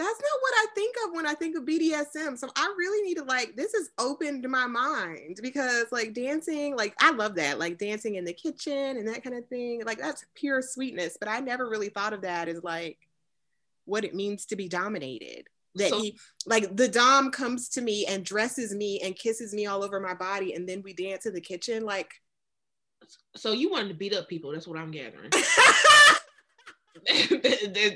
That's 0.00 0.18
not 0.18 0.40
what 0.40 0.54
I 0.54 0.66
think 0.74 0.96
of 1.04 1.12
when 1.14 1.26
I 1.26 1.34
think 1.34 1.58
of 1.58 1.64
BDSM. 1.64 2.38
So 2.38 2.48
I 2.56 2.74
really 2.78 3.06
need 3.06 3.18
to 3.18 3.24
like 3.24 3.54
this 3.54 3.74
has 3.74 3.90
opened 3.98 4.48
my 4.48 4.66
mind 4.66 5.40
because 5.42 5.84
like 5.92 6.14
dancing, 6.14 6.74
like 6.74 6.94
I 7.02 7.10
love 7.10 7.34
that, 7.34 7.58
like 7.58 7.76
dancing 7.76 8.14
in 8.14 8.24
the 8.24 8.32
kitchen 8.32 8.96
and 8.96 9.06
that 9.08 9.22
kind 9.22 9.36
of 9.36 9.46
thing. 9.48 9.82
Like 9.84 9.98
that's 9.98 10.24
pure 10.34 10.62
sweetness, 10.62 11.18
but 11.20 11.28
I 11.28 11.40
never 11.40 11.68
really 11.68 11.90
thought 11.90 12.14
of 12.14 12.22
that 12.22 12.48
as 12.48 12.64
like 12.64 12.96
what 13.84 14.04
it 14.04 14.14
means 14.14 14.46
to 14.46 14.56
be 14.56 14.68
dominated. 14.70 15.48
That 15.74 15.90
So- 15.90 16.00
he 16.00 16.18
like 16.46 16.74
the 16.74 16.88
dom 16.88 17.30
comes 17.30 17.68
to 17.70 17.82
me 17.82 18.06
and 18.06 18.24
dresses 18.24 18.74
me 18.74 19.00
and 19.04 19.14
kisses 19.14 19.52
me 19.52 19.66
all 19.66 19.84
over 19.84 20.00
my 20.00 20.14
body 20.14 20.54
and 20.54 20.66
then 20.66 20.80
we 20.82 20.94
dance 20.94 21.26
in 21.26 21.34
the 21.34 21.42
kitchen 21.42 21.84
like 21.84 22.10
So 23.36 23.52
you 23.52 23.70
wanted 23.70 23.88
to 23.88 23.94
beat 23.94 24.14
up 24.14 24.30
people. 24.30 24.52
That's 24.52 24.66
what 24.66 24.78
I'm 24.78 24.92
gathering. 24.92 25.30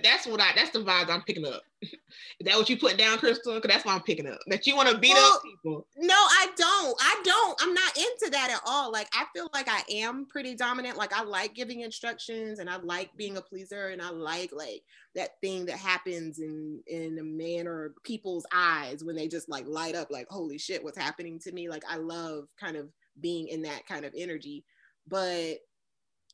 that's 0.03 0.27
what 0.27 0.41
I. 0.41 0.53
That's 0.55 0.71
the 0.71 0.81
vibes 0.81 1.11
I'm 1.11 1.23
picking 1.23 1.47
up. 1.47 1.63
Is 1.83 2.47
that 2.47 2.57
what 2.57 2.71
you 2.71 2.79
put 2.79 2.97
down, 2.97 3.19
Crystal? 3.19 3.55
Because 3.55 3.71
that's 3.71 3.85
what 3.85 3.95
I'm 3.95 4.03
picking 4.03 4.27
up. 4.27 4.39
That 4.47 4.67
you 4.67 4.77
want 4.77 4.89
to 4.89 4.99
beat 4.99 5.15
Well, 5.15 5.35
up 5.35 5.43
people. 5.43 5.87
No, 5.97 6.15
I 6.15 6.49
don't. 6.57 6.97
I 7.01 7.21
don't. 7.25 7.63
I'm 7.63 7.75
not 7.75 7.97
into 7.97 8.31
that 8.31 8.51
at 8.51 8.61
all. 8.67 8.93
Like 8.93 9.09
I 9.13 9.25
feel 9.35 9.49
like 9.53 9.69
I 9.69 9.83
am 9.91 10.27
pretty 10.27 10.55
dominant. 10.55 10.97
Like 10.97 11.13
I 11.13 11.23
like 11.25 11.55
giving 11.55 11.81
instructions 11.81 12.61
and 12.61 12.71
I 12.71 12.77
like 12.77 13.11
being 13.17 13.37
a 13.37 13.43
pleaser 13.43 13.89
and 13.89 14.01
I 14.01 14.11
like 14.11 14.51
like 14.53 14.83
that 15.15 15.41
thing 15.41 15.67
that 15.67 15.79
happens 15.79 16.39
in 16.39 16.81
in 16.87 17.19
a 17.19 17.25
man 17.25 17.67
or 17.67 17.95
people's 18.05 18.47
eyes 18.53 19.03
when 19.05 19.17
they 19.17 19.29
just 19.29 19.49
like 19.49 19.67
light 19.67 19.95
up 19.95 20.11
like 20.11 20.29
holy 20.29 20.59
shit 20.59 20.83
what's 20.83 20.99
happening 20.99 21.39
to 21.41 21.53
me. 21.53 21.69
Like 21.69 21.85
I 21.89 21.97
love 21.97 22.49
kind 22.59 22.77
of 22.77 22.89
being 23.21 23.49
in 23.49 23.63
that 23.63 23.87
kind 23.87 24.05
of 24.05 24.15
energy. 24.17 24.65
But 25.07 25.57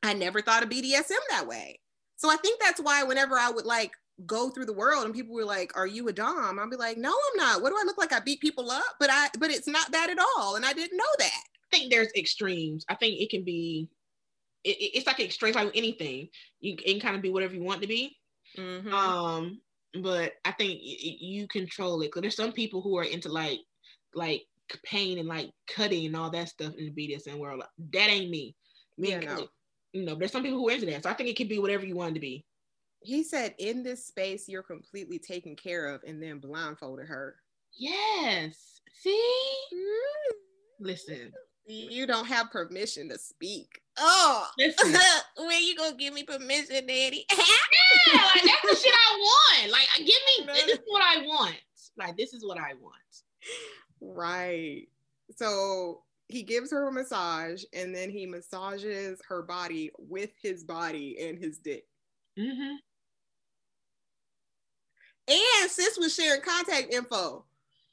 I 0.02 0.14
never 0.14 0.40
thought 0.40 0.62
of 0.62 0.68
BDSM 0.68 1.10
that 1.30 1.46
way. 1.46 1.80
So 2.20 2.30
I 2.30 2.36
think 2.36 2.60
that's 2.60 2.80
why 2.80 3.02
whenever 3.02 3.38
I 3.38 3.50
would 3.50 3.64
like 3.66 3.92
go 4.26 4.50
through 4.50 4.66
the 4.66 4.74
world 4.74 5.06
and 5.06 5.14
people 5.14 5.34
were 5.34 5.46
like, 5.46 5.74
"Are 5.76 5.86
you 5.86 6.08
a 6.08 6.12
dom?" 6.12 6.58
I'd 6.58 6.70
be 6.70 6.76
like, 6.76 6.98
"No, 6.98 7.10
I'm 7.10 7.36
not. 7.38 7.62
What 7.62 7.70
do 7.70 7.76
I 7.80 7.84
look 7.84 7.98
like? 7.98 8.12
I 8.12 8.20
beat 8.20 8.40
people 8.40 8.70
up, 8.70 8.96
but 9.00 9.10
I 9.10 9.28
but 9.38 9.50
it's 9.50 9.66
not 9.68 9.92
that 9.92 10.10
at 10.10 10.18
all, 10.18 10.56
and 10.56 10.66
I 10.66 10.74
didn't 10.74 10.98
know 10.98 11.14
that." 11.18 11.44
I 11.72 11.76
think 11.76 11.90
there's 11.90 12.12
extremes. 12.16 12.84
I 12.90 12.94
think 12.96 13.20
it 13.20 13.30
can 13.30 13.44
be. 13.44 13.88
It, 14.64 14.76
it- 14.78 14.96
it's 14.98 15.06
like 15.06 15.20
extremes, 15.20 15.56
like 15.56 15.76
anything. 15.76 16.30
You 16.60 16.76
can 16.76 17.00
kind 17.00 17.16
of 17.16 17.22
be 17.22 17.30
whatever 17.30 17.54
you 17.54 17.62
want 17.64 17.82
to 17.82 17.88
be. 17.88 18.18
Mhm. 18.56 18.92
Um, 18.92 19.62
but 20.02 20.34
I 20.44 20.52
think 20.52 20.80
y- 20.82 20.96
you 21.20 21.48
control 21.48 22.02
it. 22.02 22.12
Cause 22.12 22.22
there's 22.22 22.36
some 22.36 22.52
people 22.52 22.82
who 22.82 22.96
are 22.98 23.04
into 23.04 23.30
like, 23.30 23.60
like 24.14 24.42
pain 24.84 25.18
and 25.18 25.28
like 25.28 25.50
cutting 25.68 26.06
and 26.06 26.16
all 26.16 26.30
that 26.30 26.48
stuff 26.50 26.74
in 26.76 26.86
the 26.86 26.92
BDSM 26.92 27.38
world. 27.38 27.62
That 27.78 28.10
ain't 28.10 28.30
me. 28.30 28.56
Me 28.98 29.10
Yeah, 29.10 29.18
and 29.18 29.24
no. 29.26 29.48
You 29.92 30.04
know, 30.04 30.14
there's 30.14 30.32
some 30.32 30.42
people 30.42 30.58
who 30.58 30.68
are 30.68 30.72
into 30.72 30.86
that. 30.86 31.02
So 31.02 31.10
I 31.10 31.14
think 31.14 31.28
it 31.28 31.36
could 31.36 31.48
be 31.48 31.58
whatever 31.58 31.84
you 31.84 31.96
want 31.96 32.14
to 32.14 32.20
be. 32.20 32.44
He 33.02 33.22
said, 33.22 33.54
in 33.58 33.82
this 33.82 34.04
space, 34.06 34.48
you're 34.48 34.62
completely 34.62 35.18
taken 35.18 35.56
care 35.56 35.86
of, 35.86 36.02
and 36.06 36.22
then 36.22 36.38
blindfolded 36.38 37.06
her. 37.06 37.36
Yes. 37.72 38.80
See? 39.02 39.54
Mm-hmm. 39.74 40.84
Listen. 40.86 41.32
You 41.66 42.04
don't 42.06 42.26
have 42.26 42.50
permission 42.50 43.08
to 43.10 43.18
speak. 43.18 43.80
Oh, 43.96 44.46
Listen. 44.58 44.92
when 45.38 45.62
you 45.62 45.76
gonna 45.76 45.94
give 45.96 46.12
me 46.12 46.24
permission, 46.24 46.86
Daddy? 46.86 47.26
Yeah, 48.12 48.20
like 48.34 48.44
that's 48.44 48.62
the 48.62 48.88
shit 48.88 48.94
I 48.94 49.16
want. 49.18 49.72
Like 49.72 49.88
give 49.98 50.06
me 50.06 50.46
No. 50.46 50.54
this 50.54 50.66
is 50.66 50.78
what 50.86 51.02
I 51.02 51.18
want. 51.22 51.56
Like 51.96 52.16
this 52.16 52.32
is 52.32 52.44
what 52.44 52.56
I 52.56 52.72
want. 52.80 52.94
right. 54.00 54.86
So 55.36 56.02
he 56.30 56.42
gives 56.42 56.70
her 56.70 56.88
a 56.88 56.92
massage, 56.92 57.62
and 57.72 57.94
then 57.94 58.10
he 58.10 58.26
massages 58.26 59.20
her 59.28 59.42
body 59.42 59.90
with 59.98 60.30
his 60.42 60.64
body 60.64 61.16
and 61.20 61.38
his 61.38 61.58
dick. 61.58 61.84
Mm-hmm. 62.38 62.76
And 65.28 65.70
sis 65.70 65.98
was 65.98 66.14
sharing 66.14 66.40
contact 66.40 66.92
info, 66.92 67.44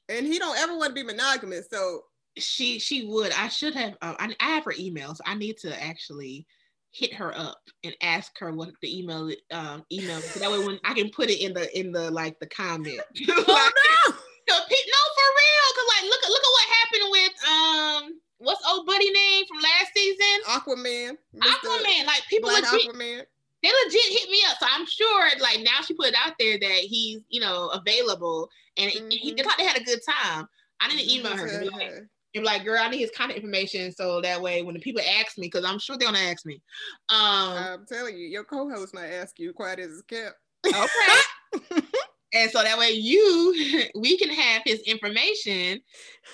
and 0.10 0.26
he 0.26 0.40
don't 0.40 0.58
ever 0.58 0.76
want 0.78 0.90
to 0.90 0.94
be 0.96 1.04
monogamous. 1.04 1.68
So 1.72 2.02
She 2.38 2.80
she 2.80 3.06
would. 3.06 3.32
I 3.34 3.48
should 3.48 3.76
have. 3.76 3.94
Uh, 4.02 4.16
I, 4.20 4.36
I 4.40 4.50
have 4.56 4.66
her 4.66 4.74
email, 4.78 5.14
so 5.14 5.24
I 5.26 5.36
need 5.36 5.58
to 5.60 5.84
actually 5.84 6.48
hit 6.92 7.14
her 7.14 7.38
up 7.38 7.60
and 7.84 7.96
ask 8.02 8.32
her 8.40 8.52
what 8.52 8.70
the 8.82 9.00
email 9.00 9.30
um 9.52 9.84
email 9.92 10.20
so 10.20 10.40
that 10.40 10.50
way 10.50 10.66
when 10.66 10.80
I 10.84 10.94
can 10.94 11.10
put 11.10 11.30
it 11.30 11.40
in 11.42 11.54
the 11.54 11.78
in 11.78 11.92
the 11.92 12.10
like 12.10 12.40
the 12.40 12.48
comment. 12.48 13.02
oh 13.30 13.44
Like, 13.48 13.74
no. 14.08 14.16
no, 14.50 14.56
no, 14.56 15.02
for 15.18 15.30
real. 15.38 15.68
Cause 15.76 15.90
like 15.94 16.04
look 16.10 16.24
at 16.24 16.30
look 16.30 16.42
at 16.42 16.56
what 16.56 16.76
happened 16.80 17.08
with 17.12 17.36
um 17.48 18.22
what's 18.40 18.62
old 18.68 18.86
buddy 18.86 19.10
name 19.12 19.46
from 19.48 19.58
last 19.58 19.94
season? 19.96 20.42
Aquaman. 20.48 21.18
Mr. 21.36 21.42
Aquaman. 21.42 22.06
Like 22.06 22.22
people 22.30 22.50
Black 22.50 22.72
legit 22.72 22.90
Aquaman. 22.90 23.24
they 23.64 23.70
legit 23.86 24.02
hit 24.20 24.30
me 24.30 24.40
up. 24.50 24.58
So 24.60 24.68
I'm 24.70 24.86
sure 24.86 25.30
like 25.40 25.60
now 25.62 25.82
she 25.86 25.94
put 25.94 26.08
it 26.08 26.16
out 26.24 26.34
there 26.40 26.58
that 26.60 26.80
he's, 26.82 27.22
you 27.30 27.40
know, 27.42 27.68
available 27.70 28.50
and 28.78 28.92
it- 28.94 29.14
he, 29.14 29.34
they 29.34 29.44
thought 29.44 29.58
they 29.58 29.66
had 29.66 29.78
a 29.82 29.84
good 29.84 30.00
time. 30.08 30.48
I 30.80 30.88
didn't 30.90 31.10
email 31.10 31.36
her 31.36 31.60
be 31.60 31.70
like, 31.70 31.92
be 32.34 32.42
like, 32.42 32.64
girl, 32.64 32.78
I 32.80 32.90
need 32.90 33.00
his 33.00 33.10
contact 33.18 33.38
information 33.40 33.92
so 33.92 34.22
that 34.22 34.40
way 34.40 34.62
when 34.62 34.76
the 34.76 34.80
people 34.80 35.02
ask 35.20 35.38
me, 35.40 35.48
because 35.48 35.66
I'm 35.66 35.80
sure 35.80 35.98
they're 35.98 36.08
gonna 36.08 36.20
ask 36.20 36.46
me. 36.46 36.62
Um 37.10 37.54
I'm 37.58 37.86
telling 37.88 38.16
you, 38.18 38.28
your 38.28 38.44
co-host 38.44 38.94
might 38.94 39.08
ask 39.10 39.40
you, 39.40 39.54
quiet 39.54 39.80
as 39.80 40.04
kept. 40.08 40.36
okay. 40.68 41.82
and 42.34 42.52
so 42.52 42.62
that 42.64 42.78
way 42.78 42.92
you 42.92 43.86
we 43.96 44.18
can 44.18 44.30
have 44.30 44.62
his 44.66 44.80
information 44.82 45.82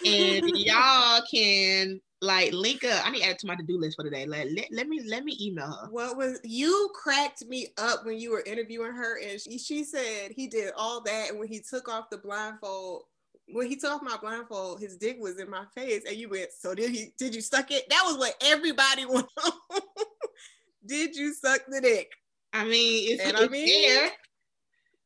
and 0.06 0.50
y'all 0.56 1.22
can 1.32 2.00
like 2.22 2.54
link 2.54 2.84
up. 2.86 3.06
I 3.06 3.12
need 3.12 3.20
to 3.20 3.26
add 3.26 3.32
it 3.32 3.39
to 3.39 3.48
my 3.48 3.56
to-do 3.56 3.78
list 3.78 3.98
for 3.98 4.04
today. 4.04 4.26
Like 4.26 4.48
let, 4.56 4.68
let 4.72 4.88
me 4.88 5.02
let 5.06 5.24
me 5.26 5.38
email 5.41 5.68
her. 5.72 5.88
What 5.91 6.16
was 6.18 6.39
you 6.44 6.89
cracked 6.96 7.46
me 7.46 7.68
up 7.78 8.06
when 8.06 8.18
you 8.18 8.32
were 8.32 8.44
interviewing 8.46 8.94
her, 8.94 9.20
and 9.20 9.39
she, 9.41 9.58
she 9.58 9.84
said 9.84 10.32
he 10.32 10.48
did 10.48 10.72
all 10.78 11.02
that, 11.02 11.30
and 11.32 11.39
when 11.39 11.50
he 11.50 11.60
took 11.60 11.89
off 11.89 12.10
the 12.10 12.18
blindfold, 12.18 13.04
when 13.50 13.68
he 13.68 13.76
took 13.76 13.91
off 13.91 14.02
my 14.02 14.16
blindfold, 14.16 14.80
his 14.80 14.96
dick 14.96 15.18
was 15.20 15.38
in 15.38 15.50
my 15.50 15.66
face, 15.76 16.04
and 16.08 16.16
you 16.16 16.30
went, 16.30 16.50
"So 16.58 16.74
did 16.74 16.91
he? 16.91 17.14
Did 17.18 17.36
you 17.36 17.41
suck 17.41 17.72
it?" 17.72 17.84
That 17.89 18.04
was 18.06 18.18
what 18.18 18.36
everybody 18.41 19.06
wanted. 19.10 19.28
did 20.86 21.16
you 21.16 21.34
suck 21.34 21.62
the 21.68 21.82
dick? 21.82 22.10
I 22.54 22.64
mean, 22.66 23.14
it's, 23.14 23.24
And 23.24 23.36
I 23.38 23.44
it's 23.44 23.52
mean- 23.52 23.68
there. 23.96 24.10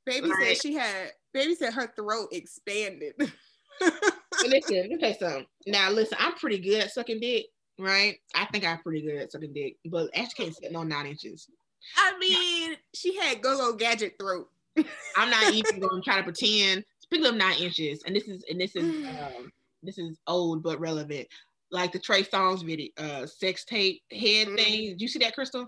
Baby 0.08 0.30
Right. 0.32 0.48
said 0.48 0.58
she 0.58 0.74
had. 0.74 1.12
Baby 1.34 1.54
said 1.56 1.74
her 1.74 1.92
throat 1.96 2.30
expanded. 2.32 3.14
Listen, 3.20 4.78
let 4.78 4.90
me 4.90 4.98
tell 4.98 5.10
you 5.10 5.16
something. 5.20 5.46
Now, 5.68 5.92
listen, 5.92 6.18
I'm 6.20 6.34
pretty 6.36 6.60
good 6.60 6.82
at 6.84 6.92
sucking 6.92 7.20
dick, 7.20 7.48
right? 7.80 8.18
I 8.36 8.46
think 8.46 8.66
I'm 8.66 8.80
pretty 8.82 9.02
good 9.02 9.18
at 9.18 9.32
sucking 9.32 9.52
dick, 9.54 9.76
but 9.86 10.10
Ashley 10.16 10.46
can't 10.46 10.56
sit 10.56 10.72
no 10.72 10.84
nine 10.84 11.08
inches. 11.08 11.48
I 11.98 12.18
mean, 12.18 12.78
she 12.94 13.18
had 13.18 13.42
go-go 13.42 13.74
gadget 13.76 14.14
throat. 14.20 14.48
I'm 15.18 15.30
not 15.30 15.54
even 15.54 15.80
going 15.80 16.02
to 16.02 16.06
try 16.06 16.18
to 16.18 16.24
pretend. 16.24 16.86
Speaking 17.00 17.26
of 17.26 17.36
nine 17.36 17.58
inches, 17.60 18.04
and 18.06 18.16
this 18.16 18.28
is 18.28 18.44
and 18.50 18.60
this 18.62 18.76
is 18.76 18.84
um, 19.10 19.52
this 19.84 19.98
is 19.98 20.18
old 20.28 20.64
but 20.64 20.80
relevant. 20.80 21.28
Like 21.72 21.92
the 21.92 22.00
Trey 22.00 22.24
Songz 22.24 22.64
video, 22.66 22.90
uh, 22.98 23.26
sex 23.26 23.66
tape 23.66 24.02
head 24.12 24.48
Mhm. 24.48 24.56
thing. 24.56 24.82
Did 24.92 25.02
you 25.02 25.08
see 25.08 25.20
that, 25.20 25.34
Crystal? 25.36 25.68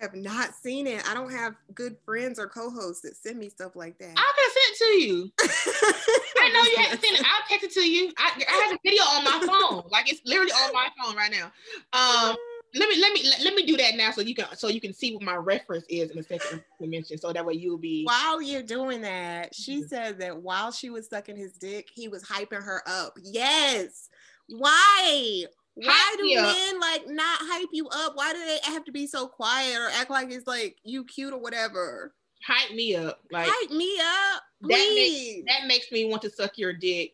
I 0.00 0.04
have 0.04 0.14
not 0.14 0.54
seen 0.54 0.86
it. 0.86 1.02
I 1.08 1.14
don't 1.14 1.30
have 1.30 1.54
good 1.74 1.96
friends 2.04 2.38
or 2.38 2.48
co-hosts 2.48 3.02
that 3.02 3.16
send 3.16 3.38
me 3.38 3.48
stuff 3.48 3.76
like 3.76 3.98
that. 3.98 4.14
I 4.16 4.32
could 4.34 4.44
have 4.44 4.52
sent 4.52 4.70
it 4.70 4.78
to 4.78 5.06
you. 5.06 5.32
I 6.42 6.48
know 6.52 6.62
you 6.70 6.76
haven't 6.82 7.02
seen 7.02 7.14
it. 7.14 7.20
I'll 7.20 7.48
text 7.48 7.64
it 7.64 7.72
to 7.72 7.88
you. 7.88 8.12
I, 8.18 8.42
I 8.48 8.52
have 8.68 8.72
a 8.74 8.78
video 8.82 9.02
on 9.02 9.24
my 9.24 9.46
phone. 9.46 9.82
Like 9.90 10.10
it's 10.10 10.20
literally 10.24 10.52
on 10.52 10.72
my 10.72 10.88
phone 11.02 11.16
right 11.16 11.30
now. 11.30 11.46
Um, 11.92 12.36
let 12.74 12.88
me 12.88 13.00
let 13.00 13.12
me 13.12 13.22
let, 13.24 13.40
let 13.42 13.54
me 13.54 13.66
do 13.66 13.76
that 13.78 13.96
now 13.96 14.12
so 14.12 14.20
you 14.20 14.34
can 14.34 14.46
so 14.54 14.68
you 14.68 14.80
can 14.80 14.92
see 14.92 15.14
what 15.14 15.22
my 15.22 15.34
reference 15.34 15.84
is 15.88 16.10
in 16.10 16.16
the 16.16 16.22
second 16.22 16.62
dimension. 16.80 17.18
So 17.18 17.32
that 17.32 17.44
way 17.44 17.54
you'll 17.54 17.78
be 17.78 18.04
While 18.04 18.40
you're 18.40 18.62
doing 18.62 19.00
that, 19.02 19.52
Mm-hmm. 19.52 19.62
she 19.62 19.82
said 19.82 20.18
that 20.20 20.40
while 20.40 20.70
she 20.70 20.90
was 20.90 21.08
sucking 21.08 21.36
his 21.36 21.52
dick, 21.54 21.88
he 21.92 22.08
was 22.08 22.22
hyping 22.22 22.62
her 22.62 22.82
up. 22.86 23.14
Yes. 23.22 24.08
Why? 24.48 25.44
Why 25.74 26.14
do 26.18 26.22
me 26.24 26.34
men 26.36 26.80
like 26.80 27.02
not 27.08 27.38
hype 27.42 27.68
you 27.72 27.88
up? 27.88 28.12
Why 28.16 28.32
do 28.32 28.38
they 28.38 28.58
have 28.72 28.84
to 28.84 28.92
be 28.92 29.06
so 29.06 29.26
quiet 29.26 29.76
or 29.76 29.88
act 29.94 30.10
like 30.10 30.30
it's 30.30 30.46
like 30.46 30.76
you 30.84 31.04
cute 31.04 31.32
or 31.32 31.38
whatever? 31.40 32.14
hype 32.46 32.74
me 32.74 32.96
up. 32.96 33.20
Like 33.30 33.46
hype 33.50 33.70
me 33.70 33.98
up, 34.00 34.42
that 34.62 34.68
makes 34.68 34.94
please. 34.94 35.44
that 35.46 35.66
makes 35.66 35.92
me 35.92 36.06
want 36.06 36.22
to 36.22 36.30
suck 36.30 36.56
your 36.56 36.72
dick. 36.72 37.12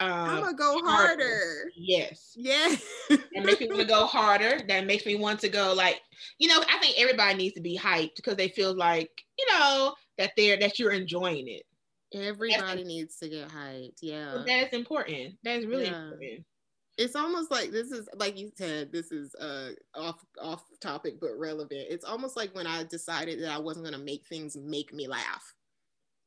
I'm 0.00 0.10
Um, 0.36 0.40
gonna 0.42 0.56
go 0.56 0.80
harder. 0.80 1.22
harder. 1.22 1.70
yes. 1.76 2.32
Yeah. 2.34 2.74
That 3.10 3.44
makes 3.44 3.60
me 3.60 3.68
want 3.68 3.80
to 3.82 3.86
go 3.86 4.06
harder. 4.06 4.60
That 4.66 4.86
makes 4.86 5.06
me 5.06 5.14
want 5.14 5.38
to 5.40 5.48
go 5.48 5.72
like, 5.74 6.00
you 6.38 6.48
know, 6.48 6.60
I 6.68 6.78
think 6.78 6.96
everybody 6.98 7.34
needs 7.36 7.54
to 7.54 7.60
be 7.60 7.78
hyped 7.78 8.16
because 8.16 8.36
they 8.36 8.48
feel 8.48 8.74
like, 8.74 9.10
you 9.38 9.46
know, 9.50 9.94
that 10.18 10.32
they're 10.36 10.58
that 10.58 10.78
you're 10.78 10.90
enjoying 10.92 11.46
it. 11.48 11.62
Everybody 12.14 12.82
needs 12.84 13.16
to 13.18 13.28
get 13.28 13.48
hyped. 13.48 13.98
Yeah. 14.02 14.42
That 14.46 14.66
is 14.66 14.72
important. 14.72 15.36
That 15.44 15.58
is 15.60 15.66
really 15.66 15.84
Yeah. 15.84 16.02
important. 16.04 16.44
It's 16.98 17.16
almost 17.16 17.50
like 17.50 17.70
this 17.70 17.90
is 17.90 18.08
like 18.16 18.38
you 18.38 18.50
said 18.54 18.92
this 18.92 19.12
is 19.12 19.34
uh 19.36 19.70
off 19.94 20.24
off 20.40 20.64
topic 20.80 21.14
but 21.20 21.38
relevant. 21.38 21.86
It's 21.88 22.04
almost 22.04 22.36
like 22.36 22.54
when 22.54 22.66
i 22.66 22.84
decided 22.84 23.42
that 23.42 23.50
i 23.50 23.58
wasn't 23.58 23.86
going 23.86 23.98
to 23.98 24.04
make 24.04 24.26
things 24.26 24.56
make 24.56 24.92
me 24.92 25.08
laugh. 25.08 25.42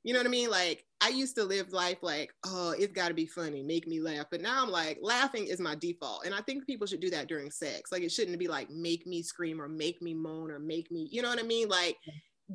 You 0.04 0.14
know 0.14 0.20
what 0.20 0.28
i 0.28 0.30
mean? 0.30 0.50
Like 0.50 0.86
i 1.02 1.10
used 1.10 1.36
to 1.36 1.44
live 1.44 1.72
life 1.72 2.00
like 2.02 2.34
oh 2.46 2.74
it's 2.78 2.94
got 2.94 3.10
to 3.10 3.14
be 3.14 3.28
funny 3.28 3.62
make 3.62 3.88
me 3.88 4.02
laugh. 4.02 4.26
But 4.32 4.42
now 4.42 4.64
i'm 4.64 4.72
like 4.72 4.98
laughing 5.02 5.46
is 5.48 5.60
my 5.60 5.76
default. 5.76 6.26
And 6.26 6.34
i 6.34 6.42
think 6.42 6.66
people 6.66 6.88
should 6.88 7.00
do 7.00 7.12
that 7.12 7.28
during 7.28 7.52
sex. 7.52 7.92
Like 7.92 8.02
it 8.02 8.12
shouldn't 8.12 8.40
be 8.40 8.48
like 8.48 8.70
make 8.72 9.06
me 9.06 9.22
scream 9.22 9.62
or 9.62 9.68
make 9.68 10.02
me 10.02 10.14
moan 10.14 10.50
or 10.50 10.60
make 10.60 10.92
me 10.92 11.08
you 11.12 11.22
know 11.22 11.30
what 11.30 11.40
i 11.40 11.44
mean? 11.44 11.70
Like 11.70 11.98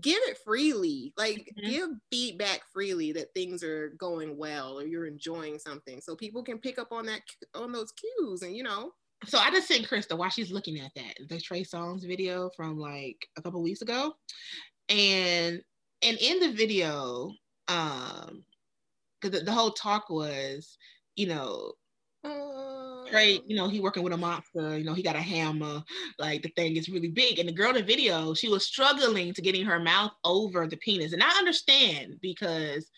give 0.00 0.20
it 0.24 0.38
freely 0.44 1.12
like 1.16 1.52
Mhm. 1.56 1.64
give 1.64 1.90
feedback 2.10 2.62
freely 2.72 3.12
that 3.12 3.34
things 3.34 3.64
are 3.64 3.90
going 3.90 4.36
well 4.36 4.78
or 4.78 4.86
you're 4.86 5.06
enjoying 5.06 5.58
something 5.58 6.00
so 6.00 6.14
people 6.14 6.44
can 6.44 6.58
pick 6.60 6.78
up 6.78 6.92
on 6.92 7.06
that 7.06 7.22
on 7.54 7.72
those 7.72 7.92
cues 7.92 8.42
and 8.42 8.56
you 8.56 8.62
know 8.62 8.92
So 9.26 9.38
I 9.38 9.50
just 9.50 9.68
sent 9.68 9.86
Krista 9.86 10.16
while 10.16 10.30
she's 10.30 10.50
looking 10.50 10.80
at 10.80 10.92
that 10.96 11.14
the 11.28 11.40
Trey 11.40 11.62
Songz 11.62 12.06
video 12.06 12.50
from 12.56 12.78
like 12.78 13.28
a 13.36 13.42
couple 13.42 13.62
weeks 13.62 13.82
ago, 13.82 14.14
and 14.88 15.62
and 16.02 16.18
in 16.18 16.40
the 16.40 16.52
video, 16.52 17.32
um, 17.68 18.44
because 19.20 19.38
the, 19.40 19.44
the 19.46 19.52
whole 19.52 19.72
talk 19.72 20.10
was, 20.10 20.78
you 21.16 21.28
know, 21.28 21.74
Trey, 23.10 23.40
you 23.46 23.56
know, 23.56 23.68
he 23.68 23.80
working 23.80 24.02
with 24.02 24.12
a 24.12 24.16
monster, 24.16 24.78
you 24.78 24.84
know, 24.84 24.94
he 24.94 25.02
got 25.02 25.16
a 25.16 25.20
hammer, 25.20 25.82
like 26.18 26.42
the 26.42 26.50
thing 26.50 26.76
is 26.76 26.88
really 26.88 27.08
big. 27.08 27.38
And 27.38 27.48
the 27.48 27.52
girl 27.52 27.70
in 27.70 27.76
the 27.76 27.82
video, 27.82 28.34
she 28.34 28.48
was 28.48 28.64
struggling 28.64 29.34
to 29.34 29.42
getting 29.42 29.64
her 29.64 29.80
mouth 29.80 30.12
over 30.24 30.66
the 30.66 30.76
penis. 30.76 31.12
And 31.12 31.22
I 31.22 31.30
understand 31.38 32.18
because 32.20 32.88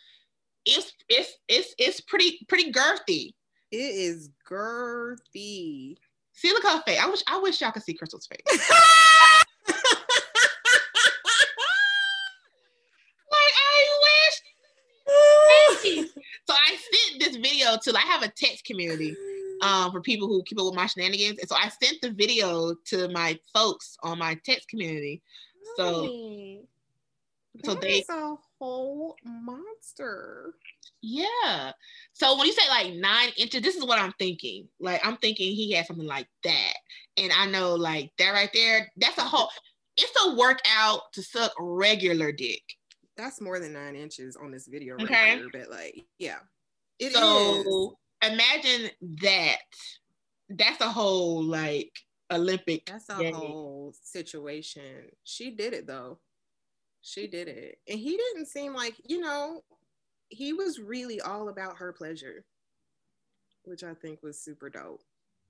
it's 0.65 0.93
it's 1.09 1.33
it's 1.49 1.75
it's 1.79 2.01
pretty 2.01 2.45
pretty 2.49 2.71
girthy. 2.71 3.35
it 3.73 3.77
is 3.77 4.31
girthy 4.49 5.97
See, 6.35 6.49
look 6.49 6.65
her 6.65 6.83
face. 6.83 6.99
I 7.01 7.09
wish 7.09 7.23
I 7.27 7.39
wish 7.39 7.61
y'all 7.61 7.73
could 7.73 7.83
see 7.83 7.95
Crystal's 7.95 8.27
face. 8.27 8.71
Like 13.33 13.55
I 13.57 13.79
wish. 15.89 16.07
so 16.47 16.55
I 16.55 16.77
sent 16.77 17.21
this 17.21 17.37
video 17.37 17.79
to 17.83 17.99
I 17.99 18.03
have 18.03 18.23
a 18.23 18.29
text 18.29 18.65
community 18.65 19.17
um 19.63 19.91
for 19.93 20.01
people 20.01 20.29
who 20.29 20.43
keep 20.45 20.59
up 20.59 20.67
with 20.67 20.75
my 20.75 20.87
shenanigans. 20.87 21.39
And 21.39 21.49
so 21.49 21.57
I 21.57 21.69
sent 21.69 22.01
the 22.03 22.11
video 22.11 22.75
to 22.87 23.09
my 23.09 23.39
folks 23.55 23.97
on 24.03 24.19
my 24.19 24.39
text 24.45 24.69
community. 24.69 25.23
So 25.77 26.65
so 27.65 27.75
they 27.75 27.99
is 27.99 28.09
a 28.09 28.35
whole 28.59 29.17
monster 29.25 30.55
yeah. 31.05 31.73
So 32.13 32.39
when 32.39 32.47
you 32.47 32.53
say 32.53 32.69
like 32.69 32.95
nine 32.95 33.31
inches, 33.37 33.61
this 33.63 33.75
is 33.75 33.85
what 33.85 33.99
I'm 33.99 34.13
thinking. 34.21 34.69
Like 34.79 35.05
I'm 35.05 35.17
thinking 35.17 35.53
he 35.53 35.73
had 35.73 35.87
something 35.87 36.07
like 36.07 36.29
that. 36.45 36.75
And 37.17 37.33
I 37.37 37.47
know 37.47 37.75
like 37.75 38.13
that 38.19 38.31
right 38.31 38.51
there, 38.55 38.91
that's 38.97 39.19
a 39.19 39.23
whole 39.23 39.49
it's 39.97 40.13
a 40.25 40.35
workout 40.37 41.01
to 41.15 41.23
suck 41.23 41.53
regular 41.59 42.33
dick. 42.33 42.63
that's 43.17 43.41
more 43.41 43.59
than 43.59 43.73
nine 43.75 43.95
inches 43.97 44.37
on 44.37 44.51
this 44.51 44.67
video 44.69 44.95
right 44.95 45.05
Okay. 45.05 45.37
here 45.37 45.49
but 45.53 45.69
like 45.71 46.05
yeah 46.19 46.39
it 46.99 47.13
is. 47.13 47.15
Imagine 48.23 48.91
that. 49.23 49.59
That's 50.49 50.81
a 50.81 50.89
whole 50.89 51.43
like 51.43 51.93
Olympic. 52.31 52.87
That's 52.87 53.09
a 53.09 53.33
whole 53.33 53.95
situation. 54.03 55.11
She 55.25 55.51
did 55.51 55.73
it 55.73 55.87
though. 55.87 56.18
She 57.01 57.27
did 57.27 57.49
it. 57.49 57.79
And 57.89 57.99
he 57.99 58.16
didn't 58.16 58.47
seem 58.47 58.75
like, 58.75 58.95
you 59.05 59.20
know, 59.20 59.62
he 60.29 60.53
was 60.53 60.79
really 60.79 61.20
all 61.20 61.49
about 61.49 61.79
her 61.79 61.93
pleasure, 61.93 62.45
which 63.64 63.83
I 63.83 63.95
think 63.95 64.23
was 64.23 64.39
super 64.39 64.70
dope. 64.70 65.03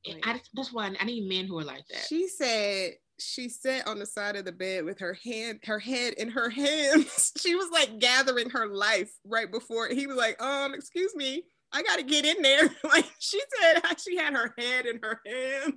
Like, 0.06 0.26
I, 0.26 0.40
that's 0.54 0.72
why 0.72 0.90
I 0.98 1.04
need 1.04 1.28
men 1.28 1.46
who 1.46 1.58
are 1.58 1.64
like 1.64 1.86
that. 1.88 2.06
she 2.08 2.26
said 2.26 2.94
she 3.20 3.48
sat 3.48 3.86
on 3.86 4.00
the 4.00 4.06
side 4.06 4.34
of 4.34 4.44
the 4.44 4.50
bed 4.50 4.84
with 4.84 4.98
her 4.98 5.14
hand, 5.14 5.60
her 5.64 5.78
head 5.78 6.14
in 6.14 6.28
her 6.28 6.50
hands. 6.50 7.32
she 7.38 7.54
was 7.54 7.70
like 7.70 8.00
gathering 8.00 8.50
her 8.50 8.66
life 8.66 9.12
right 9.24 9.50
before 9.50 9.88
he 9.88 10.06
was 10.06 10.16
like, 10.16 10.42
um, 10.42 10.74
excuse 10.74 11.14
me, 11.14 11.44
I 11.72 11.82
gotta 11.82 12.02
get 12.02 12.24
in 12.24 12.42
there. 12.42 12.68
like 12.84 13.10
she 13.18 13.40
said 13.60 13.82
she 13.98 14.16
had 14.16 14.34
her 14.34 14.54
head 14.58 14.86
in 14.86 15.00
her 15.02 15.20
hands. 15.26 15.74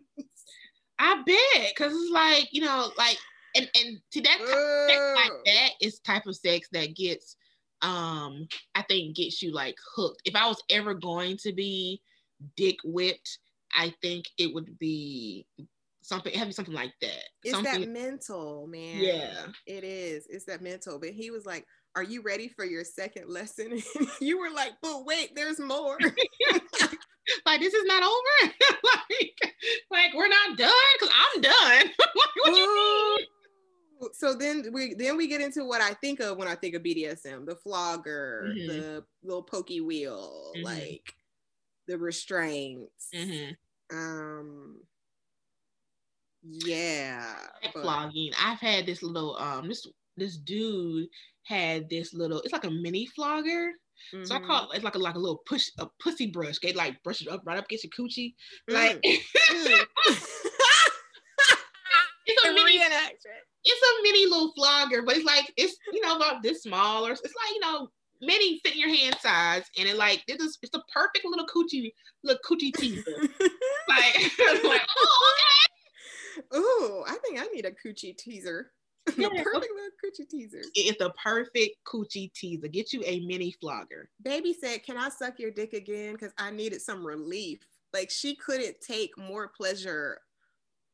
I 0.97 1.23
bet, 1.25 1.73
because 1.75 1.93
it's 1.93 2.11
like 2.11 2.47
you 2.51 2.61
know, 2.61 2.91
like 2.97 3.17
and 3.55 3.69
and 3.75 3.97
to 4.11 4.21
that 4.21 4.37
type, 4.37 4.89
sex 4.89 5.15
like 5.15 5.45
that 5.45 5.69
is 5.81 5.99
type 5.99 6.25
of 6.25 6.35
sex 6.35 6.67
that 6.71 6.95
gets, 6.95 7.37
um, 7.81 8.47
I 8.75 8.83
think 8.83 9.15
gets 9.15 9.41
you 9.41 9.53
like 9.53 9.75
hooked. 9.95 10.21
If 10.25 10.35
I 10.35 10.47
was 10.47 10.61
ever 10.69 10.93
going 10.93 11.37
to 11.43 11.53
be 11.53 12.01
dick 12.57 12.75
whipped, 12.83 13.39
I 13.75 13.93
think 14.01 14.25
it 14.37 14.53
would 14.53 14.77
be 14.79 15.47
something. 16.01 16.33
To 16.33 16.45
be 16.45 16.51
something 16.51 16.73
like 16.73 16.93
that. 17.01 17.23
It's 17.43 17.53
something. 17.53 17.81
that 17.81 17.89
mental, 17.89 18.67
man. 18.67 18.97
Yeah. 18.97 19.47
It 19.65 19.83
is. 19.83 20.27
It's 20.29 20.45
that 20.45 20.61
mental. 20.61 20.99
But 20.99 21.09
he 21.09 21.31
was 21.31 21.45
like, 21.45 21.65
Are 21.95 22.03
you 22.03 22.21
ready 22.21 22.47
for 22.49 22.65
your 22.65 22.83
second 22.83 23.29
lesson? 23.29 23.81
you 24.21 24.37
were 24.39 24.49
like, 24.53 24.73
But 24.81 25.05
wait, 25.05 25.31
there's 25.35 25.59
more. 25.59 25.97
like 27.45 27.59
this 27.59 27.73
is 27.73 27.85
not 27.85 28.03
over. 28.03 28.53
like, 28.83 29.55
like 29.91 30.13
we're 30.13 30.27
not 30.27 30.57
done 30.57 30.71
because 30.99 31.15
I'm 31.15 31.41
done. 31.41 31.85
like, 31.87 32.35
what 32.43 32.55
you 32.55 32.75
mean? 32.75 33.27
So 34.13 34.33
then 34.35 34.65
we 34.73 34.93
then 34.93 35.15
we 35.17 35.27
get 35.27 35.39
into 35.41 35.63
what 35.65 35.81
I 35.81 35.93
think 35.95 36.19
of 36.19 36.37
when 36.37 36.47
I 36.49 36.55
think 36.55 36.75
of 36.75 36.83
BDSM, 36.83 37.45
the 37.45 37.55
flogger, 37.55 38.45
Mhm. 38.49 38.67
the 38.67 39.05
little 39.23 39.41
pokey 39.41 39.79
wheel, 39.81 40.51
Mhm. 40.57 40.63
like 40.63 41.13
the 41.87 41.97
restraints. 41.97 43.07
Mhm. 43.15 43.55
Um 43.91 44.81
yeah. 46.43 47.35
Like 47.63 47.73
but- 47.73 47.83
flogging. 47.83 48.31
I've 48.39 48.59
had 48.59 48.85
this 48.85 49.01
little 49.01 49.37
um 49.37 49.67
this 49.69 49.87
this 50.17 50.37
dude 50.37 51.07
had 51.43 51.89
this 51.89 52.13
little 52.13 52.41
it's 52.41 52.53
like 52.53 52.63
a 52.65 52.71
mini 52.71 53.05
flogger. 53.15 53.71
So 54.23 54.35
I 54.35 54.39
Mhm. 54.39 54.45
call 54.47 54.71
it 54.71 54.75
it's 54.75 54.83
like 54.83 54.95
a 54.95 54.99
like 54.99 55.15
a 55.15 55.19
little 55.19 55.41
push 55.45 55.69
a 55.79 55.87
pussy 56.01 56.27
brush. 56.27 56.59
They 56.59 56.73
like 56.73 57.01
brush 57.03 57.21
it 57.21 57.27
up 57.27 57.41
right 57.45 57.57
up 57.57 57.65
against 57.65 57.85
your 57.85 57.91
coochie. 57.91 58.33
Mm. 58.69 58.73
Like 58.73 59.01
Mm. 59.49 59.85
it's 62.25 62.45
a 62.45 62.51
mini 62.53 62.79
it's 63.67 63.81
a 63.81 64.03
mini 64.03 64.25
little 64.25 64.51
flogger, 64.55 65.01
but 65.03 65.15
it's 65.15 65.25
like 65.25 65.51
it's 65.57 65.75
you 65.91 66.01
know 66.01 66.15
about 66.17 66.43
this 66.43 66.63
small 66.63 67.05
or 67.05 67.11
it's 67.11 67.21
like 67.23 67.53
you 67.53 67.59
know 67.61 67.89
many 68.21 68.59
fit 68.63 68.73
in 68.73 68.79
your 68.79 68.89
hand 68.95 69.15
size 69.21 69.63
and 69.77 69.87
it 69.89 69.95
like 69.97 70.23
this 70.27 70.39
is 70.39 70.57
it's 70.61 70.75
a 70.75 70.81
perfect 70.93 71.25
little 71.25 71.45
coochie 71.47 71.91
little 72.23 72.39
coochie 72.47 72.73
teaser. 72.77 73.03
like, 73.89 74.63
like 74.63 74.81
oh 74.97 75.35
Ooh, 76.53 77.03
I 77.07 77.17
think 77.23 77.39
I 77.39 77.45
need 77.53 77.65
a 77.65 77.71
coochie 77.71 78.17
teaser. 78.17 78.71
the 79.17 79.29
perfect 79.29 79.45
little 79.53 79.91
coochie 80.03 80.29
teaser. 80.29 80.61
It's 80.73 80.97
the 80.97 81.11
perfect 81.11 81.77
coochie 81.85 82.33
teaser. 82.33 82.67
Get 82.67 82.91
you 82.91 83.03
a 83.05 83.19
mini 83.21 83.51
flogger. 83.61 84.09
Baby 84.21 84.53
said, 84.53 84.83
Can 84.83 84.97
I 84.97 85.09
suck 85.09 85.39
your 85.39 85.51
dick 85.51 85.73
again? 85.73 86.13
Because 86.13 86.33
I 86.37 86.51
needed 86.51 86.81
some 86.81 87.05
relief. 87.05 87.59
Like 87.93 88.09
she 88.09 88.35
couldn't 88.35 88.81
take 88.81 89.17
more 89.17 89.47
pleasure 89.47 90.19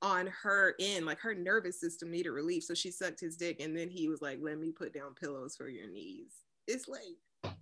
on 0.01 0.27
her 0.27 0.75
end. 0.79 1.05
Like 1.05 1.19
her 1.19 1.33
nervous 1.33 1.79
system 1.79 2.11
needed 2.11 2.31
relief. 2.31 2.63
So 2.63 2.73
she 2.73 2.91
sucked 2.91 3.21
his 3.21 3.37
dick 3.37 3.61
and 3.61 3.75
then 3.75 3.89
he 3.89 4.09
was 4.09 4.21
like, 4.21 4.39
Let 4.41 4.59
me 4.59 4.71
put 4.71 4.93
down 4.93 5.15
pillows 5.19 5.55
for 5.55 5.69
your 5.69 5.89
knees. 5.89 6.33
It's 6.67 6.87
like, 6.87 7.55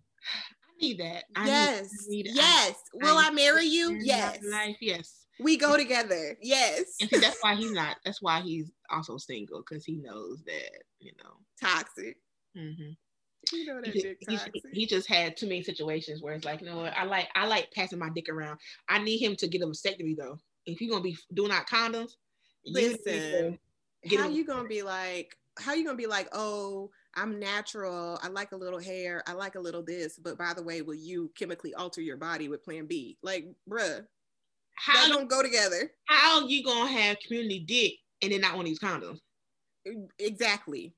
I 0.79 0.85
need 0.85 0.97
that. 0.99 1.23
I 1.35 1.43
need- 1.45 1.49
yes, 1.51 1.89
I 1.91 2.09
need- 2.09 2.27
I- 2.29 2.33
yes. 2.33 2.75
Will 2.93 3.17
I, 3.17 3.29
need 3.29 3.35
marry 3.35 3.65
you? 3.65 3.97
Yes. 4.01 4.39
Life, 4.43 4.77
yes. 4.81 5.25
We 5.39 5.57
go 5.57 5.77
together. 5.77 6.37
Yes. 6.41 6.95
And 7.01 7.09
see, 7.09 7.17
that's 7.19 7.37
why 7.41 7.55
he's 7.55 7.71
not. 7.81 7.97
That's 8.05 8.21
why 8.21 8.41
he's 8.41 8.71
also 8.89 9.17
single 9.17 9.59
because 9.67 9.85
he 9.85 9.97
knows 9.97 10.43
that 10.45 10.83
you 10.99 11.11
know. 11.23 11.31
Toxic. 11.61 12.17
Mm-hmm. 12.57 12.91
You 13.53 13.65
know 13.65 13.81
that 13.81 13.93
He, 13.93 14.01
dick 14.01 14.17
toxic. 14.27 14.51
he, 14.53 14.81
he 14.81 14.85
just 14.85 15.07
had 15.07 15.37
too 15.37 15.47
many 15.47 15.63
situations 15.63 16.21
where 16.21 16.33
it's 16.33 16.43
like, 16.45 16.59
you 16.61 16.67
know 16.67 16.77
what? 16.77 16.93
I 16.95 17.05
like 17.05 17.29
I 17.35 17.47
like 17.47 17.71
passing 17.71 17.99
my 17.99 18.09
dick 18.13 18.27
around. 18.29 18.59
I 18.89 18.99
need 19.01 19.19
him 19.19 19.35
to 19.37 19.47
get 19.47 19.61
a 19.61 19.65
vasectomy 19.67 20.15
though. 20.17 20.37
If 20.65 20.81
you're 20.81 20.89
gonna 20.91 21.03
be 21.03 21.17
doing 21.33 21.51
out 21.51 21.67
condoms, 21.67 22.11
need 22.65 22.97
Listen, 23.05 23.57
how 24.17 24.25
him- 24.27 24.31
you 24.33 24.45
gonna 24.45 24.67
be 24.67 24.81
like 24.81 25.35
how 25.57 25.73
you 25.73 25.83
gonna 25.85 25.97
be 25.97 26.05
like 26.07 26.27
oh 26.33 26.89
i'm 27.19 27.39
natural 27.39 28.19
i 28.23 28.27
like 28.27 28.51
a 28.51 28.57
little 28.57 28.79
hair 28.79 29.21
i 29.27 29.33
like 29.33 29.55
a 29.55 29.59
little 29.59 29.83
this 29.83 30.17
but 30.17 30.37
by 30.37 30.53
the 30.53 30.63
way 30.63 30.81
will 30.81 30.95
you 30.95 31.31
chemically 31.37 31.73
alter 31.73 32.01
your 32.01 32.17
body 32.17 32.47
with 32.47 32.63
plan 32.63 32.85
b? 32.85 33.17
Like 33.21 33.45
bruh 33.69 34.05
how 34.75 35.07
that 35.07 35.13
don't 35.13 35.29
go 35.29 35.43
together. 35.43 35.91
how 36.05 36.47
you 36.47 36.63
gonna 36.63 36.89
have 36.89 37.17
community 37.25 37.59
dick 37.67 37.93
and 38.21 38.31
then 38.31 38.41
not 38.41 38.55
want 38.55 38.65
to 38.65 38.69
use 38.69 38.79
condoms? 38.79 39.19
exactly. 40.17 40.93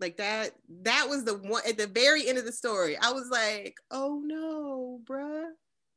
Like 0.00 0.16
that 0.18 0.50
that 0.82 1.06
was 1.08 1.24
the 1.24 1.34
one 1.38 1.62
at 1.66 1.78
the 1.78 1.86
very 1.86 2.28
end 2.28 2.36
of 2.36 2.44
the 2.44 2.52
story 2.52 2.96
i 2.98 3.12
was 3.12 3.28
like 3.30 3.74
oh 3.90 4.20
no 4.24 5.00
bruh. 5.04 5.50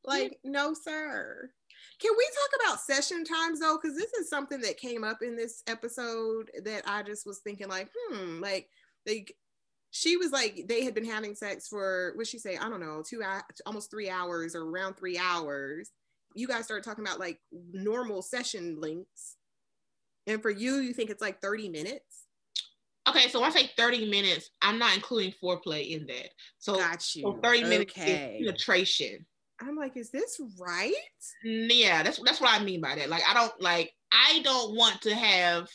Like 0.04 0.38
no 0.44 0.72
sir. 0.72 1.50
Can 2.00 2.12
we 2.16 2.24
talk 2.26 2.60
about 2.64 2.80
session 2.80 3.24
times 3.24 3.60
though? 3.60 3.78
Because 3.80 3.96
this 3.96 4.12
is 4.12 4.30
something 4.30 4.60
that 4.60 4.76
came 4.76 5.02
up 5.02 5.18
in 5.22 5.36
this 5.36 5.62
episode 5.66 6.50
that 6.64 6.82
i 6.86 7.02
just 7.02 7.26
was 7.26 7.40
thinking 7.40 7.68
like 7.68 7.90
hmm 8.08 8.40
like 8.40 8.68
like 9.06 9.34
she 9.96 10.18
was 10.18 10.30
like 10.30 10.64
they 10.68 10.84
had 10.84 10.94
been 10.94 11.06
having 11.06 11.34
sex 11.34 11.68
for 11.68 12.12
what 12.16 12.26
she 12.26 12.38
say? 12.38 12.58
I 12.58 12.68
don't 12.68 12.80
know 12.80 13.02
two 13.02 13.22
almost 13.64 13.90
three 13.90 14.10
hours 14.10 14.54
or 14.54 14.62
around 14.62 14.94
three 14.94 15.16
hours. 15.16 15.90
You 16.34 16.46
guys 16.46 16.66
started 16.66 16.84
talking 16.84 17.02
about 17.02 17.18
like 17.18 17.40
normal 17.72 18.20
session 18.20 18.78
lengths. 18.78 19.36
And 20.26 20.42
for 20.42 20.50
you 20.50 20.76
you 20.76 20.92
think 20.92 21.08
it's 21.08 21.22
like 21.22 21.40
30 21.40 21.70
minutes? 21.70 22.26
Okay, 23.08 23.28
so 23.28 23.40
when 23.40 23.50
I 23.50 23.54
say 23.54 23.70
30 23.76 24.10
minutes, 24.10 24.50
I'm 24.60 24.78
not 24.78 24.94
including 24.94 25.32
foreplay 25.42 25.90
in 25.90 26.06
that. 26.08 26.30
So, 26.58 26.76
got 26.76 27.14
you. 27.14 27.22
so 27.22 27.38
30 27.42 27.62
minutes 27.62 27.92
okay. 27.96 28.36
is 28.40 28.46
penetration. 28.46 29.24
i'm 29.60 29.76
like 29.76 29.96
is 29.96 30.10
this 30.10 30.38
right? 30.60 30.92
Mm, 31.46 31.70
Yeah, 31.70 32.02
that's 32.02 32.20
that's 32.22 32.40
what 32.40 32.52
I 32.52 32.62
mean 32.62 32.82
by 32.82 32.96
that. 32.96 33.08
Like 33.08 33.22
I 33.26 33.32
don't 33.32 33.58
like 33.62 33.92
I 34.12 34.40
don't 34.42 34.76
want 34.76 35.00
to 35.02 35.14
have 35.14 35.68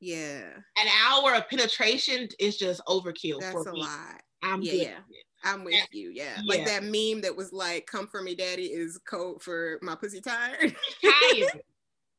yeah 0.00 0.50
an 0.76 0.86
hour 1.06 1.34
of 1.34 1.48
penetration 1.48 2.28
is 2.38 2.56
just 2.56 2.80
overkill 2.86 3.40
that's 3.40 3.52
for 3.52 3.68
a 3.68 3.72
me. 3.72 3.80
lot 3.80 4.20
I'm 4.42 4.62
Yeah, 4.62 5.00
i'm 5.44 5.64
with 5.64 5.74
Yeah. 5.74 5.84
you 5.92 6.10
yeah. 6.14 6.40
like 6.46 6.64
that 6.66 6.84
meme 6.84 7.20
that 7.22 7.36
was 7.36 7.52
like 7.52 7.86
come 7.86 8.06
for 8.06 8.22
me 8.22 8.34
daddy 8.34 8.66
is 8.66 8.98
code 9.08 9.42
for 9.42 9.78
my 9.82 9.94
pussy 9.96 10.20
tired 10.20 10.76
tired. 11.02 11.62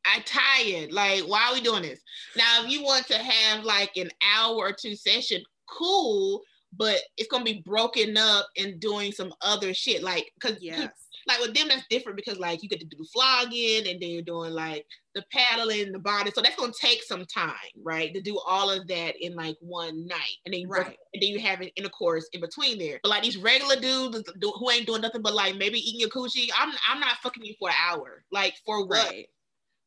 I 0.06 0.22
tired. 0.22 0.92
Like, 0.92 1.24
why 1.24 1.50
are 1.50 1.54
we 1.54 1.62
doing 1.62 1.84
this? 1.84 2.02
Now, 2.36 2.64
if 2.64 2.72
you 2.72 2.82
want 2.84 3.06
to 3.08 3.18
have 3.18 3.64
like 3.64 3.96
an 3.98 4.10
hour 4.26 4.56
or 4.56 4.74
two 4.74 4.96
session, 4.96 5.44
cool, 5.68 6.42
but 6.74 7.00
it's 7.18 7.30
gonna 7.30 7.44
be 7.44 7.62
broken 7.66 8.18
up 8.18 8.48
and 8.58 8.80
doing 8.80 9.12
some 9.12 9.34
other 9.42 9.74
shit. 9.74 10.02
Like, 10.02 10.32
cause 10.40 10.58
yes 10.62 11.09
like 11.30 11.40
with 11.40 11.56
them, 11.56 11.70
that's 11.70 11.88
different 11.90 12.18
because 12.18 12.40
like 12.40 12.64
you 12.64 12.70
get 12.70 12.82
to 12.82 12.86
do 12.86 13.06
flogging 13.14 13.88
and 13.88 14.02
then 14.02 14.10
you're 14.10 14.22
doing 14.24 14.52
like 14.54 14.86
the 15.16 15.24
paddling, 15.32 15.92
the 15.94 16.00
body. 16.00 16.32
So 16.32 16.42
that's 16.42 16.56
gonna 16.58 16.74
take 16.80 17.04
some 17.04 17.26
time, 17.26 17.54
right? 17.84 18.14
To 18.14 18.22
do 18.22 18.40
all 18.46 18.70
of 18.72 18.88
that 18.88 19.16
in 19.22 19.36
like 19.36 19.58
one 19.62 20.08
night, 20.08 20.38
and 20.46 20.54
then 20.54 20.62
you 20.62 20.70
Right. 20.70 20.98
and 21.14 21.22
then 21.24 21.30
you 21.30 21.40
have 21.40 21.62
an 21.62 21.70
intercourse 21.78 22.28
in 22.34 22.42
between 22.42 22.80
there. 22.80 23.00
But 23.04 23.10
like 23.10 23.24
these 23.24 23.38
regular 23.38 23.78
dudes 23.78 24.24
who 24.42 24.72
ain't 24.72 24.88
doing 24.88 25.02
nothing 25.02 25.22
but 25.22 25.34
like 25.36 25.56
maybe 25.56 25.80
eating 25.80 26.02
your 26.02 26.10
coochie, 26.10 26.50
I'm 26.58 26.74
I'm 26.88 27.00
not 27.00 27.18
fucking 27.24 27.46
you 27.46 27.56
for 27.60 27.70
an 27.70 27.76
hour. 27.90 28.24
Like 28.32 28.56
for 28.66 28.86
what? 28.88 29.16
right 29.16 29.28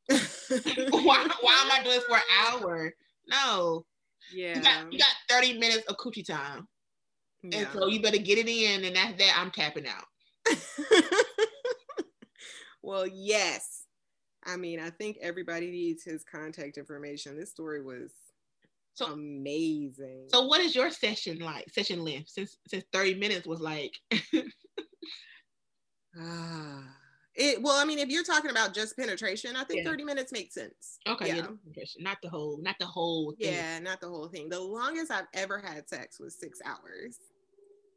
why, 0.90 1.26
why 1.40 1.62
am 1.64 1.70
I 1.72 1.80
doing 1.84 1.96
it 1.98 2.04
for 2.08 2.16
an 2.16 2.22
hour? 2.48 2.92
No. 3.28 3.86
yeah 4.30 4.54
You 4.54 4.62
got, 4.62 4.74
you 4.90 4.98
got 4.98 5.08
30 5.28 5.58
minutes 5.58 5.84
of 5.88 5.96
coochie 5.96 6.26
time. 6.26 6.68
And 7.52 7.68
so 7.72 7.86
you 7.88 8.02
better 8.02 8.18
get 8.18 8.38
it 8.38 8.48
in, 8.48 8.84
and 8.84 8.96
that's 8.96 9.18
that. 9.18 9.36
I'm 9.38 9.50
tapping 9.50 9.86
out. 9.86 10.04
well, 12.82 13.06
yes. 13.06 13.84
I 14.44 14.56
mean, 14.56 14.80
I 14.80 14.90
think 14.90 15.18
everybody 15.20 15.70
needs 15.70 16.02
his 16.02 16.24
contact 16.24 16.76
information. 16.78 17.36
This 17.38 17.50
story 17.50 17.82
was 17.82 18.12
So- 18.94 19.06
amazing. 19.12 20.26
So 20.28 20.46
what 20.46 20.60
is 20.60 20.74
your 20.74 20.90
session 20.90 21.38
like? 21.38 21.70
Session 21.70 22.04
length? 22.04 22.30
Since 22.30 22.56
since 22.68 22.84
30 22.92 23.14
minutes 23.14 23.46
was 23.46 23.60
like 23.60 23.94
ah, 26.18 26.82
it 27.34 27.62
well, 27.62 27.76
I 27.80 27.84
mean, 27.84 27.98
if 27.98 28.08
you're 28.08 28.24
talking 28.24 28.50
about 28.50 28.74
just 28.74 28.96
penetration, 28.96 29.56
I 29.56 29.64
think 29.64 29.84
Yeah. 29.84 29.90
30 29.90 30.04
minutes 30.04 30.32
makes 30.32 30.54
sense. 30.54 30.98
okay, 31.08 31.28
yeah. 31.28 31.46
yeah. 31.74 31.84
not 32.00 32.18
the 32.22 32.28
whole, 32.28 32.58
not 32.60 32.76
the 32.80 32.86
whole 32.86 33.32
thing. 33.40 33.52
Yeah, 33.54 33.78
not 33.78 34.00
the 34.00 34.08
whole 34.08 34.28
thing. 34.28 34.48
The 34.48 34.60
longest 34.60 35.10
I've 35.10 35.28
ever 35.34 35.58
had 35.58 35.88
sex 35.88 36.18
was 36.20 36.34
six 36.38 36.60
hours. 36.64 37.18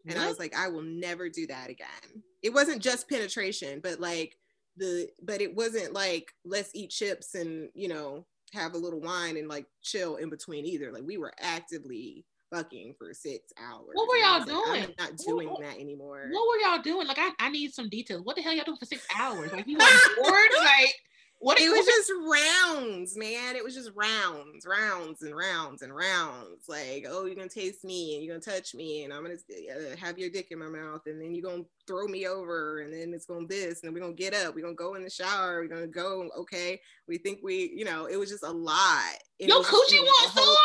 And 0.07 0.19
I 0.19 0.27
was 0.27 0.37
like, 0.37 0.55
I 0.55 0.67
will 0.67 0.83
never 0.83 1.29
do 1.29 1.47
that 1.47 1.71
again. 1.71 2.21
It 2.45 2.53
wasn't 2.53 2.81
just 2.81 3.09
penetration, 3.09 3.79
but 3.81 3.99
like 3.99 4.37
the 4.77 5.09
but 5.23 5.41
it 5.41 5.55
wasn't 5.55 5.93
like 5.93 6.31
let's 6.45 6.69
eat 6.75 6.91
chips 6.91 7.33
and 7.33 7.69
you 7.73 7.87
know 7.87 8.23
have 8.53 8.75
a 8.75 8.77
little 8.77 9.01
wine 9.01 9.37
and 9.37 9.47
like 9.47 9.65
chill 9.81 10.17
in 10.17 10.29
between 10.29 10.63
either. 10.63 10.91
Like 10.91 11.03
we 11.03 11.17
were 11.17 11.33
actively 11.41 12.23
fucking 12.53 12.93
for 12.99 13.13
six 13.15 13.51
hours. 13.59 13.89
What 13.93 14.07
were 14.07 14.17
y'all 14.17 14.39
like, 14.39 14.47
doing? 14.47 14.83
I'm 14.83 14.93
not 14.99 15.17
doing 15.17 15.49
What- 15.49 15.61
that 15.61 15.79
anymore. 15.79 16.27
What 16.29 16.47
were 16.47 16.69
y'all 16.69 16.81
doing? 16.83 17.07
Like, 17.07 17.17
I, 17.19 17.31
I 17.39 17.49
need 17.49 17.73
some 17.73 17.89
details. 17.89 18.21
What 18.23 18.35
the 18.35 18.43
hell 18.43 18.53
y'all 18.53 18.63
doing 18.63 18.77
for 18.77 18.85
six 18.85 19.05
hours? 19.17 19.51
Like, 19.51 19.67
you 19.67 19.77
weren't 19.77 20.15
bored? 20.21 20.51
Like, 20.59 20.95
what? 21.39 21.59
it 21.59 21.69
was 21.69 21.85
just 21.85 22.11
rounds, 22.11 23.17
man. 23.17 23.55
It 23.55 23.63
was 23.63 23.75
just 23.75 23.91
rounds, 23.95 24.65
rounds 24.65 25.21
and 25.21 25.35
rounds 25.35 25.81
and 25.81 25.95
rounds. 25.95 26.67
Like, 26.67 27.05
oh, 27.07 27.25
you're 27.25 27.35
gonna 27.35 27.49
taste 27.49 27.83
me 27.83 28.15
and 28.15 28.23
you're 28.23 28.37
gonna 28.39 28.57
touch 28.57 28.73
me, 28.73 29.03
and 29.03 29.13
I'm 29.13 29.21
gonna 29.23 29.35
uh, 29.35 29.95
have 29.97 30.17
your 30.17 30.29
dick 30.29 30.47
in 30.51 30.59
my 30.59 30.67
mouth, 30.67 31.01
and 31.05 31.21
then 31.21 31.35
you're 31.35 31.49
gonna 31.49 31.63
throw 31.87 32.07
me 32.07 32.27
over, 32.27 32.81
and 32.81 32.93
then 32.93 33.13
it's 33.13 33.25
gonna 33.25 33.47
this, 33.47 33.81
and 33.81 33.87
then 33.87 33.93
we're 33.93 33.99
gonna 33.99 34.13
get 34.13 34.33
up, 34.33 34.55
we're 34.55 34.61
gonna 34.63 34.73
go 34.73 34.95
in 34.95 35.03
the 35.03 35.09
shower, 35.09 35.61
we're 35.61 35.67
gonna 35.67 35.87
go. 35.87 36.29
Okay, 36.37 36.79
we 37.07 37.17
think 37.17 37.39
we, 37.43 37.71
you 37.75 37.85
know, 37.85 38.05
it 38.05 38.17
was 38.17 38.29
just 38.29 38.43
a 38.43 38.51
lot. 38.51 39.03
It 39.39 39.49
Your 39.49 39.59
was- 39.59 39.67
coochie 39.67 40.01
was 40.01 40.31
whole- 40.31 40.43
sore? 40.45 40.55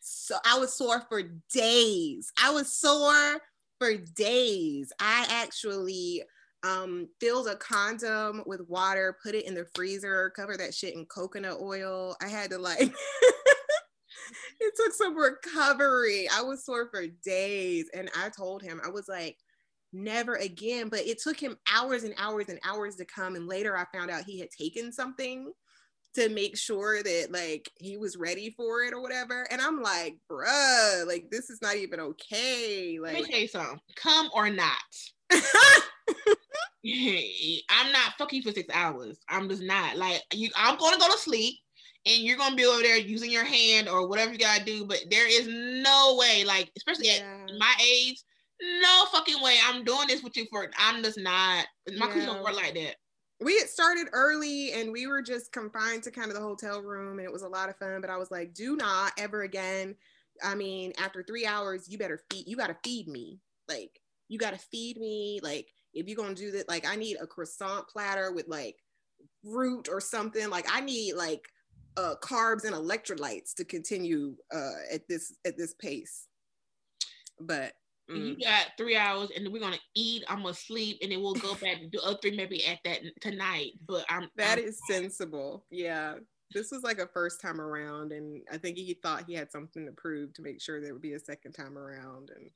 so 0.00 0.36
I 0.44 0.58
was 0.58 0.72
sore 0.72 1.02
for 1.08 1.22
days. 1.52 2.32
I 2.42 2.50
was 2.50 2.72
sore 2.72 3.40
for 3.78 3.94
days. 3.96 4.92
I 5.00 5.26
actually 5.30 6.22
um 6.62 7.08
filled 7.20 7.48
a 7.48 7.56
condom 7.56 8.42
with 8.46 8.68
water, 8.68 9.16
put 9.22 9.34
it 9.34 9.46
in 9.46 9.54
the 9.54 9.66
freezer, 9.74 10.32
cover 10.34 10.56
that 10.56 10.74
shit 10.74 10.94
in 10.94 11.06
coconut 11.06 11.58
oil. 11.60 12.16
I 12.22 12.28
had 12.28 12.50
to 12.50 12.58
like 12.58 12.80
it 14.60 14.74
took 14.76 14.92
some 14.92 15.16
recovery. 15.16 16.28
I 16.32 16.42
was 16.42 16.64
sore 16.64 16.88
for 16.90 17.06
days 17.24 17.88
and 17.94 18.10
I 18.16 18.30
told 18.30 18.62
him 18.62 18.80
I 18.84 18.88
was 18.90 19.08
like 19.08 19.38
never 19.92 20.34
again, 20.34 20.88
but 20.88 21.00
it 21.00 21.20
took 21.20 21.38
him 21.38 21.56
hours 21.72 22.04
and 22.04 22.14
hours 22.18 22.48
and 22.48 22.58
hours 22.64 22.96
to 22.96 23.04
come 23.04 23.36
and 23.36 23.46
later 23.46 23.76
I 23.76 23.84
found 23.96 24.10
out 24.10 24.24
he 24.24 24.38
had 24.40 24.50
taken 24.50 24.92
something 24.92 25.52
to 26.14 26.30
make 26.30 26.56
sure 26.56 27.02
that 27.02 27.28
like 27.30 27.70
he 27.78 27.98
was 27.98 28.16
ready 28.16 28.50
for 28.56 28.82
it 28.82 28.94
or 28.94 29.02
whatever. 29.02 29.46
And 29.50 29.60
I'm 29.60 29.82
like, 29.82 30.16
bruh, 30.30 31.06
like 31.06 31.28
this 31.30 31.50
is 31.50 31.60
not 31.60 31.76
even 31.76 32.00
okay. 32.00 32.98
Let 32.98 33.14
me 33.14 33.20
Like 33.20 33.30
tell 33.30 33.40
you 33.40 33.48
something. 33.48 33.80
Come 33.96 34.30
or 34.34 34.48
not. 34.50 34.72
I'm 37.70 37.92
not 37.92 38.12
fucking 38.18 38.42
for 38.42 38.52
six 38.52 38.72
hours. 38.74 39.18
I'm 39.28 39.48
just 39.48 39.62
not. 39.62 39.96
Like 39.96 40.22
you 40.32 40.50
I'm 40.56 40.76
gonna 40.78 40.98
go 40.98 41.06
to 41.10 41.18
sleep 41.18 41.54
and 42.06 42.22
you're 42.22 42.36
gonna 42.36 42.56
be 42.56 42.64
over 42.66 42.82
there 42.82 42.96
using 42.98 43.30
your 43.30 43.44
hand 43.44 43.88
or 43.88 44.06
whatever 44.08 44.32
you 44.32 44.38
gotta 44.38 44.64
do, 44.64 44.86
but 44.86 44.98
there 45.10 45.28
is 45.28 45.46
no 45.48 46.16
way, 46.18 46.44
like, 46.44 46.70
especially 46.76 47.08
at 47.10 47.20
my 47.58 47.74
age, 47.84 48.22
no 48.82 49.04
fucking 49.12 49.42
way. 49.42 49.56
I'm 49.64 49.84
doing 49.84 50.06
this 50.08 50.22
with 50.22 50.36
you 50.36 50.46
for 50.50 50.70
I'm 50.78 51.02
just 51.02 51.18
not 51.18 51.66
my 51.96 52.06
coochie 52.06 52.16
Yeah. 52.18 52.26
don't 52.26 52.44
work 52.44 52.54
like 52.56 52.74
that. 52.74 52.96
we 53.40 53.58
had 53.58 53.68
started 53.68 54.06
early 54.12 54.72
and 54.72 54.92
we 54.92 55.06
were 55.06 55.22
just 55.22 55.52
confined 55.52 56.02
to 56.04 56.10
kind 56.10 56.28
of 56.28 56.34
the 56.34 56.40
hotel 56.42 56.80
room 56.80 57.18
and 57.18 57.26
it 57.26 57.32
was 57.32 57.42
a 57.42 57.48
lot 57.48 57.68
of 57.68 57.76
fun 57.76 58.00
but 58.00 58.08
i 58.08 58.16
was 58.16 58.30
like 58.30 58.54
do 58.54 58.76
not 58.76 59.12
ever 59.18 59.42
again 59.42 59.94
i 60.42 60.54
mean 60.54 60.90
after 60.98 61.22
three 61.22 61.44
hours 61.44 61.86
you 61.86 61.98
better 61.98 62.18
feed 62.30 62.48
you 62.48 62.56
gotta 62.56 62.76
feed 62.82 63.08
me 63.08 63.38
like 63.68 64.00
you 64.28 64.38
gotta 64.38 64.56
feed 64.56 64.96
me 64.96 65.38
like 65.42 65.68
if 65.96 66.06
you're 66.06 66.16
gonna 66.16 66.34
do 66.34 66.50
that 66.52 66.68
like 66.68 66.86
i 66.86 66.94
need 66.96 67.16
a 67.20 67.26
croissant 67.26 67.86
platter 67.88 68.32
with 68.32 68.46
like 68.48 68.76
fruit 69.42 69.88
or 69.90 70.00
something 70.00 70.48
like 70.50 70.66
i 70.72 70.80
need 70.80 71.14
like 71.14 71.48
uh 71.96 72.14
carbs 72.22 72.64
and 72.64 72.74
electrolytes 72.74 73.54
to 73.54 73.64
continue 73.64 74.36
uh 74.54 74.72
at 74.92 75.08
this 75.08 75.34
at 75.46 75.56
this 75.56 75.74
pace 75.74 76.26
but 77.40 77.72
You 78.08 78.36
mm, 78.36 78.40
got 78.42 78.68
three 78.78 78.96
hours, 78.96 79.30
and 79.34 79.52
we're 79.52 79.60
gonna 79.60 79.80
eat. 79.96 80.22
I'm 80.28 80.42
gonna 80.42 80.54
sleep, 80.54 80.98
and 81.02 81.10
then 81.10 81.20
we'll 81.22 81.34
go 81.34 81.54
back 81.54 81.78
and 81.82 81.90
do 81.90 81.98
other 82.04 82.16
three 82.22 82.36
maybe 82.36 82.64
at 82.64 82.78
that 82.84 83.00
tonight. 83.20 83.72
But 83.86 84.04
I'm 84.08 84.30
That 84.36 84.58
I'm- 84.58 84.68
is 84.68 84.80
sensible. 84.88 85.66
Yeah. 85.70 86.14
This 86.54 86.70
was 86.70 86.84
like 86.84 87.00
a 87.00 87.08
first 87.08 87.40
time 87.40 87.60
around, 87.60 88.12
and 88.12 88.42
I 88.52 88.58
think 88.58 88.76
he 88.78 88.94
thought 89.02 89.24
he 89.26 89.34
had 89.34 89.50
something 89.50 89.84
to 89.84 89.92
prove 89.92 90.32
to 90.34 90.42
make 90.42 90.62
sure 90.62 90.80
there 90.80 90.92
would 90.92 91.02
be 91.02 91.14
a 91.14 91.18
second 91.18 91.52
time 91.52 91.76
around. 91.76 92.30
And 92.30 92.48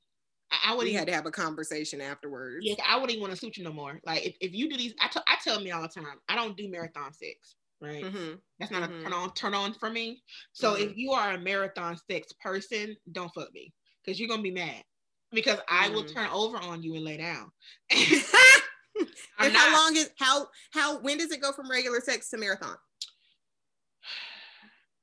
I, 0.51 0.71
I 0.71 0.75
wouldn't 0.75 0.95
had 0.95 1.07
to 1.07 1.13
have 1.13 1.25
a 1.25 1.31
conversation 1.31 2.01
afterwards. 2.01 2.65
Yeah, 2.65 2.75
I 2.87 2.95
wouldn't 2.95 3.11
even 3.11 3.21
want 3.21 3.33
to 3.33 3.39
suit 3.39 3.57
you 3.57 3.63
no 3.63 3.73
more. 3.73 3.99
Like 4.05 4.25
if, 4.25 4.35
if 4.41 4.53
you 4.53 4.69
do 4.69 4.77
these, 4.77 4.93
I 4.99 5.07
t- 5.07 5.19
I 5.27 5.37
tell 5.43 5.59
me 5.59 5.71
all 5.71 5.81
the 5.81 5.87
time, 5.87 6.19
I 6.27 6.35
don't 6.35 6.57
do 6.57 6.69
marathon 6.69 7.13
sex, 7.13 7.55
right? 7.81 8.05
hmm 8.05 8.33
That's 8.59 8.71
not 8.71 8.83
Mhm. 8.83 8.99
a 8.99 9.03
turn 9.03 9.13
on 9.13 9.33
turn 9.33 9.53
on 9.53 9.73
for 9.73 9.89
me. 9.89 10.21
So 10.53 10.73
Mhm. 10.73 10.89
if 10.89 10.97
you 10.97 11.11
are 11.11 11.31
a 11.33 11.39
marathon 11.39 11.97
sex 12.09 12.33
person, 12.33 12.95
don't 13.11 13.33
fuck 13.33 13.51
me 13.53 13.73
because 14.03 14.19
you're 14.19 14.29
gonna 14.29 14.41
be 14.41 14.51
mad 14.51 14.83
because 15.31 15.59
I 15.69 15.89
will 15.89 16.03
Mhm. 16.03 16.13
turn 16.13 16.29
over 16.29 16.57
on 16.57 16.83
you 16.83 16.95
and 16.95 17.05
lay 17.05 17.17
down. 17.17 17.51
And 19.39 19.53
how 19.55 19.71
long 19.71 19.95
is 19.95 20.11
how 20.19 20.47
how 20.71 20.99
when 20.99 21.17
does 21.17 21.31
it 21.31 21.41
go 21.41 21.51
from 21.51 21.69
regular 21.69 21.99
sex 22.01 22.29
to 22.29 22.37
marathon? 22.37 22.77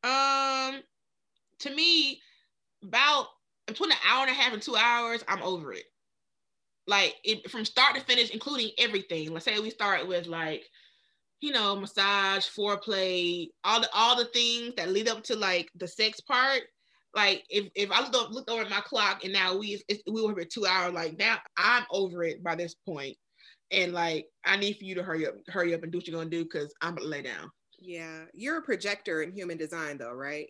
Um, 0.05 0.83
to 1.61 1.75
me, 1.75 2.23
about 2.83 3.27
between 3.69 3.93
an 3.93 3.99
hour 4.09 4.23
and 4.23 4.31
a 4.31 4.35
half 4.35 4.53
and 4.53 4.63
two 4.63 4.77
hours, 4.77 5.25
I'm 5.29 5.43
over 5.43 5.73
it. 5.73 5.85
Like 6.87 7.15
it, 7.23 7.51
from 7.51 7.65
start 7.65 7.95
to 7.95 8.01
finish, 8.01 8.31
including 8.31 8.71
everything. 8.79 9.33
Let's 9.33 9.45
say 9.45 9.61
we 9.61 9.71
start 9.71 10.09
with 10.09 10.27
like, 10.27 10.65
you 11.41 11.53
know, 11.53 11.77
massage, 11.77 12.47
foreplay, 12.49 13.49
all 13.63 13.81
the 13.81 13.89
all 13.95 14.17
the 14.17 14.25
things 14.27 14.75
that 14.77 14.89
lead 14.89 15.09
up 15.09 15.23
to 15.25 15.37
like 15.37 15.69
the 15.77 15.87
sex 15.87 16.21
part. 16.21 16.63
Like 17.15 17.45
if 17.51 17.69
if 17.75 17.91
I 17.91 18.09
looked, 18.09 18.33
looked 18.33 18.51
over 18.51 18.63
at 18.63 18.71
my 18.71 18.81
clock 18.81 19.23
and 19.25 19.33
now 19.33 19.57
we 19.57 19.81
we 20.11 20.23
were 20.23 20.35
here 20.35 20.49
two 20.51 20.67
hours, 20.67 20.95
like 20.95 21.19
now 21.19 21.39
I'm 21.57 21.85
over 21.91 22.25
it 22.25 22.43
by 22.43 22.55
this 22.55 22.75
point, 22.75 23.17
and 23.71 23.93
like 23.93 24.27
I 24.45 24.57
need 24.57 24.79
for 24.79 24.85
you 24.85 24.95
to 24.95 25.03
hurry 25.03 25.27
up, 25.27 25.35
hurry 25.49 25.75
up 25.75 25.83
and 25.83 25.93
do 25.93 25.99
what 25.99 26.07
you're 26.07 26.19
gonna 26.19 26.31
do 26.31 26.45
because 26.45 26.75
I'm 26.81 26.95
gonna 26.95 27.09
lay 27.09 27.23
down. 27.23 27.51
Yeah, 27.79 28.25
you're 28.35 28.59
a 28.59 28.63
projector 28.63 29.23
in 29.23 29.33
human 29.33 29.57
design, 29.57 29.99
though, 29.99 30.13
right? 30.13 30.49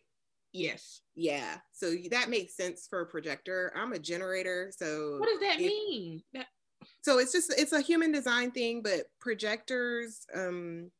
Yes. 0.53 1.03
Yeah, 1.15 1.57
so 1.73 1.95
that 2.11 2.31
makes 2.31 2.57
sense 2.57 2.87
for 2.89 3.01
a 3.01 3.07
projector. 3.07 3.73
I'm 3.77 3.93
a 3.93 3.99
generator, 3.99 4.73
so 4.77 5.17
What 5.19 5.29
does 5.29 5.41
that 5.41 5.61
if- 5.61 5.67
mean? 5.67 6.23
That, 6.33 6.47
so 7.03 7.19
it's 7.19 7.33
just 7.33 7.53
it's 7.59 7.73
a 7.73 7.81
human 7.81 8.13
design 8.13 8.51
thing 8.51 8.83
but 8.83 9.07
projectors 9.21 10.27
um 10.35 10.91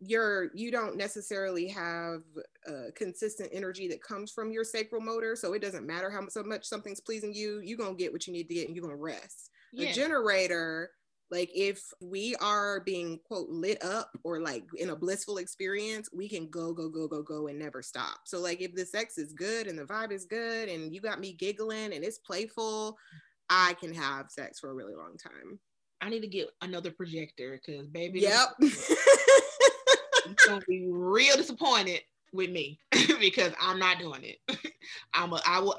you're 0.00 0.50
you 0.54 0.70
don't 0.70 0.96
necessarily 0.96 1.68
have 1.68 2.22
uh, 2.68 2.90
consistent 2.94 3.48
energy 3.52 3.86
that 3.88 4.02
comes 4.02 4.32
from 4.32 4.50
your 4.50 4.64
sacral 4.64 5.00
motor 5.00 5.36
so 5.36 5.52
it 5.52 5.62
doesn't 5.62 5.86
matter 5.86 6.10
how 6.10 6.26
so 6.28 6.42
much 6.42 6.64
something's 6.64 7.00
pleasing 7.00 7.32
you 7.32 7.60
you're 7.62 7.78
gonna 7.78 7.94
get 7.94 8.12
what 8.12 8.26
you 8.26 8.32
need 8.32 8.48
to 8.48 8.54
get 8.54 8.66
and 8.66 8.76
you're 8.76 8.84
gonna 8.84 8.96
rest 8.96 9.50
yeah. 9.72 9.90
a 9.90 9.92
generator 9.92 10.90
like 11.32 11.50
if 11.54 11.82
we 12.02 12.36
are 12.36 12.80
being 12.80 13.18
quote 13.24 13.48
lit 13.48 13.82
up 13.82 14.10
or 14.22 14.38
like 14.38 14.64
in 14.76 14.90
a 14.90 14.96
blissful 14.96 15.38
experience 15.38 16.10
we 16.12 16.28
can 16.28 16.48
go 16.50 16.74
go 16.74 16.90
go 16.90 17.08
go 17.08 17.22
go 17.22 17.48
and 17.48 17.58
never 17.58 17.82
stop. 17.82 18.18
So 18.24 18.38
like 18.38 18.60
if 18.60 18.74
the 18.74 18.84
sex 18.84 19.16
is 19.16 19.32
good 19.32 19.66
and 19.66 19.78
the 19.78 19.84
vibe 19.84 20.12
is 20.12 20.26
good 20.26 20.68
and 20.68 20.94
you 20.94 21.00
got 21.00 21.20
me 21.20 21.32
giggling 21.32 21.94
and 21.94 22.04
it's 22.04 22.18
playful 22.18 22.96
i 23.50 23.74
can 23.80 23.92
have 23.92 24.30
sex 24.30 24.60
for 24.60 24.70
a 24.70 24.74
really 24.74 24.94
long 24.94 25.16
time. 25.16 25.58
I 26.02 26.10
need 26.10 26.20
to 26.20 26.28
get 26.28 26.48
another 26.60 26.90
projector 26.90 27.60
because 27.64 27.86
baby, 27.86 28.20
yep. 28.20 28.48
You're 28.60 30.34
gonna 30.46 30.62
be 30.68 30.86
real 30.88 31.36
disappointed 31.36 32.00
with 32.32 32.50
me 32.50 32.78
because 33.20 33.52
I'm 33.60 33.78
not 33.78 33.98
doing 33.98 34.22
it. 34.24 34.38
I'm 35.14 35.32
a, 35.32 35.40
I 35.46 35.60
will 35.60 35.76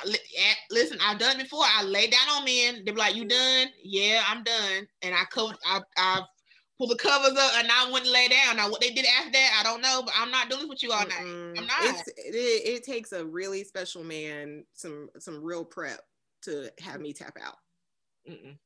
listen. 0.71 0.97
I've 1.01 1.19
done 1.19 1.39
it 1.39 1.43
before. 1.43 1.63
I 1.65 1.83
lay 1.83 2.07
down 2.07 2.29
on 2.29 2.45
men. 2.45 2.83
They're 2.85 2.95
like, 2.95 3.15
"You 3.15 3.25
done? 3.25 3.67
Yeah, 3.83 4.23
I'm 4.27 4.43
done." 4.43 4.87
And 5.01 5.15
I 5.15 5.23
covered. 5.25 5.57
I 5.65 5.81
I 5.97 6.21
pull 6.77 6.87
the 6.87 6.95
covers 6.95 7.37
up 7.37 7.51
and 7.57 7.67
I 7.71 7.91
and 7.93 8.07
lay 8.07 8.27
down. 8.27 8.57
Now 8.57 8.69
what 8.69 8.81
they 8.81 8.91
did 8.91 9.05
after 9.05 9.31
that, 9.31 9.59
I 9.59 9.63
don't 9.63 9.81
know. 9.81 10.01
But 10.05 10.13
I'm 10.17 10.31
not 10.31 10.49
doing 10.49 10.61
this 10.61 10.69
with 10.69 10.83
you 10.83 10.91
all 10.91 11.05
night. 11.05 11.23
Mm-mm. 11.23 11.57
I'm 11.57 11.67
not. 11.67 12.03
It, 12.17 12.33
it 12.35 12.83
takes 12.83 13.11
a 13.11 13.25
really 13.25 13.63
special 13.63 14.03
man, 14.03 14.63
some 14.73 15.09
some 15.19 15.43
real 15.43 15.65
prep 15.65 16.01
to 16.43 16.69
have 16.79 17.01
me 17.01 17.13
tap 17.13 17.37
out. 17.43 17.57
Mm-mm. 18.29 18.57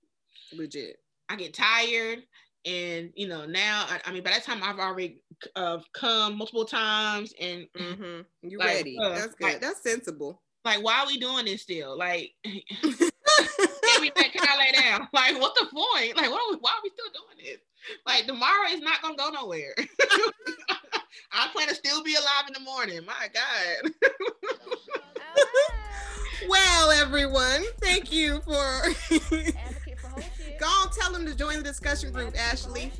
Legit. 0.53 0.97
I 1.29 1.35
get 1.35 1.53
tired. 1.53 2.23
And 2.65 3.11
you 3.15 3.27
know 3.27 3.45
now, 3.45 3.85
I, 3.87 4.01
I 4.05 4.11
mean, 4.11 4.23
by 4.23 4.31
that 4.31 4.43
time 4.43 4.61
I've 4.63 4.79
already 4.79 5.21
uh, 5.55 5.79
come 5.93 6.37
multiple 6.37 6.65
times, 6.65 7.33
and 7.39 7.67
hmm 7.77 8.21
You 8.41 8.57
Like, 8.59 8.67
ready? 8.77 8.97
uh, 9.01 9.09
That's 9.15 9.35
good. 9.35 9.43
like- 9.45 9.61
That's 9.61 9.81
sensible. 9.81 10.41
like, 10.65 10.83
why 10.83 10.99
are 11.01 11.07
we 11.07 11.17
doing 11.17 11.45
this 11.45 11.61
still? 11.61 11.97
Like, 11.97 12.31
can 12.43 14.01
we 14.01 14.09
can 14.11 14.41
I 14.43 14.57
lay 14.57 14.71
down? 14.81 15.07
Like, 15.13 15.39
what 15.39 15.55
the 15.55 15.67
point? 15.67 16.17
Like, 16.17 16.29
what 16.29 16.41
are 16.41 16.51
we, 16.51 16.57
why 16.59 16.71
are 16.71 16.81
we 16.83 16.89
still 16.89 17.05
doing 17.13 17.45
this? 17.45 17.59
Like, 18.05 18.25
tomorrow 18.25 18.67
is 18.69 18.81
not 18.81 19.01
gonna 19.01 19.15
go 19.15 19.29
nowhere. 19.29 19.73
I 21.31 21.47
plan 21.53 21.67
to 21.69 21.75
still 21.75 22.03
be 22.03 22.15
alive 22.15 22.45
in 22.47 22.53
the 22.53 22.59
morning. 22.59 23.05
My 23.05 23.29
God. 23.33 23.91
well, 26.49 26.91
everyone, 26.91 27.63
thank 27.81 28.11
you 28.11 28.41
for. 28.41 28.81
Go 30.59 30.65
on, 30.65 30.89
tell 30.91 31.11
them 31.11 31.25
to 31.25 31.35
join 31.35 31.57
the 31.57 31.63
discussion 31.63 32.11
group, 32.11 32.35
Ashley. 32.37 32.91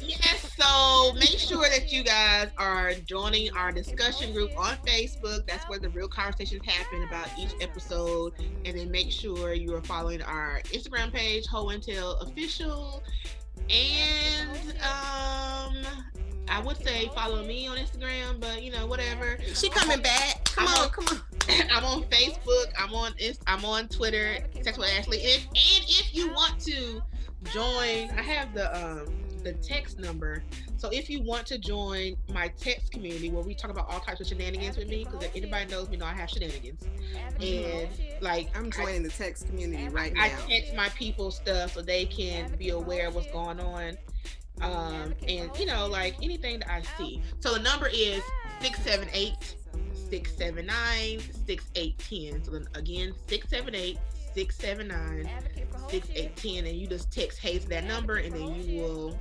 Yes, 0.00 0.52
so 0.56 1.12
make 1.14 1.38
sure 1.38 1.68
that 1.68 1.92
you 1.92 2.04
guys 2.04 2.48
are 2.56 2.94
joining 3.04 3.52
our 3.56 3.72
discussion 3.72 4.32
group 4.32 4.56
on 4.56 4.76
Facebook. 4.86 5.46
That's 5.46 5.68
where 5.68 5.78
the 5.78 5.88
real 5.88 6.08
conversations 6.08 6.62
happen 6.64 7.02
about 7.02 7.28
each 7.38 7.52
episode. 7.60 8.34
And 8.64 8.78
then 8.78 8.90
make 8.90 9.10
sure 9.10 9.54
you 9.54 9.74
are 9.74 9.82
following 9.82 10.22
our 10.22 10.60
Instagram 10.66 11.12
page, 11.12 11.46
Ho 11.48 11.70
and 11.70 11.82
Tail 11.82 12.12
Official. 12.20 13.02
And 13.68 14.74
um, 14.82 15.84
I 16.48 16.60
would 16.60 16.76
say 16.84 17.10
follow 17.14 17.44
me 17.44 17.66
on 17.66 17.76
Instagram, 17.78 18.40
but 18.40 18.62
you 18.62 18.70
know 18.72 18.86
whatever. 18.86 19.38
She 19.54 19.70
coming 19.70 20.00
back. 20.02 20.44
Come 20.44 20.68
I'm 20.68 20.74
on, 20.74 20.84
on- 20.84 20.90
come 20.90 21.04
on. 21.08 21.22
I'm 21.72 21.84
on 21.84 22.02
Facebook. 22.04 22.66
I'm 22.78 22.94
on 22.94 23.12
I'm 23.46 23.64
on 23.64 23.88
Twitter. 23.88 24.38
Sex 24.62 24.78
with 24.78 24.90
Ashley. 24.90 25.18
And, 25.22 25.42
and 25.42 25.84
if 25.88 26.14
you 26.14 26.28
want 26.32 26.58
to 26.60 27.02
join, 27.52 28.10
I 28.16 28.22
have 28.22 28.54
the 28.54 28.74
um 28.76 29.06
the 29.42 29.52
text 29.54 29.98
number. 29.98 30.42
So 30.76 30.88
if 30.90 31.08
you 31.10 31.22
want 31.22 31.46
to 31.48 31.58
join 31.58 32.16
my 32.32 32.48
text 32.58 32.92
community 32.92 33.30
where 33.30 33.42
we 33.42 33.54
talk 33.54 33.70
about 33.70 33.90
all 33.90 33.98
types 34.00 34.20
of 34.20 34.26
shenanigans 34.28 34.76
with 34.76 34.88
me, 34.88 35.04
because 35.04 35.22
if 35.24 35.34
anybody 35.34 35.70
knows 35.70 35.88
me, 35.88 35.96
know 35.96 36.06
I 36.06 36.12
have 36.12 36.30
shenanigans. 36.30 36.82
And 37.40 37.88
like 38.20 38.50
I'm 38.56 38.66
I- 38.66 38.70
joining 38.70 39.02
the 39.02 39.08
text 39.10 39.46
community 39.46 39.88
right 39.88 40.12
now. 40.12 40.24
I 40.24 40.28
text 40.48 40.74
my 40.74 40.88
people 40.90 41.30
stuff 41.30 41.74
so 41.74 41.82
they 41.82 42.04
can 42.04 42.54
be 42.56 42.70
aware 42.70 43.08
of 43.08 43.14
what's 43.14 43.30
going 43.32 43.58
on. 43.60 43.96
Um, 44.62 45.14
and 45.28 45.50
you 45.58 45.66
know, 45.66 45.86
like 45.86 46.16
anything 46.22 46.60
that 46.60 46.70
I 46.70 46.82
see. 46.96 47.20
So 47.40 47.54
the 47.54 47.60
number 47.60 47.88
is 47.88 48.22
678 48.60 49.56
679 50.10 51.20
6810. 51.46 52.44
So 52.44 52.50
then 52.52 52.66
again, 52.74 53.12
678 53.28 53.98
679 54.34 55.28
6810. 55.90 56.66
And 56.66 56.76
you 56.78 56.86
just 56.86 57.10
text 57.12 57.38
Hey 57.38 57.58
to 57.58 57.68
that 57.68 57.84
number, 57.84 58.16
and 58.16 58.32
then 58.34 58.54
you 58.54 58.80
will 58.82 59.18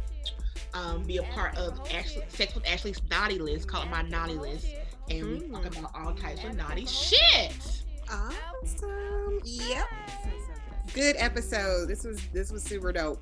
um, 0.73 1.03
be 1.03 1.17
a 1.17 1.23
part 1.23 1.57
of 1.57 1.79
Ashley, 1.93 2.23
Sex 2.29 2.53
with 2.55 2.65
Ashley's 2.67 3.01
naughty 3.09 3.39
list. 3.39 3.67
Call 3.67 3.83
it 3.83 3.89
my 3.89 4.03
naughty 4.03 4.35
list. 4.35 4.67
And 5.09 5.27
we 5.27 5.39
talk 5.49 5.63
Mm. 5.63 5.79
about 5.79 5.91
all 5.95 6.13
types 6.13 6.43
of 6.43 6.55
naughty 6.55 6.85
shit. 6.85 7.51
Awesome. 8.09 9.39
Yep. 9.43 9.87
Good 10.93 11.15
episode. 11.17 11.87
This 11.87 12.03
was 12.03 12.21
this 12.33 12.51
was 12.51 12.63
super 12.63 12.91
dope. 12.91 13.21